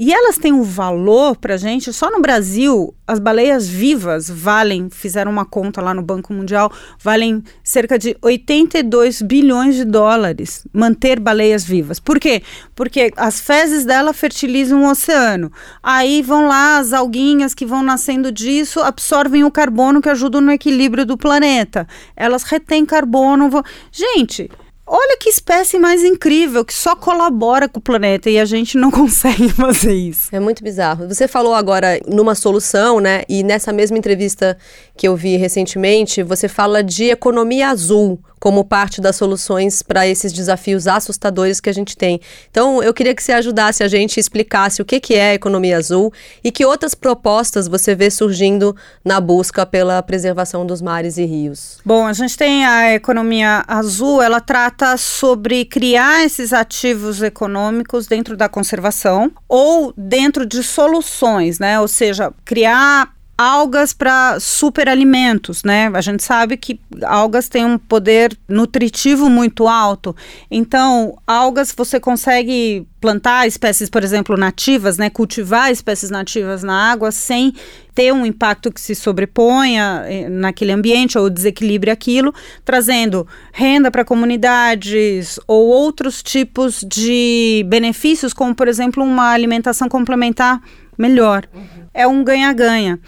e 0.00 0.12
elas 0.12 0.38
têm 0.38 0.52
um 0.52 0.62
valor 0.62 1.36
para 1.36 1.56
gente. 1.56 1.92
Só 1.92 2.08
no 2.08 2.20
Brasil, 2.20 2.94
as 3.04 3.18
baleias 3.18 3.66
vivas 3.66 4.30
valem, 4.30 4.88
fizeram 4.88 5.32
uma 5.32 5.44
conta 5.44 5.82
lá 5.82 5.92
no 5.92 6.02
Banco 6.02 6.32
Mundial, 6.32 6.70
valem 7.00 7.42
cerca 7.64 7.98
de 7.98 8.16
82 8.22 9.20
bilhões 9.22 9.74
de 9.74 9.84
dólares 9.84 10.64
manter 10.72 11.18
baleias 11.18 11.64
vivas. 11.64 11.98
Por 11.98 12.20
quê? 12.20 12.44
Porque 12.76 13.12
as 13.16 13.40
fezes 13.40 13.84
dela 13.84 14.12
fertilizam 14.12 14.84
o 14.84 14.88
oceano. 14.88 15.50
Aí 15.82 16.22
vão 16.22 16.46
lá 16.46 16.78
as 16.78 16.92
alguinhas 16.92 17.52
que 17.52 17.66
vão 17.66 17.82
nascendo 17.82 18.30
disso, 18.30 18.78
absorvem 18.78 19.42
o 19.42 19.50
carbono 19.50 20.00
que 20.00 20.08
ajuda 20.08 20.40
no 20.40 20.52
equilíbrio 20.52 21.04
do 21.04 21.18
planeta. 21.18 21.88
Elas 22.14 22.44
retêm 22.44 22.86
carbono. 22.86 23.50
Gente 23.90 24.48
Olha 24.90 25.18
que 25.18 25.28
espécie 25.28 25.78
mais 25.78 26.02
incrível, 26.02 26.64
que 26.64 26.72
só 26.72 26.96
colabora 26.96 27.68
com 27.68 27.78
o 27.78 27.82
planeta 27.82 28.30
e 28.30 28.38
a 28.38 28.44
gente 28.46 28.78
não 28.78 28.90
consegue 28.92 29.50
fazer 29.50 29.92
isso. 29.92 30.28
É 30.32 30.40
muito 30.40 30.64
bizarro. 30.64 31.06
Você 31.06 31.28
falou 31.28 31.54
agora 31.54 32.00
numa 32.06 32.34
solução, 32.34 32.98
né? 32.98 33.22
E 33.28 33.42
nessa 33.42 33.70
mesma 33.70 33.98
entrevista 33.98 34.56
que 34.98 35.06
eu 35.06 35.14
vi 35.14 35.36
recentemente, 35.36 36.24
você 36.24 36.48
fala 36.48 36.82
de 36.82 37.04
economia 37.04 37.68
azul 37.68 38.20
como 38.40 38.64
parte 38.64 39.00
das 39.00 39.16
soluções 39.16 39.82
para 39.82 40.06
esses 40.06 40.32
desafios 40.32 40.86
assustadores 40.86 41.60
que 41.60 41.70
a 41.70 41.72
gente 41.72 41.96
tem. 41.96 42.20
Então, 42.50 42.82
eu 42.82 42.94
queria 42.94 43.14
que 43.14 43.22
você 43.22 43.32
ajudasse 43.32 43.82
a 43.82 43.88
gente 43.88 44.18
explicasse 44.18 44.80
o 44.80 44.84
que, 44.84 45.00
que 45.00 45.14
é 45.14 45.30
a 45.30 45.34
economia 45.34 45.76
azul 45.76 46.12
e 46.42 46.50
que 46.50 46.64
outras 46.64 46.94
propostas 46.94 47.68
você 47.68 47.94
vê 47.94 48.10
surgindo 48.10 48.76
na 49.04 49.20
busca 49.20 49.66
pela 49.66 50.02
preservação 50.02 50.66
dos 50.66 50.80
mares 50.80 51.16
e 51.16 51.24
rios. 51.24 51.78
Bom, 51.84 52.06
a 52.06 52.12
gente 52.12 52.36
tem 52.36 52.64
a 52.64 52.94
economia 52.94 53.64
azul, 53.66 54.22
ela 54.22 54.40
trata 54.40 54.96
sobre 54.96 55.64
criar 55.64 56.24
esses 56.24 56.52
ativos 56.52 57.22
econômicos 57.22 58.06
dentro 58.06 58.36
da 58.36 58.48
conservação 58.48 59.30
ou 59.48 59.92
dentro 59.96 60.46
de 60.46 60.62
soluções, 60.62 61.58
né? 61.58 61.80
Ou 61.80 61.88
seja, 61.88 62.32
criar 62.44 63.17
algas 63.38 63.92
para 63.92 64.40
superalimentos, 64.40 65.62
né? 65.62 65.88
A 65.94 66.00
gente 66.00 66.24
sabe 66.24 66.56
que 66.56 66.80
algas 67.04 67.48
têm 67.48 67.64
um 67.64 67.78
poder 67.78 68.36
nutritivo 68.48 69.30
muito 69.30 69.68
alto. 69.68 70.14
Então, 70.50 71.16
algas 71.24 71.72
você 71.72 72.00
consegue 72.00 72.84
plantar 73.00 73.46
espécies, 73.46 73.88
por 73.88 74.02
exemplo, 74.02 74.36
nativas, 74.36 74.98
né? 74.98 75.08
Cultivar 75.08 75.70
espécies 75.70 76.10
nativas 76.10 76.64
na 76.64 76.90
água 76.90 77.12
sem 77.12 77.54
ter 77.94 78.12
um 78.12 78.26
impacto 78.26 78.72
que 78.72 78.80
se 78.80 78.96
sobreponha 78.96 80.02
eh, 80.06 80.28
naquele 80.28 80.72
ambiente 80.72 81.16
ou 81.16 81.30
desequilibre 81.30 81.92
aquilo, 81.92 82.34
trazendo 82.64 83.24
renda 83.52 83.88
para 83.88 84.04
comunidades 84.04 85.38
ou 85.46 85.68
outros 85.68 86.24
tipos 86.24 86.84
de 86.84 87.64
benefícios, 87.68 88.32
como 88.32 88.52
por 88.52 88.66
exemplo 88.66 89.04
uma 89.04 89.30
alimentação 89.30 89.88
complementar 89.88 90.60
melhor. 90.98 91.48
Uhum. 91.54 91.64
É 91.94 92.06
um 92.06 92.24
ganha-ganha. 92.24 92.98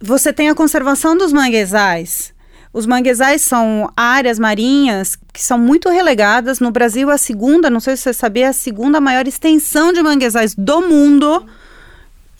você 0.00 0.32
tem 0.32 0.48
a 0.48 0.54
conservação 0.54 1.16
dos 1.16 1.32
manguezais. 1.32 2.32
Os 2.72 2.86
manguezais 2.86 3.42
são 3.42 3.90
áreas 3.96 4.38
marinhas 4.38 5.18
que 5.32 5.42
são 5.42 5.58
muito 5.58 5.88
relegadas. 5.88 6.60
No 6.60 6.70
Brasil, 6.70 7.10
a 7.10 7.18
segunda, 7.18 7.68
não 7.68 7.80
sei 7.80 7.96
se 7.96 8.04
você 8.04 8.12
sabia, 8.12 8.50
a 8.50 8.52
segunda 8.52 9.00
maior 9.00 9.26
extensão 9.26 9.92
de 9.92 10.02
manguezais 10.02 10.54
do 10.54 10.80
mundo. 10.80 11.44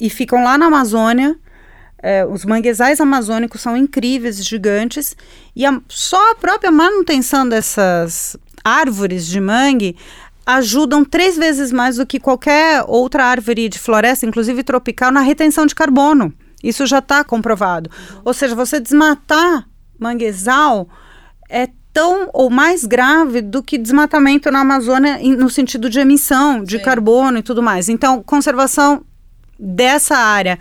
E 0.00 0.08
ficam 0.08 0.44
lá 0.44 0.56
na 0.56 0.66
Amazônia. 0.66 1.36
É, 2.02 2.24
os 2.24 2.44
manguezais 2.44 3.00
amazônicos 3.00 3.60
são 3.60 3.76
incríveis, 3.76 4.42
gigantes. 4.44 5.16
E 5.54 5.66
a, 5.66 5.80
só 5.88 6.30
a 6.30 6.34
própria 6.36 6.70
manutenção 6.70 7.46
dessas 7.48 8.36
árvores 8.64 9.26
de 9.26 9.40
mangue 9.40 9.96
ajudam 10.54 11.04
três 11.04 11.36
vezes 11.36 11.72
mais 11.72 11.96
do 11.96 12.06
que 12.06 12.20
qualquer 12.20 12.84
outra 12.86 13.24
árvore 13.24 13.68
de 13.68 13.78
floresta, 13.78 14.26
inclusive 14.26 14.62
tropical, 14.62 15.10
na 15.10 15.20
retenção 15.20 15.66
de 15.66 15.74
carbono. 15.74 16.32
Isso 16.62 16.86
já 16.86 16.98
está 16.98 17.24
comprovado. 17.24 17.90
Ou 18.24 18.34
seja, 18.34 18.54
você 18.54 18.78
desmatar 18.78 19.66
manguezal 19.98 20.88
é 21.48 21.68
tão 21.92 22.30
ou 22.32 22.48
mais 22.48 22.84
grave 22.84 23.40
do 23.40 23.62
que 23.62 23.76
desmatamento 23.76 24.50
na 24.50 24.60
Amazônia 24.60 25.18
no 25.36 25.50
sentido 25.50 25.90
de 25.90 25.98
emissão 25.98 26.62
de 26.62 26.78
Sim. 26.78 26.84
carbono 26.84 27.38
e 27.38 27.42
tudo 27.42 27.62
mais. 27.62 27.88
Então, 27.88 28.22
conservação 28.22 29.04
dessa 29.58 30.16
área 30.16 30.58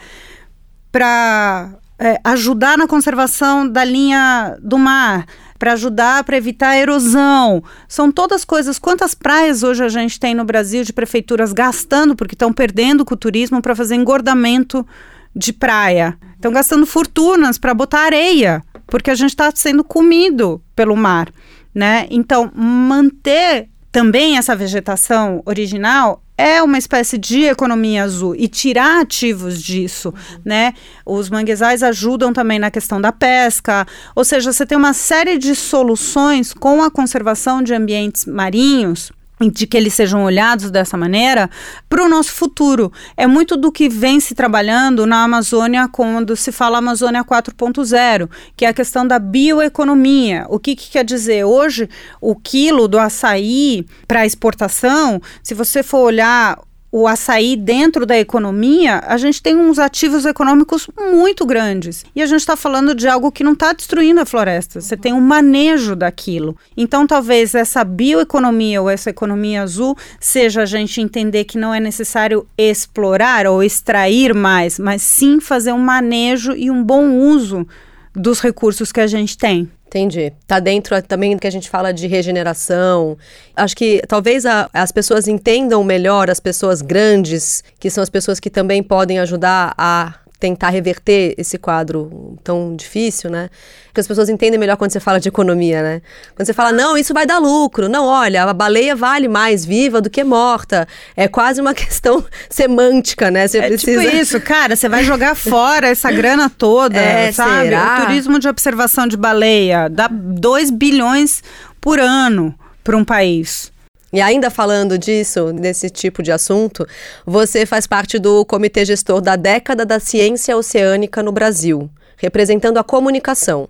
para 0.92 1.72
é, 2.00 2.20
ajudar 2.24 2.78
na 2.78 2.88
conservação 2.88 3.68
da 3.68 3.84
linha 3.84 4.58
do 4.62 4.78
mar, 4.78 5.26
para 5.60 5.74
ajudar 5.74 6.24
para 6.24 6.38
evitar 6.38 6.70
a 6.70 6.78
erosão. 6.78 7.62
São 7.88 8.10
todas 8.10 8.46
coisas. 8.46 8.80
Quantas 8.80 9.14
praias 9.14 9.62
hoje 9.62 9.84
a 9.84 9.90
gente 9.90 10.18
tem 10.18 10.34
no 10.34 10.46
Brasil 10.46 10.84
de 10.86 10.94
prefeituras 10.94 11.52
gastando, 11.52 12.16
porque 12.16 12.34
estão 12.34 12.54
perdendo 12.54 13.04
com 13.04 13.14
o 13.14 13.18
turismo, 13.18 13.62
para 13.62 13.76
fazer 13.76 13.96
engordamento 13.96 14.88
de 15.36 15.52
praia? 15.52 16.18
Estão 16.36 16.54
gastando 16.54 16.86
fortunas 16.86 17.58
para 17.58 17.74
botar 17.74 18.06
areia, 18.06 18.64
porque 18.88 19.12
a 19.12 19.16
gente 19.16 19.32
está 19.32 19.52
sendo 19.54 19.84
comido 19.84 20.62
pelo 20.74 20.96
mar. 20.96 21.30
Né? 21.76 22.08
Então, 22.10 22.50
manter 22.56 23.68
também 23.92 24.38
essa 24.38 24.56
vegetação 24.56 25.44
original 25.46 26.24
é 26.40 26.64
uma 26.64 26.78
espécie 26.78 27.18
de 27.18 27.44
economia 27.44 28.04
azul 28.04 28.34
e 28.34 28.48
tirar 28.48 29.02
ativos 29.02 29.62
disso, 29.62 30.08
uhum. 30.10 30.42
né? 30.46 30.74
Os 31.06 31.30
manguezais 31.30 31.84
ajudam 31.84 32.32
também 32.32 32.58
na 32.58 32.72
questão 32.72 33.02
da 33.02 33.12
pesca, 33.12 33.86
ou 34.16 34.24
seja, 34.24 34.54
você 34.54 34.66
tem 34.66 34.78
uma 34.78 34.94
série 34.94 35.38
de 35.38 35.54
soluções 35.54 36.54
com 36.54 36.82
a 36.82 36.90
conservação 36.90 37.62
de 37.62 37.74
ambientes 37.74 38.26
marinhos 38.26 39.12
de 39.48 39.66
que 39.66 39.78
eles 39.78 39.94
sejam 39.94 40.24
olhados 40.24 40.70
dessa 40.70 40.98
maneira 40.98 41.50
para 41.88 42.04
o 42.04 42.10
nosso 42.10 42.32
futuro. 42.32 42.92
É 43.16 43.26
muito 43.26 43.56
do 43.56 43.72
que 43.72 43.88
vem 43.88 44.20
se 44.20 44.36
trabalhando 44.36 45.06
na 45.06 45.24
Amazônia 45.24 45.88
quando 45.88 46.36
se 46.36 46.52
fala 46.52 46.80
Amazônia 46.80 47.24
4.0, 47.24 48.30
que 48.58 48.66
é 48.66 48.70
a 48.70 48.74
questão 48.74 49.08
da 49.08 49.20
bioeconomia. 49.20 50.46
O 50.50 50.60
que, 50.60 50.76
que 50.76 50.90
quer 50.90 51.06
dizer? 51.06 51.46
Hoje, 51.46 51.90
o 52.20 52.36
quilo 52.36 52.88
do 52.88 53.00
açaí 53.00 53.86
para 54.08 54.26
exportação, 54.26 55.22
se 55.42 55.54
você 55.54 55.84
for 55.84 56.00
olhar 56.00 56.60
o 56.92 57.08
açaí 57.08 57.56
dentro 57.56 58.06
da 58.06 58.18
economia, 58.18 59.02
a 59.06 59.18
gente 59.18 59.42
tem 59.42 59.56
uns 59.56 59.78
ativos 59.78 60.26
econômicos 60.26 60.90
muito 61.12 61.46
grandes. 61.46 62.04
E 62.16 62.22
a 62.22 62.26
gente 62.26 62.40
está 62.40 62.56
falando 62.56 62.96
de 62.96 63.08
algo 63.08 63.32
que 63.32 63.44
não 63.44 63.54
está 63.54 63.74
destruindo 63.74 64.20
a 64.20 64.26
floresta, 64.26 64.82
você 64.82 64.98
tem 64.98 65.14
um 65.14 65.22
manejo 65.22 65.96
daquilo. 65.96 66.58
Então, 66.76 67.06
talvez 67.06 67.54
essa 67.54 67.84
bioeconomia 67.84 68.82
ou 68.82 68.90
essa 68.90 69.10
economia 69.10 69.62
azul 69.62 69.96
seja 70.20 70.64
a 70.64 70.66
gente 70.66 71.00
entender 71.00 71.44
que 71.44 71.58
não 71.58 71.74
é 71.74 71.80
necessário 71.80 72.48
explorar 72.58 73.46
ou 73.46 73.62
extrair 73.62 74.34
mais, 74.34 74.80
mas 74.80 75.02
sim 75.02 75.40
fazer 75.40 75.72
um 75.72 75.80
manejo 75.80 76.54
e 76.56 76.72
um 76.72 76.84
bom 76.84 77.18
uso 77.18 77.68
dos 78.16 78.40
recursos 78.40 78.92
que 78.92 79.00
a 79.00 79.08
gente 79.08 79.38
tem. 79.38 79.70
Entendi. 79.90 80.32
Tá 80.46 80.60
dentro 80.60 81.02
também 81.02 81.36
do 81.36 81.42
que 81.42 81.48
a 81.48 81.52
gente 81.52 81.68
fala 81.68 81.92
de 81.92 82.06
regeneração. 82.06 83.18
Acho 83.56 83.76
que 83.76 84.04
talvez 84.08 84.46
a, 84.46 84.70
as 84.72 84.92
pessoas 84.92 85.28
entendam 85.28 85.84
melhor 85.84 86.30
as 86.30 86.40
pessoas 86.40 86.84
grandes, 86.84 87.64
que 87.80 87.90
são 87.90 88.04
as 88.04 88.10
pessoas 88.10 88.40
que 88.40 88.52
também 88.52 88.84
podem 88.84 89.18
ajudar 89.18 89.74
a 89.76 90.14
tentar 90.40 90.70
reverter 90.70 91.36
esse 91.38 91.58
quadro 91.58 92.38
tão 92.44 92.76
difícil, 92.76 93.30
né? 93.30 93.50
Porque 93.88 94.00
as 94.00 94.08
pessoas 94.08 94.30
entendem 94.30 94.58
melhor 94.58 94.78
quando 94.78 94.92
você 94.92 95.00
fala 95.00 95.20
de 95.20 95.28
economia, 95.28 95.84
né? 95.84 96.02
Quando 96.34 96.46
você 96.46 96.54
fala, 96.54 96.72
não, 96.72 96.98
isso 96.98 97.14
vai 97.14 97.26
dar 97.26 97.40
lucro. 97.40 97.90
Não, 97.90 98.06
olha, 98.06 98.44
a 98.44 98.54
baleia 98.54 98.96
vale 98.96 99.28
mais 99.28 99.66
viva 99.66 100.00
do 100.00 100.10
que 100.10 100.24
morta. 100.24 100.88
É 101.16 101.28
quase 101.28 101.60
uma 101.60 101.74
questão 101.76 102.24
semântica, 102.50 103.30
né? 103.30 103.48
Você 103.48 103.58
é 103.58 103.62
tipo 103.64 103.74
precisa... 103.74 104.02
tipo 104.02 104.16
isso, 104.16 104.42
cara, 104.42 104.76
você 104.76 104.88
vai 104.88 105.04
jogar 105.04 105.36
fora 105.38 105.88
essa 105.88 106.10
grana 106.10 106.50
toda, 106.50 106.98
é, 106.98 107.32
sabe? 107.34 107.66
Será? 107.66 108.00
O 108.00 108.06
turismo 108.06 108.40
de 108.40 108.48
observação 108.48 109.08
de 109.08 109.18
baleia 109.18 109.90
dá 109.90 110.08
2 110.08 110.72
bilhões 110.72 111.44
por 111.82 112.00
ano 112.00 112.56
para 112.82 112.96
um 112.96 113.04
país. 113.04 113.72
E 114.12 114.22
ainda 114.22 114.50
falando 114.50 114.98
disso, 114.98 115.54
desse 115.54 115.90
tipo 115.90 116.24
de 116.24 116.32
assunto, 116.32 116.88
você 117.26 117.66
faz 117.66 117.86
parte 117.86 118.18
do 118.18 118.44
comitê 118.44 118.84
gestor 118.84 119.22
da 119.22 119.36
década 119.36 119.86
da 119.86 120.00
ciência 120.00 120.58
oceânica 120.58 121.22
no 121.22 121.32
Brasil, 121.32 121.90
representando 122.18 122.78
a 122.78 122.84
comunicação. 122.84 123.70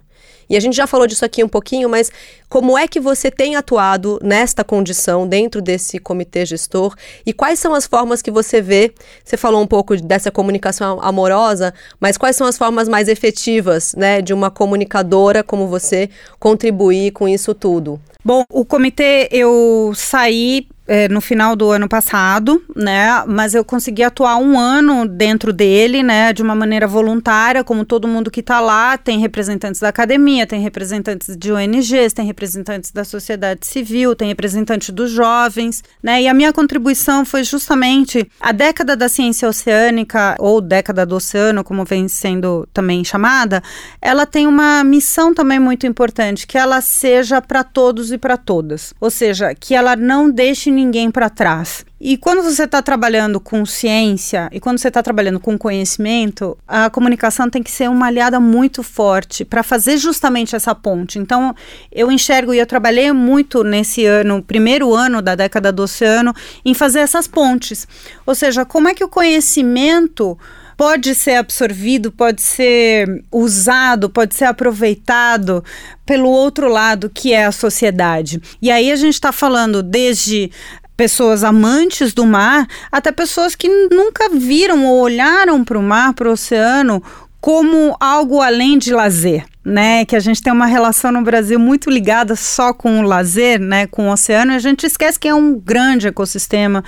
E 0.50 0.58
a 0.58 0.60
gente 0.60 0.76
já 0.76 0.88
falou 0.88 1.06
disso 1.06 1.24
aqui 1.24 1.44
um 1.44 1.48
pouquinho, 1.48 1.88
mas 1.88 2.12
como 2.48 2.76
é 2.76 2.88
que 2.88 3.00
você 3.00 3.30
tem 3.30 3.56
atuado 3.56 4.18
nesta 4.24 4.64
condição 4.64 5.28
dentro 5.28 5.62
desse 5.62 6.00
comitê 6.00 6.44
gestor 6.44 6.96
e 7.24 7.32
quais 7.32 7.60
são 7.60 7.76
as 7.76 7.86
formas 7.86 8.22
que 8.22 8.32
você 8.32 8.60
vê? 8.60 8.92
Você 9.24 9.38
falou 9.38 9.62
um 9.62 9.68
pouco 9.68 9.96
dessa 9.98 10.32
comunicação 10.32 11.00
amorosa, 11.02 11.72
mas 12.00 12.18
quais 12.18 12.36
são 12.36 12.48
as 12.48 12.58
formas 12.58 12.90
mais 12.90 13.08
efetivas, 13.08 13.94
né, 13.94 14.24
de 14.24 14.34
uma 14.34 14.50
comunicadora 14.50 15.44
como 15.44 15.68
você 15.68 16.10
contribuir 16.40 17.12
com 17.12 17.28
isso 17.28 17.54
tudo? 17.54 18.02
Bom, 18.24 18.44
o 18.52 18.66
comitê 18.66 19.30
eu 19.32 19.94
saí 19.96 20.68
é, 20.90 21.08
no 21.08 21.22
final 21.22 21.56
do 21.56 21.70
ano 21.70 21.88
passado, 21.88 22.60
né? 22.76 23.24
Mas 23.28 23.54
eu 23.54 23.64
consegui 23.64 24.02
atuar 24.02 24.38
um 24.38 24.58
ano 24.58 25.08
dentro 25.08 25.54
dele, 25.54 26.02
né? 26.02 26.34
De 26.34 26.42
uma 26.42 26.56
maneira 26.56 26.88
voluntária, 26.88 27.64
como 27.64 27.86
todo 27.86 28.08
mundo 28.08 28.32
que 28.32 28.40
está 28.40 28.60
lá. 28.60 28.98
Tem 28.98 29.20
representantes 29.20 29.80
da 29.80 29.90
academia, 29.90 30.48
tem 30.48 30.60
representantes 30.60 31.38
de 31.38 31.52
ONGs, 31.52 32.12
tem 32.12 32.26
representantes 32.26 32.92
da 32.92 33.04
sociedade 33.04 33.68
civil, 33.68 34.16
tem 34.16 34.30
representantes 34.30 34.90
dos 34.90 35.12
jovens, 35.12 35.84
né? 36.02 36.24
E 36.24 36.28
a 36.28 36.34
minha 36.34 36.52
contribuição 36.52 37.24
foi 37.24 37.44
justamente 37.44 38.28
a 38.42 38.52
década 38.52 38.96
da 38.96 39.08
ciência 39.08 39.48
oceânica, 39.48 40.36
ou 40.40 40.60
década 40.60 41.06
do 41.06 41.18
oceano, 41.18 41.64
como 41.64 41.86
vem 41.86 42.08
sendo 42.08 42.68
também 42.74 43.04
chamada, 43.04 43.62
ela 44.02 44.26
tem 44.26 44.48
uma 44.48 44.84
missão 44.84 45.36
também 45.36 45.60
muito 45.60 45.86
importante, 45.86 46.48
que 46.48 46.58
ela 46.58 46.82
seja 46.82 47.40
para 47.44 47.64
todos 47.64 48.12
e 48.12 48.18
para 48.18 48.38
todas. 48.38 48.92
Ou 49.00 49.12
seja, 49.12 49.54
que 49.54 49.76
ela 49.76 49.96
não 49.96 50.32
deixe 50.32 50.79
ninguém 50.80 51.12
para 51.12 51.30
trás. 51.30 51.86
E 52.00 52.16
quando 52.16 52.42
você 52.42 52.64
está 52.64 52.82
trabalhando 52.82 53.40
com 53.42 53.66
ciência 53.66 54.50
e 54.54 54.60
quando 54.60 54.78
você 54.78 54.88
está 54.88 55.04
trabalhando 55.04 55.40
com 55.40 55.58
conhecimento, 55.58 56.58
a 56.66 56.90
comunicação 56.90 57.50
tem 57.50 57.62
que 57.62 57.70
ser 57.70 57.90
uma 57.90 58.08
aliada 58.08 58.40
muito 58.40 58.82
forte 58.82 59.44
para 59.44 59.64
fazer 59.64 59.98
justamente 59.98 60.56
essa 60.56 60.74
ponte. 60.74 61.20
Então, 61.20 61.54
eu 61.92 62.10
enxergo 62.10 62.54
e 62.54 62.60
eu 62.60 62.66
trabalhei 62.66 63.12
muito 63.12 63.64
nesse 63.64 64.06
ano, 64.06 64.42
primeiro 64.42 64.96
ano 64.96 65.22
da 65.22 65.36
década 65.36 65.72
do 65.74 65.84
oceano, 65.84 66.34
em 66.64 66.74
fazer 66.74 67.00
essas 67.00 67.28
pontes. 67.28 67.86
Ou 68.26 68.34
seja, 68.34 68.64
como 68.64 68.88
é 68.88 68.94
que 68.94 69.04
o 69.04 69.10
conhecimento 69.10 70.38
pode 70.80 71.14
ser 71.14 71.34
absorvido, 71.34 72.10
pode 72.10 72.42
ser 72.42 73.26
usado, 73.30 74.10
pode 74.10 74.34
ser 74.34 74.46
aproveitado 74.46 75.62
pelo 76.06 76.30
outro 76.30 76.70
lado, 76.70 77.12
que 77.14 77.34
é 77.34 77.44
a 77.44 77.52
sociedade. 77.52 78.42
E 78.62 78.72
aí 78.72 78.90
a 78.90 78.96
gente 78.96 79.16
está 79.16 79.34
falando 79.34 79.84
desde 79.84 80.50
pessoas 80.96 81.44
amantes 81.44 82.14
do 82.14 82.26
mar 82.26 82.66
até 82.90 83.12
pessoas 83.12 83.58
que 83.58 83.68
nunca 83.92 84.30
viram 84.30 84.86
ou 84.86 85.02
olharam 85.02 85.66
para 85.66 85.78
o 85.78 85.84
mar, 85.84 86.14
para 86.14 86.30
o 86.30 86.32
oceano, 86.32 87.04
como 87.42 87.98
algo 88.00 88.40
além 88.40 88.78
de 88.78 88.94
lazer. 88.94 89.44
Né, 89.66 90.04
que 90.06 90.16
a 90.16 90.20
gente 90.20 90.42
tem 90.42 90.52
uma 90.52 90.66
relação 90.66 91.12
no 91.12 91.22
Brasil 91.22 91.60
muito 91.60 91.92
ligada 91.92 92.36
só 92.36 92.74
com 92.74 93.02
o 93.02 93.04
lazer, 93.04 93.60
né, 93.60 93.86
com 93.86 94.08
o 94.08 94.12
oceano, 94.12 94.54
e 94.54 94.56
a 94.56 94.60
gente 94.60 94.86
esquece 94.86 95.20
que 95.20 95.28
é 95.28 95.36
um 95.36 95.60
grande 95.60 96.08
ecossistema 96.08 96.84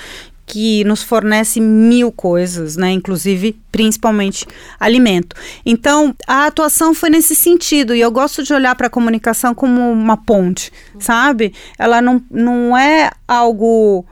que 0.52 0.84
nos 0.84 1.02
fornece 1.02 1.62
mil 1.62 2.12
coisas, 2.12 2.76
né? 2.76 2.92
Inclusive, 2.92 3.58
principalmente 3.72 4.46
alimento. 4.78 5.34
Então, 5.66 6.14
a 6.28 6.46
atuação 6.46 6.94
foi 6.94 7.10
nesse 7.10 7.34
sentido, 7.34 7.96
e 7.96 8.02
eu 8.02 8.12
gosto 8.12 8.44
de 8.44 8.54
olhar 8.54 8.76
para 8.76 8.88
a 8.88 8.90
comunicação 8.90 9.56
como 9.56 9.90
uma 9.90 10.18
ponte, 10.18 10.70
sabe? 11.00 11.54
Ela 11.80 12.02
não, 12.02 12.22
não 12.30 12.78
é 12.78 13.12
algo 13.26 14.06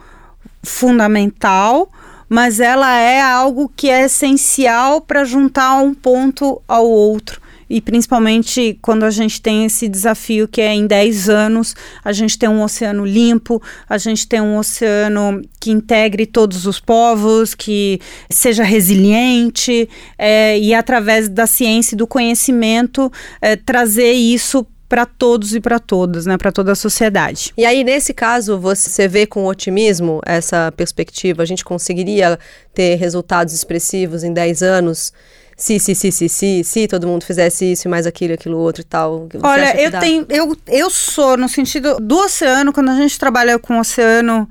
fundamental, 0.63 1.91
mas 2.30 2.62
ela 2.62 2.97
é 2.97 3.21
algo 3.21 3.69
que 3.75 3.89
é 3.89 4.06
essencial 4.06 5.02
para 5.02 5.25
juntar 5.25 5.75
um 5.82 5.93
ponto 5.93 6.62
ao 6.69 6.89
outro 6.89 7.41
e 7.69 7.79
principalmente 7.82 8.77
quando 8.82 9.03
a 9.03 9.12
gente 9.12 9.41
tem 9.41 9.65
esse 9.65 9.88
desafio 9.88 10.47
que 10.47 10.62
é 10.62 10.73
em 10.73 10.88
10 10.88 11.29
anos 11.29 11.75
a 12.03 12.12
gente 12.12 12.38
tem 12.38 12.49
um 12.49 12.63
oceano 12.63 13.05
limpo, 13.05 13.62
a 13.88 13.97
gente 13.97 14.27
tem 14.27 14.41
um 14.41 14.58
oceano 14.58 15.41
que 15.60 15.71
integre 15.71 16.25
todos 16.25 16.65
os 16.65 16.79
povos, 16.79 17.53
que 17.53 17.99
seja 18.29 18.63
resiliente 18.63 19.89
é, 20.17 20.58
e 20.58 20.73
através 20.73 21.29
da 21.29 21.45
ciência 21.45 21.95
e 21.95 21.97
do 21.97 22.08
conhecimento 22.08 23.12
é, 23.41 23.55
trazer 23.55 24.13
isso 24.13 24.65
para 24.89 25.05
todos 25.05 25.53
e 25.53 25.62
para 25.62 25.77
todas, 25.77 26.25
né, 26.25 26.36
para 26.36 26.51
toda 26.51 26.71
a 26.71 26.75
sociedade. 26.75 27.53
E 27.55 27.63
aí, 27.63 27.84
nesse 27.84 28.12
caso, 28.12 28.58
você 28.58 29.08
vê 29.08 29.27
com 29.27 29.45
otimismo 29.45 30.19
essa 30.25 30.73
perspectiva? 30.75 31.43
A 31.43 31.45
gente 31.45 31.63
conseguiria 31.63 32.39
ter 32.73 32.95
resultados 32.95 33.53
expressivos 33.53 34.23
em 34.23 34.34
10 34.34 34.63
anos? 34.63 35.13
Se, 35.60 35.78
se, 35.78 35.93
se, 35.93 36.10
se, 36.10 36.30
se, 36.30 36.63
se 36.63 36.88
todo 36.88 37.06
mundo 37.06 37.26
fizesse 37.26 37.74
isso 37.74 37.86
e 37.86 37.91
mais 37.91 38.08
aquilo, 38.08 38.34
aquilo 38.34 38.58
outro 38.58 38.82
e 38.82 38.86
tal. 38.86 39.28
Olha, 39.43 39.80
eu 39.80 39.91
tenho, 40.00 40.26
eu, 40.30 40.56
eu 40.67 40.89
sou 40.89 41.36
no 41.36 41.50
sentido 41.50 41.98
do 42.00 42.17
oceano, 42.17 42.72
quando 42.72 42.89
a 42.89 42.95
gente 42.95 43.19
trabalha 43.19 43.60
com 43.60 43.76
o 43.76 43.82
oceano, 43.82 44.50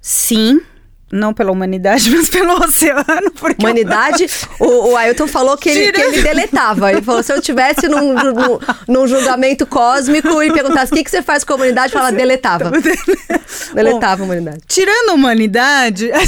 sim, 0.00 0.58
não 1.12 1.34
pela 1.34 1.50
humanidade, 1.50 2.10
mas 2.14 2.28
pelo 2.28 2.54
oceano. 2.62 3.30
Porque 3.38 3.62
humanidade? 3.62 4.26
o, 4.58 4.90
o 4.90 4.96
Ailton 4.96 5.26
falou 5.26 5.56
que 5.56 5.68
ele, 5.68 5.92
que 5.92 6.00
ele 6.00 6.22
deletava. 6.22 6.92
Ele 6.92 7.02
falou: 7.02 7.22
se 7.22 7.32
eu 7.32 7.40
tivesse 7.40 7.88
num, 7.88 8.14
num, 8.14 8.58
num 8.88 9.06
julgamento 9.06 9.66
cósmico 9.66 10.42
e 10.42 10.52
perguntasse 10.52 10.92
o 10.92 10.96
que, 10.96 11.04
que 11.04 11.10
você 11.10 11.22
faz 11.22 11.44
com 11.44 11.52
a 11.52 11.56
humanidade, 11.56 11.92
fala 11.92 12.12
deletava. 12.12 12.70
deletava 13.74 14.16
Bom, 14.16 14.22
a 14.22 14.26
humanidade. 14.26 14.60
Tirando 14.66 15.10
a 15.10 15.14
humanidade. 15.14 16.10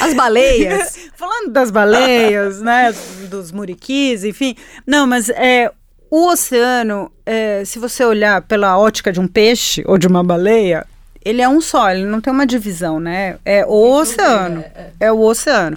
As 0.00 0.14
baleias. 0.14 0.98
Falando 1.16 1.50
das 1.50 1.70
baleias, 1.70 2.60
né? 2.60 2.94
Dos 3.30 3.52
muriquis, 3.52 4.24
enfim. 4.24 4.54
Não, 4.86 5.06
mas 5.06 5.28
é, 5.30 5.70
o 6.10 6.26
oceano, 6.28 7.10
é, 7.24 7.64
se 7.64 7.78
você 7.78 8.04
olhar 8.04 8.42
pela 8.42 8.78
ótica 8.78 9.12
de 9.12 9.20
um 9.20 9.26
peixe 9.26 9.82
ou 9.86 9.98
de 9.98 10.06
uma 10.06 10.22
baleia, 10.22 10.86
ele 11.28 11.42
é 11.42 11.48
um 11.48 11.60
só, 11.60 11.90
ele 11.90 12.06
não 12.06 12.22
tem 12.22 12.32
uma 12.32 12.46
divisão, 12.46 12.98
né? 12.98 13.36
É 13.44 13.62
o 13.66 13.98
oceano. 13.98 14.64
É, 14.74 14.80
é. 14.80 14.92
é 15.00 15.12
o 15.12 15.20
oceano. 15.20 15.76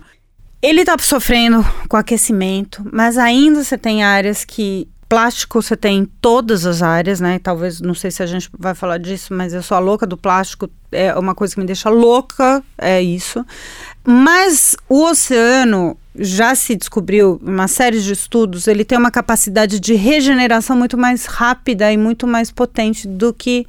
Ele 0.62 0.80
está 0.82 0.96
sofrendo 0.98 1.66
com 1.90 1.98
aquecimento, 1.98 2.82
mas 2.90 3.18
ainda 3.18 3.62
você 3.62 3.78
tem 3.78 4.02
áreas 4.02 4.46
que 4.46 4.88
plástico 5.10 5.62
você 5.62 5.76
tem 5.76 5.98
em 5.98 6.06
todas 6.06 6.66
as 6.66 6.82
áreas, 6.82 7.20
né? 7.20 7.38
Talvez, 7.38 7.82
não 7.82 7.94
sei 7.94 8.12
se 8.12 8.24
a 8.24 8.26
gente 8.26 8.50
vai 8.58 8.74
falar 8.74 8.98
disso, 8.98 9.34
mas 9.34 9.54
eu 9.54 9.62
sou 9.62 9.76
a 9.76 9.80
louca 9.82 10.08
do 10.08 10.16
plástico, 10.16 10.70
é 10.90 11.14
uma 11.20 11.36
coisa 11.36 11.54
que 11.54 11.60
me 11.60 11.68
deixa 11.68 11.90
louca, 11.90 12.64
é 12.78 13.02
isso. 13.02 13.46
Mas 14.06 14.74
o 14.88 15.04
oceano 15.04 15.98
já 16.16 16.56
se 16.56 16.78
descobriu, 16.78 17.42
uma 17.44 17.68
série 17.68 18.00
de 18.00 18.14
estudos, 18.14 18.68
ele 18.68 18.86
tem 18.86 18.98
uma 18.98 19.12
capacidade 19.12 19.82
de 19.82 19.96
regeneração 19.96 20.78
muito 20.78 20.98
mais 20.98 21.26
rápida 21.26 21.92
e 21.92 21.98
muito 21.98 22.26
mais 22.26 22.50
potente 22.50 23.06
do 23.06 23.34
que 23.34 23.66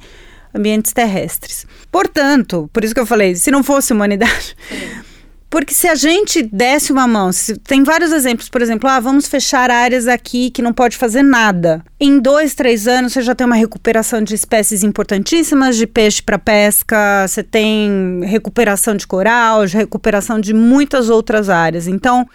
ambientes 0.53 0.93
terrestres. 0.93 1.65
Portanto, 1.91 2.69
por 2.71 2.83
isso 2.83 2.93
que 2.93 2.99
eu 2.99 3.05
falei, 3.05 3.35
se 3.35 3.51
não 3.51 3.63
fosse 3.63 3.93
humanidade. 3.93 4.55
Porque 5.53 5.71
se 5.71 5.87
a 5.87 5.93
gente 5.93 6.41
desse 6.41 6.91
uma 6.91 7.07
mão, 7.07 7.31
se, 7.31 7.55
tem 7.59 7.83
vários 7.83 8.11
exemplos, 8.11 8.49
por 8.49 8.59
exemplo, 8.59 8.89
ah, 8.89 8.99
vamos 8.99 9.27
fechar 9.27 9.69
áreas 9.69 10.07
aqui 10.07 10.49
que 10.49 10.63
não 10.63 10.73
pode 10.73 10.97
fazer 10.97 11.21
nada. 11.21 11.85
Em 11.99 12.17
dois, 12.17 12.55
três 12.55 12.87
anos, 12.87 13.13
você 13.13 13.21
já 13.21 13.35
tem 13.35 13.45
uma 13.45 13.55
recuperação 13.55 14.23
de 14.23 14.33
espécies 14.33 14.81
importantíssimas 14.81 15.77
de 15.77 15.85
peixe 15.85 16.23
para 16.23 16.39
pesca, 16.39 17.27
você 17.27 17.43
tem 17.43 18.21
recuperação 18.23 18.95
de 18.95 19.05
coral, 19.05 19.61
recuperação 19.65 20.39
de 20.39 20.55
muitas 20.55 21.07
outras 21.07 21.51
áreas. 21.51 21.87
Então, 21.87 22.27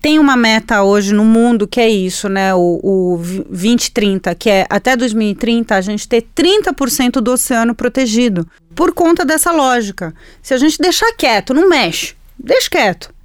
tem 0.00 0.18
uma 0.18 0.36
meta 0.36 0.82
hoje 0.82 1.12
no 1.12 1.24
mundo 1.24 1.66
que 1.66 1.80
é 1.80 1.88
isso, 1.88 2.28
né? 2.28 2.54
O, 2.54 2.80
o 2.82 3.16
2030, 3.48 4.34
que 4.34 4.48
é 4.48 4.66
até 4.70 4.96
2030 4.96 5.74
a 5.74 5.80
gente 5.80 6.08
ter 6.08 6.26
30% 6.36 7.20
do 7.20 7.32
oceano 7.32 7.74
protegido. 7.74 8.48
Por 8.74 8.92
conta 8.92 9.24
dessa 9.24 9.50
lógica. 9.50 10.14
Se 10.40 10.54
a 10.54 10.58
gente 10.58 10.78
deixar 10.78 11.12
quieto, 11.16 11.52
não 11.52 11.68
mexe, 11.68 12.14
deixa 12.38 12.70
quieto 12.70 13.17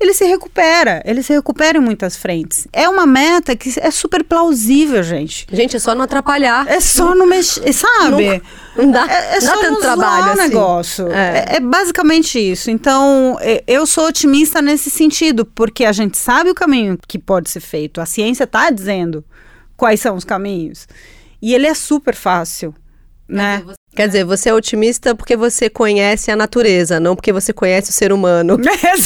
ele 0.00 0.14
se 0.14 0.24
recupera, 0.24 1.02
ele 1.04 1.22
se 1.22 1.30
recupera 1.32 1.76
em 1.76 1.80
muitas 1.80 2.16
frentes. 2.16 2.66
É 2.72 2.88
uma 2.88 3.06
meta 3.06 3.54
que 3.54 3.78
é 3.78 3.90
super 3.90 4.24
plausível, 4.24 5.02
gente. 5.02 5.46
Gente, 5.52 5.76
é 5.76 5.78
só 5.78 5.94
não 5.94 6.02
atrapalhar. 6.02 6.66
É 6.66 6.80
só 6.80 7.14
não 7.14 7.26
mexer, 7.26 7.70
sabe? 7.74 8.42
Não, 8.76 8.84
não 8.84 8.90
dá, 8.92 9.06
é, 9.06 9.36
é 9.36 9.40
dá 9.40 9.54
só 9.54 9.60
tanto 9.60 9.80
trabalho 9.80 10.26
o 10.26 10.30
assim. 10.30 10.40
negócio. 10.40 11.12
É. 11.12 11.44
é. 11.50 11.56
é 11.56 11.60
basicamente 11.60 12.38
isso. 12.38 12.70
Então, 12.70 13.36
eu 13.66 13.86
sou 13.86 14.08
otimista 14.08 14.62
nesse 14.62 14.88
sentido, 14.88 15.44
porque 15.44 15.84
a 15.84 15.92
gente 15.92 16.16
sabe 16.16 16.48
o 16.48 16.54
caminho 16.54 16.98
que 17.06 17.18
pode 17.18 17.50
ser 17.50 17.60
feito. 17.60 18.00
A 18.00 18.06
ciência 18.06 18.44
está 18.44 18.70
dizendo 18.70 19.22
quais 19.76 20.00
são 20.00 20.16
os 20.16 20.24
caminhos. 20.24 20.88
E 21.42 21.54
ele 21.54 21.66
é 21.66 21.74
super 21.74 22.14
fácil, 22.14 22.74
né? 23.28 23.62
Quer 23.94 24.06
dizer, 24.06 24.24
você 24.24 24.48
é 24.48 24.54
otimista 24.54 25.16
porque 25.16 25.36
você 25.36 25.68
conhece 25.68 26.30
a 26.30 26.36
natureza, 26.36 27.00
não 27.00 27.16
porque 27.16 27.32
você 27.32 27.52
conhece 27.52 27.90
o 27.90 27.92
ser 27.92 28.12
humano. 28.12 28.56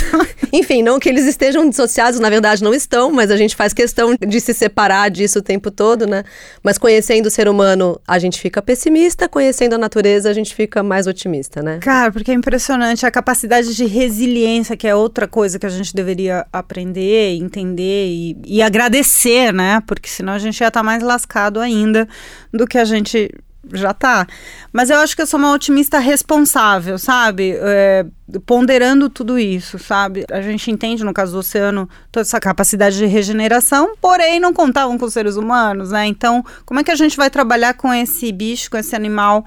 Enfim, 0.53 0.83
não 0.83 1.01
que 1.01 1.09
eles 1.09 1.25
estejam 1.25 1.69
dissociados, 1.69 2.21
na 2.21 2.29
verdade 2.29 2.63
não 2.63 2.75
estão, 2.75 3.11
mas 3.11 3.31
a 3.31 3.37
gente 3.37 3.57
faz 3.57 3.73
questão 3.73 4.15
de 4.15 4.41
se 4.41 4.53
separar 4.53 5.11
disso 5.11 5.39
o 5.39 5.43
tempo 5.43 5.71
todo, 5.71 6.07
né? 6.07 6.23
Mas 6.63 6.77
conhecendo 6.77 7.27
o 7.27 7.31
ser 7.31 7.49
humano, 7.49 7.99
a 8.07 8.19
gente 8.19 8.39
fica 8.39 8.61
pessimista, 8.61 9.27
conhecendo 9.27 9.75
a 9.75 9.79
natureza, 9.79 10.29
a 10.29 10.35
gente 10.35 10.55
fica 10.55 10.83
mais 10.83 11.07
otimista, 11.07 11.63
né? 11.63 11.79
Cara, 11.81 12.13
porque 12.13 12.31
é 12.31 12.35
impressionante 12.35 13.07
a 13.07 13.11
capacidade 13.11 13.75
de 13.75 13.87
resiliência, 13.87 14.77
que 14.77 14.87
é 14.87 14.95
outra 14.95 15.27
coisa 15.27 15.59
que 15.59 15.65
a 15.65 15.71
gente 15.71 15.95
deveria 15.95 16.47
aprender, 16.53 17.37
entender 17.37 18.07
e, 18.09 18.37
e 18.47 18.63
agradecer, 18.63 19.51
né? 19.51 19.83
Porque 19.87 20.11
senão 20.11 20.35
a 20.35 20.39
gente 20.39 20.61
ia 20.61 20.69
estar 20.69 20.81
tá 20.81 20.85
mais 20.85 21.03
lascado 21.03 21.59
ainda 21.59 22.07
do 22.53 22.67
que 22.67 22.77
a 22.77 22.85
gente 22.85 23.31
já 23.73 23.95
tá. 23.95 24.27
Mas 24.73 24.91
eu 24.91 24.99
acho 24.99 25.15
que 25.17 25.23
eu 25.23 25.27
sou 25.27 25.39
uma 25.39 25.53
otimista 25.53 25.99
responsável, 25.99 26.99
sabe? 26.99 27.55
É, 27.57 28.07
ponderando 28.47 29.09
tudo 29.09 29.39
isso, 29.39 29.79
sabe? 29.79 30.25
A 30.31 30.41
gente 30.41 30.71
entende, 30.71 31.05
no 31.05 31.15
caso 31.15 31.33
do 31.33 31.39
oceano, 31.39 31.89
toda 32.11 32.23
essa 32.23 32.41
capacidade 32.41 32.97
de 32.97 33.07
regeneração, 33.07 33.95
porém 34.01 34.41
não 34.41 34.53
contavam 34.53 34.99
com 34.99 35.05
os 35.05 35.13
seres 35.13 35.37
humanos, 35.37 35.91
né? 35.91 36.07
Então, 36.07 36.45
como 36.65 36.81
é 36.81 36.85
que 36.85 36.91
a 36.91 36.97
gente 36.97 37.17
vai 37.17 37.31
trabalhar 37.31 37.75
com 37.75 37.93
esse 37.93 38.31
bicho, 38.33 38.71
com 38.71 38.77
esse 38.77 38.95
animal 38.95 39.45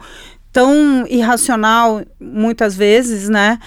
tão 0.51 1.06
irracional, 1.08 2.01
muitas 2.19 2.75
vezes, 2.75 3.30
né? 3.30 3.60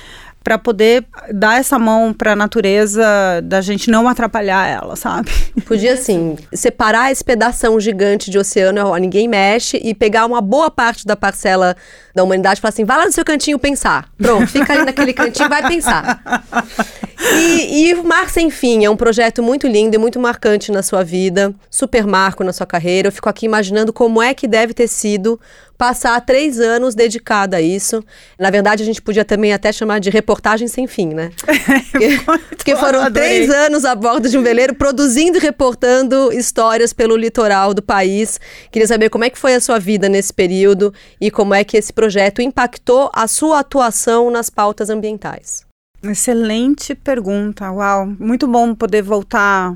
Para 0.51 0.59
poder 0.59 1.07
dar 1.33 1.61
essa 1.61 1.79
mão 1.79 2.13
para 2.13 2.33
a 2.33 2.37
natureza 2.37 3.05
da 3.45 3.61
gente 3.61 3.89
não 3.89 4.09
atrapalhar 4.09 4.67
ela, 4.67 4.97
sabe? 4.97 5.31
Podia 5.65 5.93
assim, 5.93 6.37
separar 6.53 7.13
esse 7.13 7.23
pedação 7.23 7.79
gigante 7.79 8.33
de 8.33 8.37
oceano, 8.37 8.85
ó, 8.85 8.97
ninguém 8.97 9.29
mexe 9.29 9.77
e 9.77 9.95
pegar 9.95 10.27
uma 10.27 10.41
boa 10.41 10.69
parte 10.69 11.07
da 11.07 11.15
parcela 11.15 11.77
da 12.13 12.25
humanidade 12.25 12.59
e 12.59 12.61
falar 12.63 12.71
assim, 12.71 12.85
vai 12.85 12.99
lá 12.99 13.07
no 13.07 13.13
seu 13.13 13.25
cantinho 13.25 13.61
pensar. 13.61 14.09
Pronto, 14.19 14.49
fica 14.49 14.73
ali 14.73 14.85
naquele 14.85 15.13
cantinho, 15.13 15.49
vai 15.49 15.63
pensar. 15.69 16.21
E, 17.37 17.91
e 17.91 17.95
o 17.95 18.03
Mar 18.03 18.29
Sem 18.29 18.51
Fim 18.51 18.85
é 18.85 18.91
um 18.91 18.97
projeto 18.97 19.43
muito 19.43 19.69
lindo 19.69 19.95
e 19.95 19.99
muito 19.99 20.19
marcante 20.19 20.73
na 20.73 20.83
sua 20.83 21.05
vida, 21.05 21.55
super 21.71 22.07
marco 22.07 22.43
na 22.43 22.53
sua 22.53 22.67
carreira. 22.67 23.09
Eu 23.09 23.13
fico 23.13 23.29
aqui 23.29 23.47
imaginando 23.47 23.93
como 23.93 24.21
é 24.21 24.35
que 24.35 24.49
deve 24.49 24.73
ter 24.75 24.89
sido 24.89 25.39
passar 25.81 26.21
três 26.21 26.61
anos 26.61 26.95
dedicada 26.95 27.57
a 27.57 27.63
isso. 27.63 28.05
Na 28.39 28.51
verdade, 28.51 28.83
a 28.83 28.87
gente 28.87 29.01
podia 29.01 29.25
também 29.25 29.55
até 29.55 29.73
chamar 29.73 29.99
de 29.99 30.11
reportagem 30.11 30.69
sem 30.69 30.87
fim, 30.87 31.15
né? 31.15 31.31
porque, 31.91 32.21
porque 32.51 32.77
foram 32.77 33.11
três 33.11 33.49
anos 33.49 33.87
a 33.87 33.95
bordo 33.95 34.29
de 34.29 34.37
um 34.37 34.43
veleiro 34.43 34.75
produzindo 34.75 35.39
e 35.39 35.41
reportando 35.41 36.31
histórias 36.35 36.93
pelo 36.93 37.17
litoral 37.17 37.73
do 37.73 37.81
país. 37.81 38.39
Queria 38.71 38.87
saber 38.87 39.09
como 39.09 39.25
é 39.25 39.31
que 39.31 39.39
foi 39.39 39.55
a 39.55 39.61
sua 39.61 39.79
vida 39.79 40.07
nesse 40.07 40.35
período 40.35 40.93
e 41.19 41.31
como 41.31 41.55
é 41.55 41.65
que 41.65 41.79
esse 41.79 41.95
projeto 41.95 42.43
impactou 42.43 43.11
a 43.15 43.27
sua 43.27 43.61
atuação 43.61 44.31
nas 44.31 44.51
pautas 44.51 44.91
ambientais. 44.91 45.65
Excelente 46.03 46.95
pergunta. 46.95 47.73
Uau, 47.73 48.07
muito 48.19 48.47
bom 48.47 48.75
poder 48.75 49.01
voltar 49.01 49.75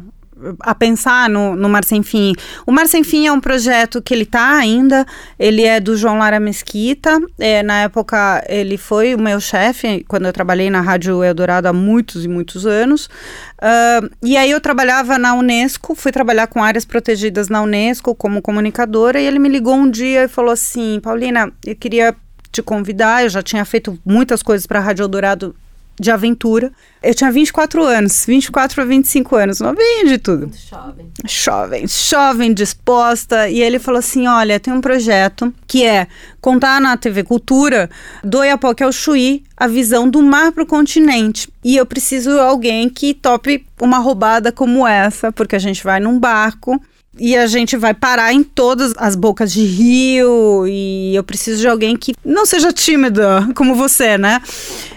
a 0.60 0.74
pensar 0.74 1.28
no, 1.28 1.54
no 1.54 1.68
Mar 1.68 1.84
Sem 1.84 2.02
Fim. 2.02 2.32
O 2.66 2.72
Mar 2.72 2.86
Sem 2.86 3.04
Fim 3.04 3.26
é 3.26 3.32
um 3.32 3.40
projeto 3.40 4.02
que 4.02 4.12
ele 4.12 4.24
está 4.24 4.56
ainda, 4.56 5.06
ele 5.38 5.62
é 5.62 5.80
do 5.80 5.96
João 5.96 6.18
Lara 6.18 6.40
Mesquita, 6.40 7.20
é, 7.38 7.62
na 7.62 7.82
época 7.82 8.44
ele 8.48 8.76
foi 8.76 9.14
o 9.14 9.18
meu 9.18 9.40
chefe, 9.40 10.04
quando 10.08 10.26
eu 10.26 10.32
trabalhei 10.32 10.70
na 10.70 10.80
Rádio 10.80 11.22
Eldorado 11.22 11.66
há 11.66 11.72
muitos 11.72 12.24
e 12.24 12.28
muitos 12.28 12.66
anos, 12.66 13.06
uh, 13.06 14.10
e 14.22 14.36
aí 14.36 14.50
eu 14.50 14.60
trabalhava 14.60 15.18
na 15.18 15.34
Unesco, 15.34 15.94
fui 15.94 16.12
trabalhar 16.12 16.46
com 16.46 16.62
áreas 16.62 16.84
protegidas 16.84 17.48
na 17.48 17.62
Unesco 17.62 18.14
como 18.14 18.42
comunicadora, 18.42 19.20
e 19.20 19.26
ele 19.26 19.38
me 19.38 19.48
ligou 19.48 19.74
um 19.74 19.90
dia 19.90 20.24
e 20.24 20.28
falou 20.28 20.52
assim, 20.52 21.00
Paulina, 21.00 21.52
eu 21.64 21.76
queria 21.76 22.14
te 22.50 22.62
convidar, 22.62 23.24
eu 23.24 23.28
já 23.28 23.42
tinha 23.42 23.64
feito 23.64 23.98
muitas 24.04 24.42
coisas 24.42 24.66
para 24.66 24.78
a 24.78 24.82
Rádio 24.82 25.02
Eldorado 25.02 25.54
de 25.98 26.10
aventura. 26.10 26.72
Eu 27.02 27.14
tinha 27.14 27.30
24 27.30 27.82
anos, 27.82 28.24
24 28.26 28.82
a 28.82 28.84
25 28.84 29.36
anos, 29.36 29.60
novinha 29.60 30.06
de 30.06 30.18
tudo. 30.18 30.46
Muito 30.46 30.58
jovem. 30.58 31.06
Jovem, 31.26 31.86
jovem, 31.86 32.54
disposta. 32.54 33.48
E 33.48 33.60
ele 33.60 33.78
falou 33.78 33.98
assim: 33.98 34.26
olha, 34.26 34.58
tem 34.58 34.72
um 34.72 34.80
projeto 34.80 35.52
que 35.66 35.84
é 35.84 36.06
contar 36.40 36.80
na 36.80 36.96
TV 36.96 37.22
Cultura 37.22 37.90
do 38.22 38.38
Oiapoque 38.38 38.82
ao 38.82 38.92
Chuí 38.92 39.44
a 39.56 39.66
visão 39.66 40.08
do 40.08 40.22
mar 40.22 40.52
para 40.52 40.62
o 40.62 40.66
continente. 40.66 41.48
E 41.62 41.76
eu 41.76 41.86
preciso 41.86 42.30
de 42.30 42.40
alguém 42.40 42.88
que 42.88 43.14
tope 43.14 43.64
uma 43.80 43.98
roubada 43.98 44.50
como 44.50 44.86
essa, 44.86 45.30
porque 45.30 45.56
a 45.56 45.60
gente 45.60 45.84
vai 45.84 46.00
num 46.00 46.18
barco 46.18 46.80
e 47.18 47.36
a 47.36 47.46
gente 47.46 47.76
vai 47.76 47.94
parar 47.94 48.32
em 48.32 48.42
todas 48.42 48.92
as 48.96 49.14
bocas 49.14 49.52
de 49.52 49.64
rio 49.64 50.66
e 50.66 51.14
eu 51.14 51.22
preciso 51.22 51.60
de 51.60 51.68
alguém 51.68 51.96
que 51.96 52.14
não 52.24 52.44
seja 52.44 52.72
tímida 52.72 53.48
como 53.54 53.74
você, 53.74 54.18
né? 54.18 54.40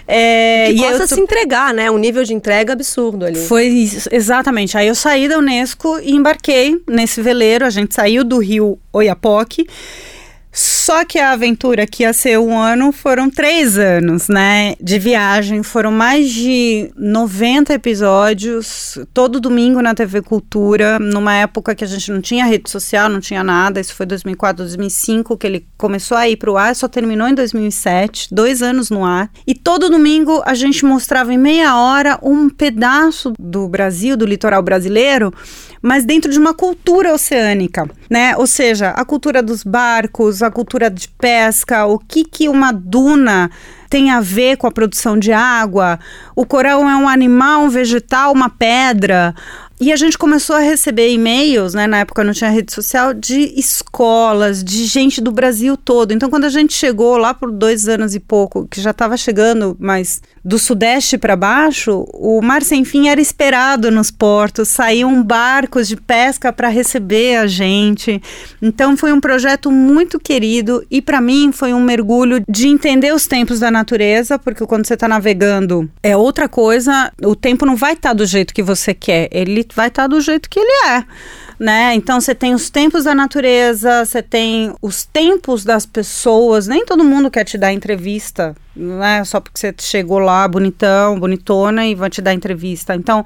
É, 0.06 0.72
que 0.72 0.80
possa 0.80 1.06
tô... 1.06 1.14
se 1.14 1.20
entregar, 1.20 1.72
né? 1.74 1.90
Um 1.90 1.98
nível 1.98 2.24
de 2.24 2.34
entrega 2.34 2.72
absurdo 2.72 3.26
ali. 3.26 3.38
Foi 3.38 3.66
isso, 3.66 4.08
exatamente. 4.10 4.76
Aí 4.76 4.88
eu 4.88 4.94
saí 4.94 5.28
da 5.28 5.38
Unesco 5.38 5.98
e 6.02 6.12
embarquei 6.12 6.80
nesse 6.88 7.20
veleiro. 7.20 7.64
A 7.64 7.70
gente 7.70 7.94
saiu 7.94 8.24
do 8.24 8.38
rio 8.38 8.78
Oiapoque 8.92 9.66
só 10.50 11.04
que 11.04 11.18
a 11.18 11.32
aventura 11.32 11.86
que 11.86 12.02
ia 12.02 12.12
ser 12.12 12.38
um 12.38 12.58
ano 12.58 12.92
foram 12.92 13.28
três 13.28 13.76
anos, 13.76 14.28
né? 14.28 14.74
De 14.80 14.98
viagem. 14.98 15.62
Foram 15.62 15.92
mais 15.92 16.30
de 16.30 16.90
90 16.96 17.74
episódios, 17.74 18.98
todo 19.12 19.40
domingo 19.40 19.82
na 19.82 19.94
TV 19.94 20.22
Cultura, 20.22 20.98
numa 20.98 21.34
época 21.34 21.74
que 21.74 21.84
a 21.84 21.86
gente 21.86 22.10
não 22.10 22.20
tinha 22.20 22.46
rede 22.46 22.70
social, 22.70 23.08
não 23.08 23.20
tinha 23.20 23.44
nada. 23.44 23.80
Isso 23.80 23.94
foi 23.94 24.06
2004, 24.06 24.64
2005 24.64 25.36
que 25.36 25.46
ele 25.46 25.66
começou 25.76 26.16
a 26.16 26.28
ir 26.28 26.36
para 26.36 26.50
o 26.50 26.56
ar, 26.56 26.74
só 26.74 26.88
terminou 26.88 27.28
em 27.28 27.34
2007, 27.34 28.28
dois 28.32 28.62
anos 28.62 28.90
no 28.90 29.04
ar. 29.04 29.30
E 29.46 29.54
todo 29.54 29.90
domingo 29.90 30.42
a 30.46 30.54
gente 30.54 30.84
mostrava 30.84 31.32
em 31.32 31.38
meia 31.38 31.76
hora 31.76 32.18
um 32.22 32.48
pedaço 32.48 33.34
do 33.38 33.68
Brasil, 33.68 34.16
do 34.16 34.24
litoral 34.24 34.62
brasileiro 34.62 35.32
mas 35.82 36.04
dentro 36.04 36.30
de 36.30 36.38
uma 36.38 36.54
cultura 36.54 37.12
oceânica, 37.12 37.88
né? 38.10 38.36
Ou 38.36 38.46
seja, 38.46 38.90
a 38.90 39.04
cultura 39.04 39.42
dos 39.42 39.62
barcos, 39.62 40.42
a 40.42 40.50
cultura 40.50 40.90
de 40.90 41.08
pesca, 41.08 41.86
o 41.86 41.98
que 41.98 42.24
que 42.24 42.48
uma 42.48 42.72
duna 42.72 43.50
tem 43.88 44.10
a 44.10 44.20
ver 44.20 44.56
com 44.56 44.66
a 44.66 44.72
produção 44.72 45.18
de 45.18 45.32
água? 45.32 45.98
O 46.36 46.44
coral 46.44 46.82
é 46.82 46.96
um 46.96 47.08
animal, 47.08 47.62
um 47.62 47.68
vegetal, 47.68 48.32
uma 48.32 48.50
pedra? 48.50 49.34
E 49.80 49.92
a 49.92 49.96
gente 49.96 50.18
começou 50.18 50.56
a 50.56 50.58
receber 50.58 51.08
e-mails, 51.12 51.72
né? 51.72 51.86
Na 51.86 51.98
época 51.98 52.24
não 52.24 52.32
tinha 52.32 52.50
rede 52.50 52.72
social, 52.72 53.14
de 53.14 53.52
escolas, 53.56 54.64
de 54.64 54.86
gente 54.86 55.20
do 55.20 55.30
Brasil 55.30 55.76
todo. 55.76 56.12
Então, 56.12 56.28
quando 56.28 56.46
a 56.46 56.48
gente 56.48 56.74
chegou 56.74 57.16
lá 57.16 57.32
por 57.32 57.52
dois 57.52 57.86
anos 57.86 58.12
e 58.12 58.18
pouco, 58.18 58.66
que 58.66 58.80
já 58.80 58.90
estava 58.90 59.16
chegando, 59.16 59.76
mas 59.78 60.20
do 60.44 60.58
sudeste 60.58 61.16
para 61.16 61.36
baixo, 61.36 62.04
o 62.12 62.42
Mar 62.42 62.62
Sem 62.62 62.84
Fim 62.84 63.06
era 63.06 63.20
esperado 63.20 63.88
nos 63.90 64.10
portos, 64.10 64.68
saíam 64.68 65.22
barcos 65.22 65.86
de 65.86 65.94
pesca 65.94 66.52
para 66.52 66.68
receber 66.68 67.36
a 67.36 67.46
gente. 67.46 68.20
Então, 68.60 68.96
foi 68.96 69.12
um 69.12 69.20
projeto 69.20 69.70
muito 69.70 70.18
querido 70.18 70.84
e, 70.90 71.00
para 71.00 71.20
mim, 71.20 71.52
foi 71.52 71.72
um 71.72 71.80
mergulho 71.80 72.42
de 72.48 72.66
entender 72.66 73.14
os 73.14 73.28
tempos 73.28 73.60
da 73.60 73.70
natureza, 73.70 74.40
porque 74.40 74.66
quando 74.66 74.86
você 74.86 74.94
está 74.94 75.06
navegando 75.06 75.88
é 76.02 76.16
outra 76.16 76.48
coisa, 76.48 77.12
o 77.22 77.36
tempo 77.36 77.64
não 77.64 77.76
vai 77.76 77.92
estar 77.92 78.08
tá 78.08 78.14
do 78.14 78.26
jeito 78.26 78.52
que 78.52 78.62
você 78.62 78.92
quer, 78.92 79.28
ele 79.30 79.67
vai 79.74 79.88
estar 79.88 80.02
tá 80.02 80.08
do 80.08 80.20
jeito 80.20 80.48
que 80.48 80.58
ele 80.58 80.88
é. 80.88 81.04
Né? 81.58 81.94
Então 81.94 82.20
você 82.20 82.34
tem 82.34 82.54
os 82.54 82.70
tempos 82.70 83.04
da 83.04 83.14
natureza, 83.14 84.04
você 84.04 84.22
tem 84.22 84.72
os 84.80 85.04
tempos 85.04 85.64
das 85.64 85.84
pessoas. 85.84 86.68
Nem 86.68 86.84
todo 86.84 87.02
mundo 87.02 87.30
quer 87.30 87.44
te 87.44 87.58
dar 87.58 87.72
entrevista, 87.72 88.54
né? 88.76 89.24
Só 89.24 89.40
porque 89.40 89.58
você 89.58 89.74
chegou 89.78 90.20
lá 90.20 90.46
bonitão, 90.46 91.18
bonitona 91.18 91.84
e 91.84 91.96
vai 91.96 92.10
te 92.10 92.22
dar 92.22 92.32
entrevista. 92.32 92.94
Então 92.94 93.24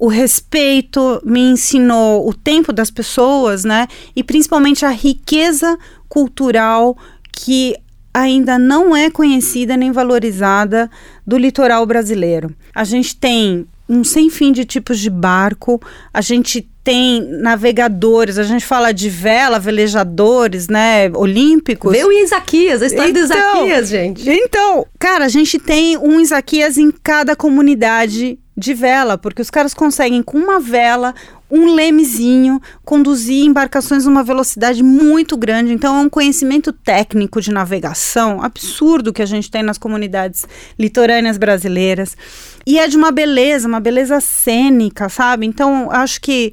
o 0.00 0.08
respeito 0.08 1.20
me 1.24 1.40
ensinou 1.40 2.26
o 2.28 2.34
tempo 2.34 2.72
das 2.72 2.90
pessoas, 2.90 3.64
né? 3.64 3.86
E 4.16 4.24
principalmente 4.24 4.84
a 4.84 4.90
riqueza 4.90 5.78
cultural 6.08 6.96
que 7.30 7.76
ainda 8.12 8.58
não 8.58 8.96
é 8.96 9.10
conhecida 9.10 9.76
nem 9.76 9.92
valorizada 9.92 10.90
do 11.26 11.36
litoral 11.36 11.86
brasileiro. 11.86 12.54
A 12.74 12.82
gente 12.82 13.14
tem 13.14 13.66
um 13.90 14.04
sem 14.04 14.30
fim 14.30 14.52
de 14.52 14.64
tipos 14.64 15.00
de 15.00 15.10
barco, 15.10 15.82
a 16.14 16.20
gente 16.20 16.62
tem 16.84 17.20
navegadores, 17.22 18.38
a 18.38 18.44
gente 18.44 18.64
fala 18.64 18.92
de 18.92 19.10
vela, 19.10 19.58
velejadores, 19.58 20.68
né, 20.68 21.10
olímpicos. 21.10 21.92
Vê 21.92 22.04
o 22.04 22.12
Isaquias, 22.12 22.80
a 22.82 22.86
história 22.86 23.10
então, 23.10 23.26
do 23.26 23.26
Isaquias, 23.26 23.88
gente. 23.88 24.30
Então, 24.30 24.86
cara, 24.98 25.24
a 25.24 25.28
gente 25.28 25.58
tem 25.58 25.98
um 25.98 26.20
Isaquias 26.20 26.78
em 26.78 26.90
cada 26.90 27.34
comunidade 27.34 28.38
de 28.60 28.74
vela, 28.74 29.16
porque 29.16 29.40
os 29.40 29.50
caras 29.50 29.72
conseguem 29.72 30.22
com 30.22 30.36
uma 30.36 30.60
vela 30.60 31.14
um 31.50 31.74
lemezinho, 31.74 32.60
conduzir 32.84 33.44
embarcações 33.44 34.04
numa 34.04 34.22
velocidade 34.22 34.82
muito 34.82 35.36
grande. 35.36 35.72
Então, 35.72 35.96
é 35.96 36.00
um 36.00 36.08
conhecimento 36.08 36.72
técnico 36.72 37.40
de 37.40 37.50
navegação 37.50 38.40
absurdo 38.42 39.12
que 39.12 39.22
a 39.22 39.26
gente 39.26 39.50
tem 39.50 39.62
nas 39.62 39.78
comunidades 39.78 40.46
litorâneas 40.78 41.38
brasileiras. 41.38 42.16
E 42.64 42.78
é 42.78 42.86
de 42.86 42.96
uma 42.96 43.10
beleza, 43.10 43.66
uma 43.66 43.80
beleza 43.80 44.20
cênica, 44.20 45.08
sabe? 45.08 45.46
Então, 45.46 45.90
acho 45.90 46.20
que 46.20 46.52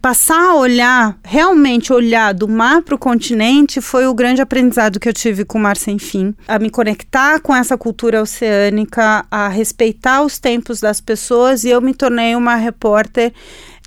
passar 0.00 0.50
a 0.50 0.54
olhar, 0.54 1.18
realmente 1.24 1.92
olhar 1.92 2.32
do 2.32 2.46
mar 2.46 2.82
para 2.82 2.94
o 2.94 2.98
continente 2.98 3.80
foi 3.80 4.06
o 4.06 4.14
grande 4.14 4.40
aprendizado 4.40 5.00
que 5.00 5.08
eu 5.08 5.12
tive 5.12 5.44
com 5.44 5.58
o 5.58 5.60
Mar 5.60 5.76
Sem 5.76 5.98
Fim. 5.98 6.34
A 6.46 6.58
me 6.58 6.70
conectar 6.70 7.40
com 7.40 7.54
essa 7.54 7.76
cultura 7.76 8.22
oceânica, 8.22 9.24
a 9.30 9.48
respeitar 9.48 10.22
os 10.22 10.38
tempos 10.38 10.80
das 10.80 11.00
pessoas 11.00 11.64
e 11.64 11.70
eu 11.70 11.80
me 11.80 11.92
tornei 11.94 12.36
uma 12.36 12.54
repórter 12.54 13.32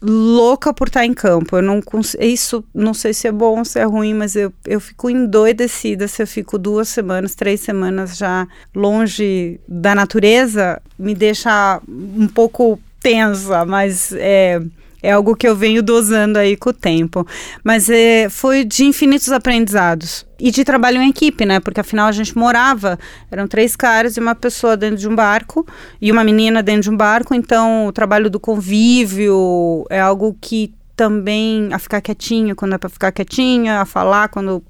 louca 0.01 0.73
por 0.73 0.87
estar 0.87 1.05
em 1.05 1.13
campo. 1.13 1.55
Eu 1.55 1.61
não 1.61 1.81
isso 2.19 2.63
não 2.73 2.93
sei 2.93 3.13
se 3.13 3.27
é 3.27 3.31
bom 3.31 3.59
ou 3.59 3.65
se 3.65 3.79
é 3.79 3.83
ruim, 3.83 4.13
mas 4.13 4.35
eu, 4.35 4.51
eu 4.65 4.81
fico 4.81 5.09
endoidecida 5.09 6.07
se 6.07 6.21
eu 6.21 6.27
fico 6.27 6.57
duas 6.57 6.89
semanas, 6.89 7.35
três 7.35 7.61
semanas 7.61 8.17
já 8.17 8.47
longe 8.75 9.59
da 9.67 9.95
natureza, 9.95 10.81
me 10.99 11.15
deixa 11.15 11.81
um 11.87 12.27
pouco 12.27 12.79
tensa, 13.01 13.63
mas 13.65 14.11
é 14.13 14.61
é 15.05 15.11
algo 15.11 15.35
que 15.35 15.47
eu 15.47 15.55
venho 15.55 15.83
dosando 15.83 16.39
aí 16.39 16.57
com 16.57 16.71
o 16.71 16.73
tempo. 16.73 17.25
Mas 17.63 17.89
é, 17.89 18.27
foi 18.27 18.63
de 18.63 18.85
infinitos 18.85 19.31
aprendizados. 19.31 20.25
E 20.39 20.49
de 20.49 20.65
trabalho 20.65 20.99
em 21.01 21.09
equipe, 21.09 21.45
né? 21.45 21.59
Porque 21.59 21.79
afinal 21.79 22.07
a 22.07 22.11
gente 22.11 22.35
morava, 22.35 22.97
eram 23.31 23.47
três 23.47 23.75
caras 23.75 24.17
e 24.17 24.19
uma 24.19 24.33
pessoa 24.33 24.75
dentro 24.75 24.97
de 24.97 25.07
um 25.07 25.15
barco 25.15 25.65
e 26.01 26.11
uma 26.11 26.23
menina 26.23 26.63
dentro 26.63 26.81
de 26.81 26.89
um 26.89 26.97
barco. 26.97 27.35
Então 27.35 27.85
o 27.85 27.91
trabalho 27.91 28.29
do 28.29 28.39
convívio 28.39 29.85
é 29.89 30.01
algo 30.01 30.35
que 30.41 30.73
também 30.95 31.69
a 31.71 31.77
ficar 31.77 32.01
quietinha 32.01 32.55
quando 32.55 32.73
é 32.73 32.77
para 32.77 32.89
ficar 32.89 33.11
quietinha, 33.11 33.81
a 33.81 33.85
falar 33.85 34.29
quando 34.29 34.63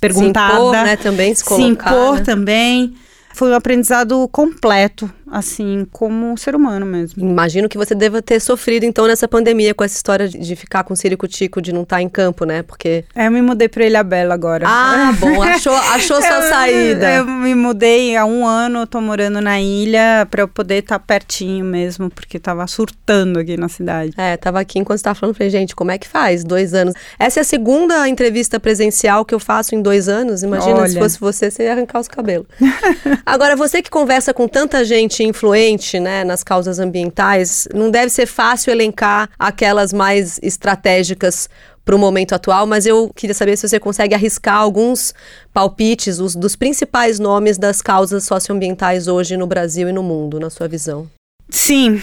perguntada. 0.00 0.54
Se 0.54 0.60
impor, 0.60 0.72
né? 0.72 0.96
Também 0.96 1.34
se 1.34 1.44
colocar. 1.44 1.64
Se 1.64 1.70
impor 1.70 2.16
né? 2.16 2.22
também. 2.22 2.94
Foi 3.34 3.50
um 3.50 3.54
aprendizado 3.54 4.28
completo 4.28 5.10
assim, 5.30 5.86
como 5.92 6.32
um 6.32 6.36
ser 6.36 6.54
humano 6.54 6.84
mesmo. 6.84 7.22
Imagino 7.22 7.68
que 7.68 7.78
você 7.78 7.94
deva 7.94 8.20
ter 8.20 8.40
sofrido, 8.40 8.84
então, 8.84 9.06
nessa 9.06 9.28
pandemia, 9.28 9.74
com 9.74 9.84
essa 9.84 9.96
história 9.96 10.28
de 10.28 10.56
ficar 10.56 10.84
com 10.84 10.94
tico 11.28 11.62
de 11.62 11.72
não 11.72 11.82
estar 11.82 11.96
tá 11.96 12.02
em 12.02 12.08
campo, 12.08 12.44
né? 12.44 12.62
Porque... 12.62 13.04
É, 13.14 13.26
eu 13.26 13.30
me 13.30 13.40
mudei 13.40 13.68
para 13.68 13.86
Ilha 13.86 14.02
Bela 14.02 14.34
agora. 14.34 14.66
Ah, 14.66 15.12
bom, 15.18 15.42
achou, 15.42 15.74
achou 15.74 16.20
sua 16.20 16.42
saída. 16.42 17.10
Eu 17.14 17.26
me 17.26 17.54
mudei 17.54 18.16
há 18.16 18.24
um 18.24 18.46
ano, 18.46 18.86
tô 18.86 19.00
morando 19.00 19.40
na 19.40 19.60
ilha, 19.60 20.26
para 20.30 20.42
eu 20.42 20.48
poder 20.48 20.76
estar 20.76 20.98
tá 20.98 21.04
pertinho 21.04 21.64
mesmo, 21.64 22.10
porque 22.10 22.38
tava 22.38 22.66
surtando 22.66 23.38
aqui 23.38 23.56
na 23.56 23.68
cidade. 23.68 24.12
É, 24.16 24.36
tava 24.36 24.60
aqui 24.60 24.78
enquanto 24.78 24.98
você 24.98 25.04
tava 25.04 25.14
falando, 25.14 25.36
falei, 25.36 25.50
gente, 25.50 25.76
como 25.76 25.90
é 25.90 25.98
que 25.98 26.08
faz? 26.08 26.42
Dois 26.42 26.74
anos. 26.74 26.94
Essa 27.18 27.40
é 27.40 27.42
a 27.42 27.44
segunda 27.44 28.08
entrevista 28.08 28.58
presencial 28.58 29.24
que 29.24 29.34
eu 29.34 29.40
faço 29.40 29.74
em 29.74 29.82
dois 29.82 30.08
anos. 30.08 30.42
Imagina 30.42 30.80
Olha. 30.80 30.88
se 30.88 30.98
fosse 30.98 31.20
você, 31.20 31.50
você 31.50 31.64
ia 31.64 31.72
arrancar 31.72 32.00
os 32.00 32.08
cabelos. 32.08 32.46
agora, 33.24 33.54
você 33.54 33.82
que 33.82 33.90
conversa 33.90 34.34
com 34.34 34.48
tanta 34.48 34.84
gente 34.84 35.19
influente 35.22 35.98
né, 35.98 36.24
nas 36.24 36.42
causas 36.42 36.78
ambientais, 36.78 37.68
não 37.74 37.90
deve 37.90 38.10
ser 38.10 38.26
fácil 38.26 38.70
elencar 38.70 39.28
aquelas 39.38 39.92
mais 39.92 40.38
estratégicas 40.42 41.48
para 41.84 41.96
o 41.96 41.98
momento 41.98 42.34
atual, 42.34 42.66
mas 42.66 42.86
eu 42.86 43.10
queria 43.14 43.34
saber 43.34 43.56
se 43.56 43.68
você 43.68 43.80
consegue 43.80 44.14
arriscar 44.14 44.56
alguns 44.56 45.14
palpites 45.52 46.18
os, 46.18 46.36
dos 46.36 46.54
principais 46.54 47.18
nomes 47.18 47.58
das 47.58 47.82
causas 47.82 48.24
socioambientais 48.24 49.08
hoje 49.08 49.36
no 49.36 49.46
Brasil 49.46 49.88
e 49.88 49.92
no 49.92 50.02
mundo, 50.02 50.38
na 50.38 50.50
sua 50.50 50.68
visão. 50.68 51.10
Sim, 51.48 52.00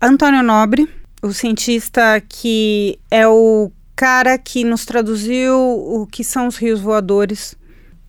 Antônio 0.00 0.42
Nobre, 0.42 0.88
o 1.22 1.32
cientista 1.32 2.20
que 2.28 2.98
é 3.10 3.28
o 3.28 3.70
cara 3.94 4.36
que 4.36 4.64
nos 4.64 4.84
traduziu 4.84 5.54
o 5.56 6.06
que 6.10 6.24
são 6.24 6.48
os 6.48 6.56
rios 6.56 6.80
voadores 6.80 7.54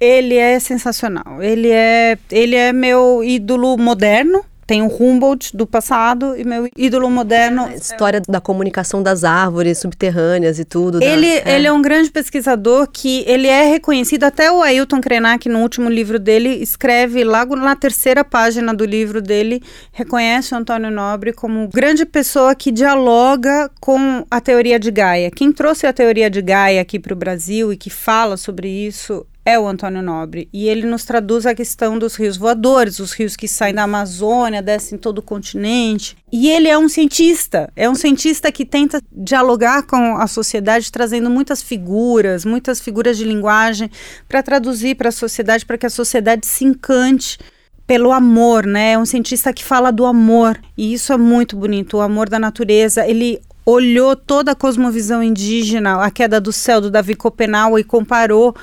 ele 0.03 0.35
é 0.35 0.59
sensacional. 0.59 1.41
Ele 1.41 1.69
é, 1.69 2.17
ele 2.31 2.55
é 2.55 2.73
meu 2.73 3.23
ídolo 3.23 3.77
moderno, 3.77 4.43
tem 4.65 4.81
o 4.81 4.87
Humboldt 4.87 5.55
do 5.55 5.67
passado 5.67 6.35
e 6.37 6.43
meu 6.43 6.69
ídolo 6.77 7.09
moderno. 7.09 7.65
A 7.65 7.75
história 7.75 8.21
da 8.27 8.39
comunicação 8.39 9.03
das 9.03 9.23
árvores 9.23 9.77
subterrâneas 9.77 10.57
e 10.57 10.65
tudo. 10.65 11.01
Ele, 11.01 11.41
da, 11.41 11.51
é. 11.51 11.55
ele 11.55 11.67
é 11.67 11.71
um 11.71 11.81
grande 11.81 12.09
pesquisador 12.09 12.87
que 12.91 13.23
ele 13.27 13.47
é 13.47 13.65
reconhecido, 13.65 14.23
até 14.23 14.51
o 14.51 14.61
Ailton 14.61 15.01
Krenak, 15.01 15.49
no 15.49 15.59
último 15.59 15.89
livro 15.89 16.17
dele, 16.17 16.49
escreve 16.49 17.23
logo 17.23 17.55
na 17.55 17.75
terceira 17.75 18.23
página 18.23 18.73
do 18.73 18.85
livro 18.85 19.21
dele, 19.21 19.61
reconhece 19.91 20.53
o 20.53 20.57
Antônio 20.57 20.89
Nobre 20.89 21.33
como 21.33 21.67
grande 21.67 22.05
pessoa 22.05 22.55
que 22.55 22.71
dialoga 22.71 23.69
com 23.81 24.25
a 24.31 24.39
teoria 24.39 24.79
de 24.79 24.91
Gaia. 24.91 25.29
Quem 25.29 25.51
trouxe 25.51 25.85
a 25.85 25.93
teoria 25.93 26.29
de 26.29 26.41
Gaia 26.41 26.81
aqui 26.81 26.99
para 26.99 27.13
o 27.13 27.17
Brasil 27.17 27.73
e 27.73 27.77
que 27.77 27.89
fala 27.89 28.37
sobre 28.37 28.69
isso 28.69 29.25
é 29.45 29.59
o 29.59 29.67
Antônio 29.67 30.01
Nobre. 30.01 30.47
E 30.53 30.67
ele 30.67 30.85
nos 30.85 31.03
traduz 31.03 31.45
a 31.45 31.53
questão 31.53 31.99
dos 31.99 32.15
rios 32.15 32.37
voadores, 32.37 32.99
os 32.99 33.11
rios 33.11 33.35
que 33.35 33.47
saem 33.47 33.75
da 33.75 33.83
Amazônia, 33.83 34.61
descem 34.61 34.97
todo 34.97 35.19
o 35.19 35.21
continente. 35.21 36.15
E 36.31 36.49
ele 36.49 36.67
é 36.67 36.77
um 36.77 36.87
cientista, 36.87 37.69
é 37.75 37.89
um 37.89 37.95
cientista 37.95 38.51
que 38.51 38.65
tenta 38.65 39.01
dialogar 39.11 39.83
com 39.83 40.17
a 40.17 40.27
sociedade, 40.27 40.91
trazendo 40.91 41.29
muitas 41.29 41.61
figuras, 41.61 42.45
muitas 42.45 42.79
figuras 42.79 43.17
de 43.17 43.25
linguagem, 43.25 43.91
para 44.27 44.41
traduzir 44.41 44.95
para 44.95 45.09
a 45.09 45.11
sociedade, 45.11 45.65
para 45.65 45.77
que 45.77 45.85
a 45.85 45.89
sociedade 45.89 46.47
se 46.47 46.63
encante 46.63 47.37
pelo 47.85 48.13
amor, 48.13 48.65
né? 48.65 48.93
É 48.93 48.97
um 48.97 49.05
cientista 49.05 49.51
que 49.51 49.63
fala 49.63 49.91
do 49.91 50.05
amor, 50.05 50.57
e 50.77 50.93
isso 50.93 51.11
é 51.11 51.17
muito 51.17 51.57
bonito, 51.57 51.97
o 51.97 52.01
amor 52.01 52.29
da 52.29 52.39
natureza. 52.39 53.05
Ele 53.05 53.41
olhou 53.65 54.15
toda 54.15 54.51
a 54.51 54.55
cosmovisão 54.55 55.23
indígena, 55.23 56.01
a 56.03 56.11
queda 56.11 56.39
do 56.39 56.51
céu 56.51 56.81
do 56.81 56.91
Davi 56.91 57.15
Copenau 57.15 57.79
e 57.79 57.83
comparou 57.83 58.55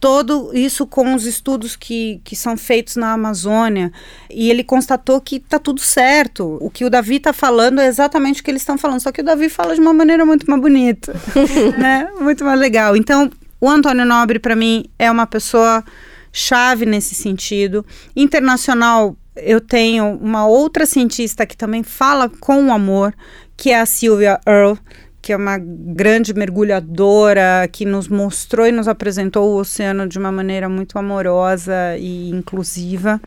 todo 0.00 0.50
isso 0.54 0.86
com 0.86 1.14
os 1.14 1.26
estudos 1.26 1.74
que, 1.74 2.20
que 2.24 2.36
são 2.36 2.56
feitos 2.56 2.96
na 2.96 3.12
Amazônia 3.12 3.92
e 4.30 4.50
ele 4.50 4.62
constatou 4.62 5.20
que 5.20 5.36
está 5.36 5.58
tudo 5.58 5.80
certo. 5.80 6.58
O 6.60 6.70
que 6.70 6.84
o 6.84 6.90
Davi 6.90 7.16
está 7.16 7.32
falando 7.32 7.80
é 7.80 7.86
exatamente 7.86 8.40
o 8.40 8.44
que 8.44 8.50
eles 8.50 8.62
estão 8.62 8.78
falando, 8.78 9.00
só 9.00 9.10
que 9.10 9.20
o 9.20 9.24
Davi 9.24 9.48
fala 9.48 9.74
de 9.74 9.80
uma 9.80 9.92
maneira 9.92 10.24
muito 10.24 10.48
mais 10.48 10.62
bonita, 10.62 11.14
né? 11.78 12.08
Muito 12.20 12.44
mais 12.44 12.58
legal. 12.58 12.96
Então, 12.96 13.30
o 13.60 13.68
Antônio 13.68 14.04
Nobre 14.04 14.38
para 14.38 14.54
mim 14.54 14.84
é 14.98 15.10
uma 15.10 15.26
pessoa 15.26 15.84
chave 16.32 16.86
nesse 16.86 17.14
sentido. 17.14 17.84
Internacional, 18.14 19.16
eu 19.34 19.60
tenho 19.60 20.16
uma 20.20 20.46
outra 20.46 20.86
cientista 20.86 21.44
que 21.44 21.56
também 21.56 21.82
fala 21.82 22.28
com 22.28 22.72
amor, 22.72 23.14
que 23.56 23.70
é 23.70 23.80
a 23.80 23.86
Sylvia 23.86 24.38
Earle 24.46 24.78
que 25.20 25.32
é 25.32 25.36
uma 25.36 25.58
grande 25.58 26.32
mergulhadora, 26.32 27.68
que 27.70 27.84
nos 27.84 28.08
mostrou 28.08 28.66
e 28.66 28.72
nos 28.72 28.88
apresentou 28.88 29.50
o 29.50 29.58
oceano 29.58 30.08
de 30.08 30.18
uma 30.18 30.32
maneira 30.32 30.68
muito 30.68 30.98
amorosa 30.98 31.96
e 31.98 32.30
inclusiva. 32.30 33.20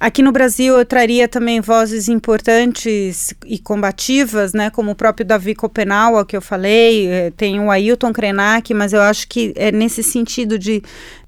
Aqui 0.00 0.22
no 0.22 0.30
Brasil 0.30 0.78
eu 0.78 0.84
traria 0.84 1.26
também 1.26 1.60
vozes 1.60 2.08
importantes 2.08 3.34
e 3.44 3.58
combativas, 3.58 4.52
né, 4.52 4.70
como 4.70 4.92
o 4.92 4.94
próprio 4.94 5.26
Davi 5.26 5.56
Copenaua, 5.56 6.24
que 6.24 6.36
eu 6.36 6.40
falei, 6.40 7.08
eh, 7.08 7.32
tem 7.36 7.58
o 7.58 7.68
Ailton 7.68 8.12
Krenak, 8.12 8.72
mas 8.72 8.92
eu 8.92 9.00
acho 9.00 9.26
que 9.26 9.52
é 9.56 9.72
nesse 9.72 10.04
sentido 10.04 10.56
de 10.56 10.82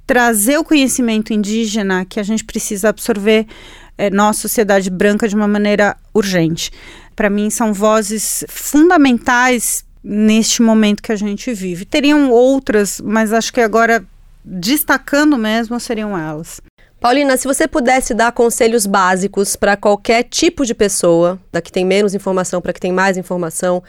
trazer 0.06 0.56
o 0.58 0.64
conhecimento 0.64 1.32
indígena 1.32 2.04
que 2.04 2.20
a 2.20 2.22
gente 2.22 2.44
precisa 2.44 2.90
absorver 2.90 3.46
é, 3.98 4.08
nossa 4.08 4.40
sociedade 4.40 4.88
branca 4.88 5.28
de 5.28 5.34
uma 5.34 5.46
maneira 5.46 5.96
urgente. 6.14 6.70
Para 7.14 7.28
mim, 7.28 7.50
são 7.50 7.72
vozes 7.72 8.44
fundamentais 8.48 9.84
neste 10.02 10.62
momento 10.62 11.02
que 11.02 11.12
a 11.12 11.16
gente 11.16 11.52
vive. 11.52 11.84
Teriam 11.84 12.30
outras, 12.30 13.00
mas 13.04 13.32
acho 13.32 13.52
que 13.52 13.60
agora 13.60 14.04
destacando 14.44 15.36
mesmo 15.36 15.78
seriam 15.78 16.16
elas. 16.16 16.60
Paulina, 17.00 17.34
se 17.38 17.46
você 17.46 17.66
pudesse 17.66 18.12
dar 18.12 18.30
conselhos 18.32 18.84
básicos 18.84 19.56
para 19.56 19.74
qualquer 19.74 20.22
tipo 20.22 20.66
de 20.66 20.74
pessoa, 20.74 21.40
da 21.50 21.62
que 21.62 21.72
tem 21.72 21.84
menos 21.84 22.14
informação 22.14 22.60
para 22.60 22.74
que 22.74 22.80
tem 22.80 22.92
mais 22.92 23.16
informação, 23.16 23.82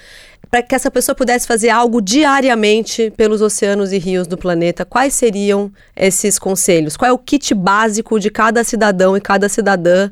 para 0.49 0.62
que 0.62 0.74
essa 0.74 0.89
pessoa 0.89 1.14
pudesse 1.14 1.45
fazer 1.45 1.70
algo 1.70 2.01
diariamente 2.01 3.12
pelos 3.18 3.41
oceanos 3.41 3.91
e 3.91 3.97
rios 3.97 4.28
do 4.28 4.38
planeta, 4.38 4.86
quais 4.86 5.14
seriam 5.14 5.72
esses 5.93 6.39
conselhos? 6.39 6.95
Qual 6.95 7.09
é 7.09 7.12
o 7.12 7.18
kit 7.18 7.53
básico 7.53 8.18
de 8.18 8.30
cada 8.30 8.64
cidadão 8.64 9.18
e 9.18 9.22
cada 9.22 9.49
cidadã 9.49 10.09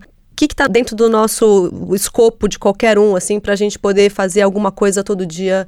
que 0.48 0.54
está 0.54 0.68
dentro 0.68 0.96
do 0.96 1.10
nosso 1.10 1.72
escopo 1.94 2.48
de 2.48 2.58
qualquer 2.58 2.98
um, 2.98 3.16
assim, 3.16 3.40
para 3.40 3.54
a 3.54 3.56
gente 3.56 3.78
poder 3.78 4.10
fazer 4.10 4.42
alguma 4.42 4.72
coisa 4.72 5.04
todo 5.04 5.26
dia 5.26 5.68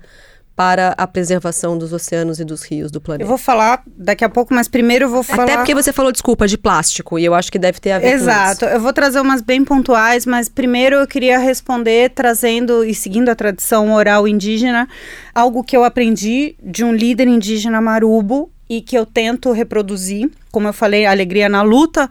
para 0.55 0.93
a 0.97 1.07
preservação 1.07 1.77
dos 1.77 1.91
oceanos 1.91 2.39
e 2.39 2.45
dos 2.45 2.63
rios 2.63 2.91
do 2.91 3.01
planeta. 3.01 3.23
Eu 3.23 3.27
vou 3.27 3.37
falar 3.37 3.83
daqui 3.87 4.23
a 4.23 4.29
pouco, 4.29 4.53
mas 4.53 4.67
primeiro 4.67 5.05
eu 5.05 5.09
vou 5.09 5.23
falar. 5.23 5.43
Até 5.43 5.57
porque 5.57 5.73
você 5.73 5.91
falou, 5.91 6.11
desculpa, 6.11 6.47
de 6.47 6.57
plástico, 6.57 7.17
e 7.17 7.25
eu 7.25 7.33
acho 7.33 7.51
que 7.51 7.57
deve 7.57 7.79
ter 7.79 7.91
a 7.91 7.99
ver 7.99 8.13
Exato. 8.13 8.19
com 8.19 8.31
isso. 8.31 8.51
Exato. 8.51 8.65
Eu 8.75 8.79
vou 8.79 8.93
trazer 8.93 9.19
umas 9.19 9.41
bem 9.41 9.63
pontuais, 9.65 10.25
mas 10.25 10.47
primeiro 10.47 10.97
eu 10.97 11.07
queria 11.07 11.37
responder 11.37 12.11
trazendo 12.11 12.83
e 12.85 12.93
seguindo 12.93 13.29
a 13.29 13.35
tradição 13.35 13.91
oral 13.93 14.27
indígena, 14.27 14.87
algo 15.33 15.63
que 15.63 15.75
eu 15.75 15.83
aprendi 15.83 16.55
de 16.61 16.83
um 16.83 16.93
líder 16.93 17.27
indígena 17.27 17.81
marubo 17.81 18.49
e 18.69 18.81
que 18.81 18.97
eu 18.97 19.05
tento 19.05 19.51
reproduzir. 19.51 20.29
Como 20.51 20.67
eu 20.67 20.73
falei, 20.73 21.05
alegria 21.05 21.49
na 21.49 21.61
luta 21.61 22.09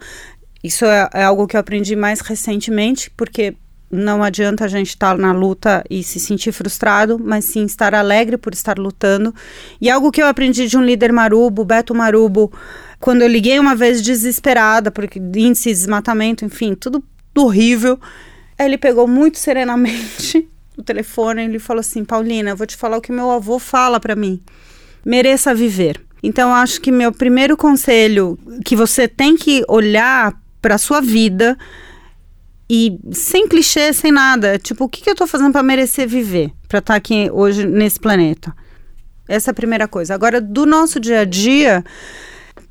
isso 0.63 0.85
é, 0.85 1.09
é 1.13 1.23
algo 1.23 1.47
que 1.47 1.55
eu 1.55 1.59
aprendi 1.59 1.95
mais 1.95 2.21
recentemente, 2.21 3.09
porque 3.11 3.55
não 3.91 4.23
adianta 4.23 4.63
a 4.63 4.67
gente 4.67 4.89
estar 4.89 5.17
na 5.17 5.33
luta 5.33 5.83
e 5.89 6.01
se 6.01 6.19
sentir 6.19 6.53
frustrado, 6.53 7.19
mas 7.19 7.45
sim 7.45 7.65
estar 7.65 7.93
alegre 7.93 8.37
por 8.37 8.53
estar 8.53 8.79
lutando. 8.79 9.35
E 9.81 9.89
algo 9.89 10.11
que 10.11 10.21
eu 10.21 10.27
aprendi 10.27 10.67
de 10.67 10.77
um 10.77 10.83
líder 10.83 11.11
marubo, 11.11 11.65
Beto 11.65 11.93
Marubo, 11.93 12.51
quando 12.99 13.23
eu 13.23 13.27
liguei 13.27 13.59
uma 13.59 13.75
vez 13.75 14.01
desesperada, 14.01 14.89
porque 14.91 15.19
índice 15.19 15.69
de 15.69 15.75
desmatamento, 15.75 16.45
enfim, 16.45 16.73
tudo 16.73 17.03
horrível. 17.35 17.99
Ele 18.57 18.77
pegou 18.77 19.07
muito 19.07 19.37
serenamente 19.37 20.47
o 20.77 20.83
telefone 20.83 21.41
e 21.41 21.45
ele 21.45 21.59
falou 21.59 21.81
assim: 21.81 22.05
Paulina, 22.05 22.51
eu 22.51 22.55
vou 22.55 22.67
te 22.67 22.77
falar 22.77 22.97
o 22.97 23.01
que 23.01 23.11
meu 23.11 23.29
avô 23.29 23.59
fala 23.59 23.99
para 23.99 24.15
mim. 24.15 24.41
Mereça 25.03 25.53
viver. 25.53 25.99
Então, 26.23 26.53
acho 26.53 26.79
que 26.79 26.91
meu 26.91 27.11
primeiro 27.11 27.57
conselho 27.57 28.37
que 28.63 28.75
você 28.75 29.07
tem 29.07 29.35
que 29.35 29.65
olhar 29.67 30.39
para 30.61 30.77
sua 30.77 31.01
vida 31.01 31.57
e 32.69 32.97
sem 33.11 33.47
clichê, 33.47 33.91
sem 33.91 34.11
nada. 34.11 34.57
Tipo, 34.57 34.85
o 34.85 34.89
que, 34.89 35.01
que 35.01 35.09
eu 35.09 35.13
estou 35.13 35.27
fazendo 35.27 35.51
para 35.51 35.63
merecer 35.63 36.07
viver, 36.07 36.53
para 36.67 36.79
estar 36.79 36.93
tá 36.93 36.97
aqui 36.97 37.29
hoje 37.31 37.65
nesse 37.65 37.99
planeta? 37.99 38.55
Essa 39.27 39.49
é 39.49 39.51
a 39.51 39.55
primeira 39.55 39.87
coisa. 39.87 40.13
Agora, 40.13 40.39
do 40.39 40.65
nosso 40.65 40.99
dia 40.99 41.19
a 41.21 41.25
dia, 41.25 41.83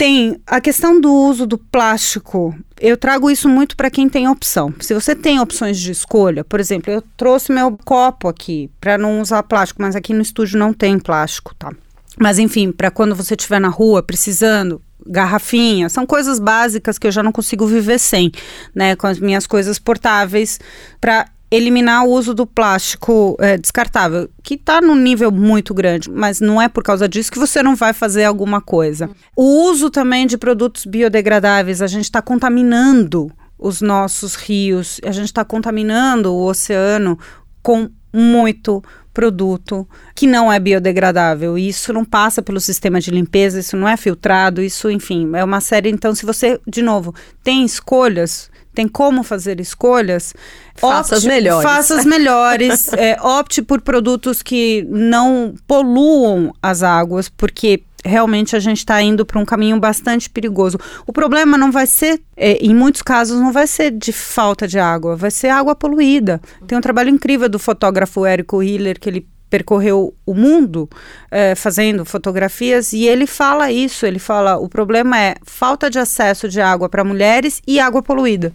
tem 0.01 0.41
a 0.47 0.61
questão 0.61 0.99
do 0.99 1.13
uso 1.13 1.47
do 1.47 1.59
plástico. 1.59 2.55
Eu 2.81 2.97
trago 2.97 3.31
isso 3.31 3.47
muito 3.47 3.77
para 3.77 3.91
quem 3.91 4.09
tem 4.09 4.27
opção. 4.27 4.73
Se 4.81 4.95
você 4.95 5.15
tem 5.15 5.39
opções 5.39 5.79
de 5.79 5.93
escolha, 5.93 6.43
por 6.43 6.59
exemplo, 6.59 6.91
eu 6.91 7.03
trouxe 7.17 7.53
meu 7.53 7.77
copo 7.85 8.27
aqui 8.27 8.71
para 8.81 8.97
não 8.97 9.21
usar 9.21 9.43
plástico, 9.43 9.83
mas 9.83 9.95
aqui 9.95 10.15
no 10.15 10.23
estúdio 10.23 10.59
não 10.59 10.73
tem 10.73 10.99
plástico, 10.99 11.55
tá? 11.55 11.71
Mas 12.19 12.39
enfim, 12.39 12.73
para 12.73 12.91
quando 12.91 13.15
você 13.15 13.35
estiver 13.35 13.61
na 13.61 13.69
rua 13.69 14.03
precisando, 14.03 14.81
garrafinha, 15.07 15.89
são 15.89 16.07
coisas 16.07 16.39
básicas 16.39 16.99
que 16.99 17.07
eu 17.07 17.13
já 17.13 17.23
não 17.23 17.33
consigo 17.33 17.67
viver 17.67 17.99
sem, 17.99 18.31
né? 18.75 18.97
Com 18.97 19.07
as 19.07 19.19
minhas 19.19 19.47
coisas 19.47 19.79
portáveis 19.79 20.59
para 21.01 21.27
eliminar 21.51 22.05
o 22.05 22.11
uso 22.11 22.33
do 22.33 22.47
plástico 22.47 23.37
é, 23.41 23.59
descartável, 23.59 24.31
que 24.43 24.55
está 24.55 24.81
num 24.81 24.95
nível 24.95 25.33
muito 25.33 25.75
grande, 25.75 26.09
mas 26.09 26.41
não 26.41 26.63
é 26.63 26.69
por 26.69 26.83
causa 26.83 27.09
disso 27.09 27.33
que 27.33 27.39
você 27.39 27.61
não 27.63 27.75
vai 27.75 27.93
fazer 27.93 28.25
alguma 28.25 28.61
coisa. 28.61 29.11
O 29.35 29.69
uso 29.69 29.91
também 29.91 30.27
de 30.27 30.39
produtos 30.39 30.87
biodegradáveis, 30.87 31.83
a 31.83 31.89
gente 31.89 32.05
está 32.05 32.23
contaminando 32.23 33.33
os 33.59 33.81
nossos 33.81 34.37
rios, 34.37 35.01
a 35.05 35.11
gente 35.11 35.27
está 35.27 35.45
contaminando 35.45 36.33
o 36.33 36.47
oceano 36.47 37.19
com 37.61 37.91
muito 38.13 38.83
produto 39.13 39.89
que 40.15 40.27
não 40.27 40.53
é 40.53 40.59
biodegradável. 40.59 41.59
Isso 41.59 41.93
não 41.93 42.05
passa 42.05 42.43
pelo 42.43 42.61
sistema 42.61 43.01
de 43.01 43.11
limpeza, 43.11 43.61
isso 43.61 43.77
não 43.77 43.89
é 43.89 43.97
filtrado, 43.97 44.63
isso, 44.63 44.91
enfim, 44.91 45.31
é 45.35 45.45
uma 45.45 45.61
série. 45.61 45.91
Então, 45.91 46.15
se 46.15 46.25
você, 46.25 46.61
de 46.67 46.83
novo, 46.83 47.15
tem 47.43 47.65
escolhas, 47.65 48.51
tem 48.75 48.87
como 48.87 49.23
fazer 49.23 49.61
escolhas, 49.61 50.33
faça 50.75 51.17
as 51.17 51.25
melhores. 51.25 51.69
Faça 51.69 51.97
as 51.97 52.05
melhores, 52.05 52.93
é, 52.95 53.21
opte 53.21 53.63
por 53.63 53.81
produtos 53.81 54.43
que 54.43 54.87
não 54.89 55.55
poluam 55.67 56.55
as 56.63 56.83
águas, 56.83 57.29
porque 57.29 57.83
realmente 58.05 58.57
a 58.57 58.59
gente 58.59 58.79
está 58.79 59.01
indo 59.03 59.25
para 59.25 59.39
um 59.39 59.45
caminho 59.45 59.79
bastante 59.79 60.29
perigoso. 60.29 60.79
O 61.07 61.13
problema 61.13 61.57
não 61.57 61.71
vai 61.71 61.87
ser, 61.87 62.21
é, 62.37 62.53
em 62.65 62.75
muitos 62.75 63.03
casos, 63.03 63.41
não 63.41 63.53
vai 63.53 63.67
ser 63.67 63.91
de 63.91 64.13
falta 64.13 64.67
de 64.67 64.79
água, 64.79 65.17
vai 65.17 65.31
ser 65.31 65.49
água 65.49 65.75
poluída. 65.75 66.41
Tem 66.67 66.77
um 66.77 66.81
trabalho 66.81 67.11
incrível 67.11 67.49
do 67.49 67.59
fotógrafo 67.59 68.25
Érico 68.25 68.63
Hiller, 68.63 68.99
que 68.99 69.09
ele 69.09 69.27
percorreu 69.51 70.15
o 70.25 70.33
mundo 70.33 70.89
é, 71.31 71.57
fazendo 71.57 72.05
fotografias 72.05 72.93
e 72.93 73.07
ele 73.07 73.27
fala 73.27 73.71
isso. 73.71 74.07
Ele 74.07 74.19
fala: 74.19 74.57
o 74.57 74.69
problema 74.69 75.19
é 75.19 75.35
falta 75.43 75.91
de 75.91 75.99
acesso 75.99 76.49
de 76.49 76.61
água 76.61 76.89
para 76.89 77.05
mulheres 77.05 77.61
e 77.67 77.81
água 77.81 78.03
poluída. 78.03 78.53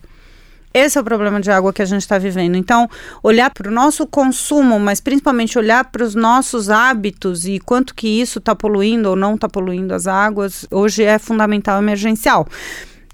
Esse 0.76 0.98
é 0.98 1.02
o 1.02 1.04
problema 1.06 1.40
de 1.40 1.50
água 1.50 1.72
que 1.72 1.82
a 1.82 1.86
gente 1.86 2.02
está 2.02 2.18
vivendo. 2.18 2.58
Então, 2.58 2.90
olhar 3.24 3.50
para 3.50 3.70
o 3.70 3.72
nosso 3.72 4.06
consumo, 4.06 4.78
mas 4.78 5.00
principalmente 5.00 5.58
olhar 5.58 5.86
para 5.86 6.04
os 6.04 6.16
nossos 6.16 6.70
hábitos 6.70 7.46
e 7.46 7.60
quanto 7.60 7.96
que 7.96 8.10
isso 8.10 8.40
está 8.40 8.54
poluindo 8.54 9.10
ou 9.10 9.16
não 9.16 9.36
está 9.36 9.48
poluindo 9.48 9.94
as 9.94 10.06
águas, 10.06 10.68
hoje 10.70 11.02
é 11.02 11.18
fundamental, 11.18 11.82
emergencial. 11.82 12.46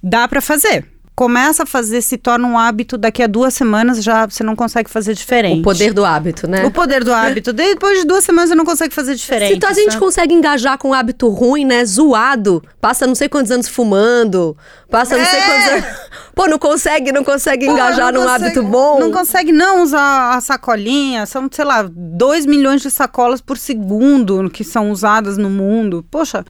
Dá 0.01 0.27
para 0.27 0.41
fazer 0.41 0.87
começa 1.21 1.61
a 1.61 1.65
fazer, 1.67 2.01
se 2.01 2.17
torna 2.17 2.47
um 2.47 2.57
hábito, 2.57 2.97
daqui 2.97 3.21
a 3.21 3.27
duas 3.27 3.53
semanas 3.53 4.03
já 4.03 4.25
você 4.25 4.43
não 4.43 4.55
consegue 4.55 4.89
fazer 4.89 5.13
diferente. 5.13 5.59
O 5.59 5.63
poder 5.63 5.93
do 5.93 6.03
hábito, 6.03 6.47
né? 6.47 6.65
O 6.65 6.71
poder 6.71 7.03
do 7.03 7.13
hábito. 7.13 7.53
Depois 7.53 7.99
de 7.99 8.07
duas 8.07 8.23
semanas 8.23 8.49
você 8.49 8.55
não 8.55 8.65
consegue 8.65 8.91
fazer 8.91 9.13
diferente. 9.13 9.53
Então 9.53 9.69
a 9.69 9.73
gente 9.73 9.91
sabe? 9.91 10.03
consegue 10.03 10.33
engajar 10.33 10.79
com 10.79 10.89
um 10.89 10.93
hábito 10.93 11.29
ruim, 11.29 11.63
né? 11.63 11.85
Zoado. 11.85 12.63
Passa 12.79 13.05
não 13.05 13.13
sei 13.13 13.29
quantos 13.29 13.51
anos 13.51 13.67
fumando. 13.67 14.57
Passa 14.89 15.15
não 15.15 15.25
sei 15.25 15.39
É. 15.39 15.45
quantos 15.45 15.67
anos. 15.71 15.99
Pô, 16.35 16.47
não 16.47 16.57
consegue, 16.57 17.11
não 17.11 17.23
consegue 17.23 17.65
Pô, 17.65 17.73
engajar 17.73 18.11
não 18.13 18.21
num 18.21 18.27
consegue- 18.27 18.45
hábito 18.45 18.63
bom. 18.63 18.99
Não 18.99 19.11
consegue 19.11 19.51
não 19.51 19.83
usar 19.83 20.35
a 20.35 20.41
sacolinha. 20.41 21.25
São, 21.25 21.49
sei 21.51 21.65
lá, 21.65 21.87
2 21.91 22.45
milhões 22.45 22.81
de 22.81 22.89
sacolas 22.89 23.41
por 23.41 23.57
segundo 23.57 24.49
que 24.49 24.63
são 24.63 24.91
usadas 24.91 25.37
no 25.37 25.49
mundo. 25.49 26.05
Poxa, 26.09 26.43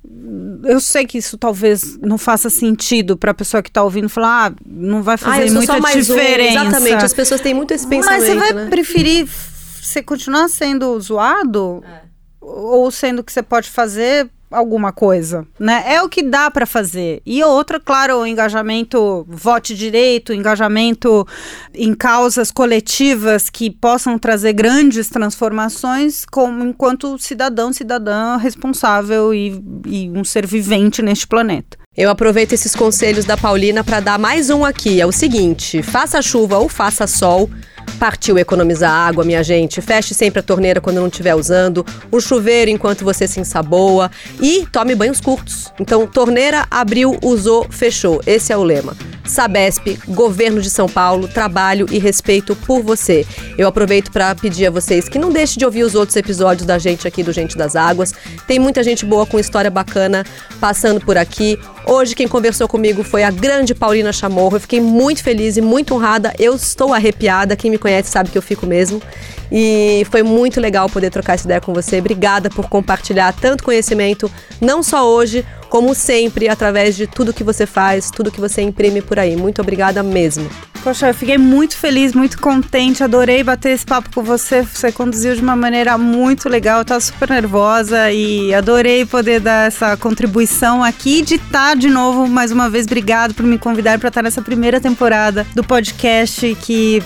eu 0.64 0.80
sei 0.80 1.06
que 1.06 1.18
isso 1.18 1.38
talvez 1.38 1.98
não 1.98 2.18
faça 2.18 2.50
sentido 2.50 3.18
pra 3.18 3.34
pessoa 3.34 3.64
que 3.64 3.72
tá 3.72 3.84
ouvindo 3.84 4.08
falar, 4.10 4.52
ah, 4.52 4.56
não 4.66 5.02
vai 5.02 5.16
Ah, 5.16 5.18
fazer 5.18 5.48
sou 5.48 5.58
muita 5.58 5.74
só 5.74 5.80
mais 5.80 6.10
um. 6.10 6.14
diferença. 6.16 6.60
Exatamente, 6.66 7.06
as 7.06 7.14
pessoas 7.14 7.42
têm 7.42 7.54
muito 7.54 7.74
esse 7.74 7.88
pensamento, 7.88 8.20
Mas 8.22 8.30
você 8.30 8.36
vai 8.36 8.54
né? 8.54 8.70
preferir 8.70 9.28
você 9.82 10.02
continuar 10.04 10.48
sendo 10.48 11.00
zoado 11.00 11.84
ou 12.40 12.90
sendo 12.92 13.24
que 13.24 13.32
você 13.32 13.42
pode 13.44 13.70
fazer 13.70 14.30
alguma 14.52 14.92
coisa, 14.92 15.48
né? 15.60 15.84
É 15.88 16.02
o 16.02 16.10
que 16.10 16.22
dá 16.22 16.52
para 16.52 16.66
fazer. 16.66 17.22
E 17.26 17.44
outra, 17.44 17.80
claro, 17.80 18.20
o 18.20 18.28
engajamento 18.28 19.26
vote 19.28 19.76
direito, 19.76 20.34
engajamento 20.34 21.26
em 21.74 21.94
causas 21.94 22.52
coletivas 22.52 23.50
que 23.50 23.70
possam 23.70 24.20
trazer 24.20 24.54
grandes 24.54 25.10
transformações 25.10 26.26
como 26.26 26.64
enquanto 26.64 27.18
cidadão, 27.18 27.72
cidadã 27.72 28.38
responsável 28.38 29.34
e, 29.34 29.64
e 29.86 30.10
um 30.12 30.24
ser 30.24 30.46
vivente 30.46 31.02
neste 31.02 31.26
planeta. 31.26 31.78
Eu 31.96 32.10
aproveito 32.10 32.54
esses 32.54 32.74
conselhos 32.74 33.26
da 33.26 33.36
Paulina 33.36 33.84
para 33.84 34.00
dar 34.00 34.18
mais 34.18 34.50
um 34.50 34.64
aqui. 34.64 35.02
É 35.02 35.06
o 35.06 35.12
seguinte: 35.12 35.84
faça 35.84 36.22
chuva 36.22 36.58
ou 36.58 36.70
faça 36.70 37.06
sol. 37.06 37.50
Partiu 38.00 38.38
economizar 38.38 38.92
água, 38.92 39.24
minha 39.24 39.44
gente. 39.44 39.82
Feche 39.82 40.14
sempre 40.14 40.40
a 40.40 40.44
torneira 40.44 40.82
quando 40.82 40.98
não 40.98 41.08
estiver 41.08 41.36
usando. 41.36 41.86
O 42.12 42.20
chuveiro 42.20 42.72
enquanto 42.72 43.06
você 43.06 43.28
se 43.28 43.40
ensaboa. 43.40 44.10
E 44.42 44.66
tome 44.72 44.96
banhos 44.96 45.22
curtos. 45.22 45.72
Então, 45.80 46.08
torneira, 46.08 46.66
abriu, 46.72 47.18
usou, 47.22 47.68
fechou. 47.70 48.22
Esse 48.26 48.52
é 48.52 48.58
o 48.58 48.64
lema. 48.64 48.96
Sabesp, 49.26 50.00
Governo 50.08 50.62
de 50.62 50.70
São 50.70 50.90
Paulo, 50.90 51.28
trabalho 51.28 51.86
e 51.92 52.00
respeito 52.00 52.56
por 52.56 52.82
você. 52.82 53.26
Eu 53.58 53.68
aproveito 53.68 54.12
para 54.12 54.34
pedir 54.36 54.68
a 54.68 54.72
vocês 54.72 55.08
que 55.08 55.20
não 55.20 55.32
deixem 55.32 55.58
de 55.58 55.66
ouvir 55.66 55.84
os 55.84 55.96
outros 55.96 56.16
episódios 56.18 56.66
da 56.66 56.78
gente 56.78 57.08
aqui 57.08 57.24
do 57.24 57.32
Gente 57.32 57.58
das 57.58 57.76
Águas. 57.76 58.14
Tem 58.48 58.60
muita 58.60 58.84
gente 58.84 59.06
boa 59.06 59.26
com 59.26 59.40
história 59.40 59.72
bacana 59.72 60.26
passando 60.60 61.00
por 61.00 61.18
aqui. 61.18 61.58
Hoje 61.86 62.16
quem 62.16 62.28
conversou 62.28 62.68
comigo 62.68 63.04
foi 63.04 63.24
a 63.24 63.32
grande 63.32 63.74
Paulina 63.74 64.14
Chamorro. 64.14 64.56
Eu 64.56 64.62
fiquei 64.62 64.80
muito 64.80 65.24
feliz 65.24 65.58
e 65.58 65.62
muito 65.62 65.94
honrada. 65.94 66.34
Eu 66.38 66.56
estou 66.56 66.94
arrepiada. 66.94 67.56
Quem 67.56 67.72
me 67.72 67.78
conhece 67.78 68.10
sabe 68.10 68.30
que 68.30 68.38
eu 68.38 68.42
fico 68.42 68.66
mesmo. 68.66 69.02
E 69.52 70.06
foi 70.10 70.24
muito 70.24 70.62
legal 70.62 70.90
poder 70.90 71.10
trocar 71.10 71.34
essa 71.34 71.46
ideia 71.46 71.60
com 71.60 71.74
você. 71.74 72.00
Obrigada 72.00 72.50
por 72.50 72.70
compartilhar 72.70 73.34
tanto 73.34 73.64
conhecimento, 73.64 74.32
não 74.62 74.82
só 74.82 75.06
hoje, 75.12 75.46
como 75.70 75.94
sempre, 75.94 76.48
através 76.48 76.96
de 76.96 77.06
tudo 77.06 77.34
que 77.34 77.44
você 77.44 77.66
faz, 77.66 78.10
tudo 78.10 78.32
que 78.32 78.40
você 78.40 78.62
imprime 78.62 79.02
por 79.02 79.20
aí. 79.20 79.36
Muito 79.36 79.62
obrigada 79.62 80.02
mesmo. 80.02 80.50
Poxa, 80.84 81.10
eu 81.10 81.14
fiquei 81.14 81.38
muito 81.38 81.78
feliz, 81.78 82.14
muito 82.14 82.40
contente, 82.40 83.04
adorei 83.04 83.44
bater 83.44 83.70
esse 83.70 83.86
papo 83.86 84.10
com 84.14 84.24
você. 84.24 84.64
Você 84.64 84.92
conduziu 84.92 85.36
de 85.36 85.42
uma 85.42 85.56
maneira 85.56 85.96
muito 85.96 86.50
legal, 86.50 86.80
eu 86.80 86.86
tava 86.86 87.00
super 87.00 87.30
nervosa 87.30 88.12
e 88.12 88.52
adorei 88.52 89.06
poder 89.06 89.40
dar 89.40 89.68
essa 89.68 89.96
contribuição 89.96 90.84
aqui 90.84 91.22
de 91.22 91.36
estar 91.36 91.76
de 91.76 91.88
novo, 91.88 92.28
mais 92.28 92.52
uma 92.52 92.68
vez, 92.68 92.88
obrigado 92.88 93.36
por 93.36 93.46
me 93.46 93.60
convidar 93.60 94.00
para 94.00 94.08
estar 94.08 94.24
nessa 94.24 94.42
primeira 94.42 94.82
temporada 94.82 95.46
do 95.54 95.64
podcast 95.64 96.58
que 96.62 97.02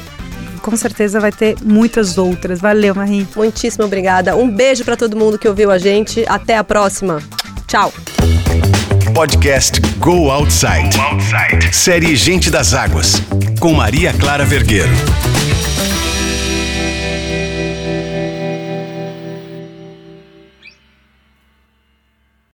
com 0.61 0.75
certeza 0.75 1.19
vai 1.19 1.31
ter 1.31 1.55
muitas 1.61 2.17
outras. 2.17 2.59
Valeu, 2.59 2.95
Marie. 2.95 3.27
Muitíssimo 3.35 3.85
obrigada. 3.85 4.35
Um 4.35 4.49
beijo 4.49 4.83
para 4.83 4.97
todo 4.97 5.15
mundo 5.15 5.37
que 5.37 5.47
ouviu 5.47 5.69
a 5.69 5.77
gente. 5.77 6.25
Até 6.27 6.57
a 6.57 6.63
próxima. 6.63 7.21
Tchau. 7.67 7.93
Podcast 9.15 9.79
Go 9.99 10.29
Outside. 10.29 10.89
Série 11.71 12.17
Gente 12.17 12.51
das 12.51 12.73
Águas. 12.73 13.23
Com 13.61 13.71
Maria 13.71 14.11
Clara 14.11 14.43
Vergueiro. 14.43 14.91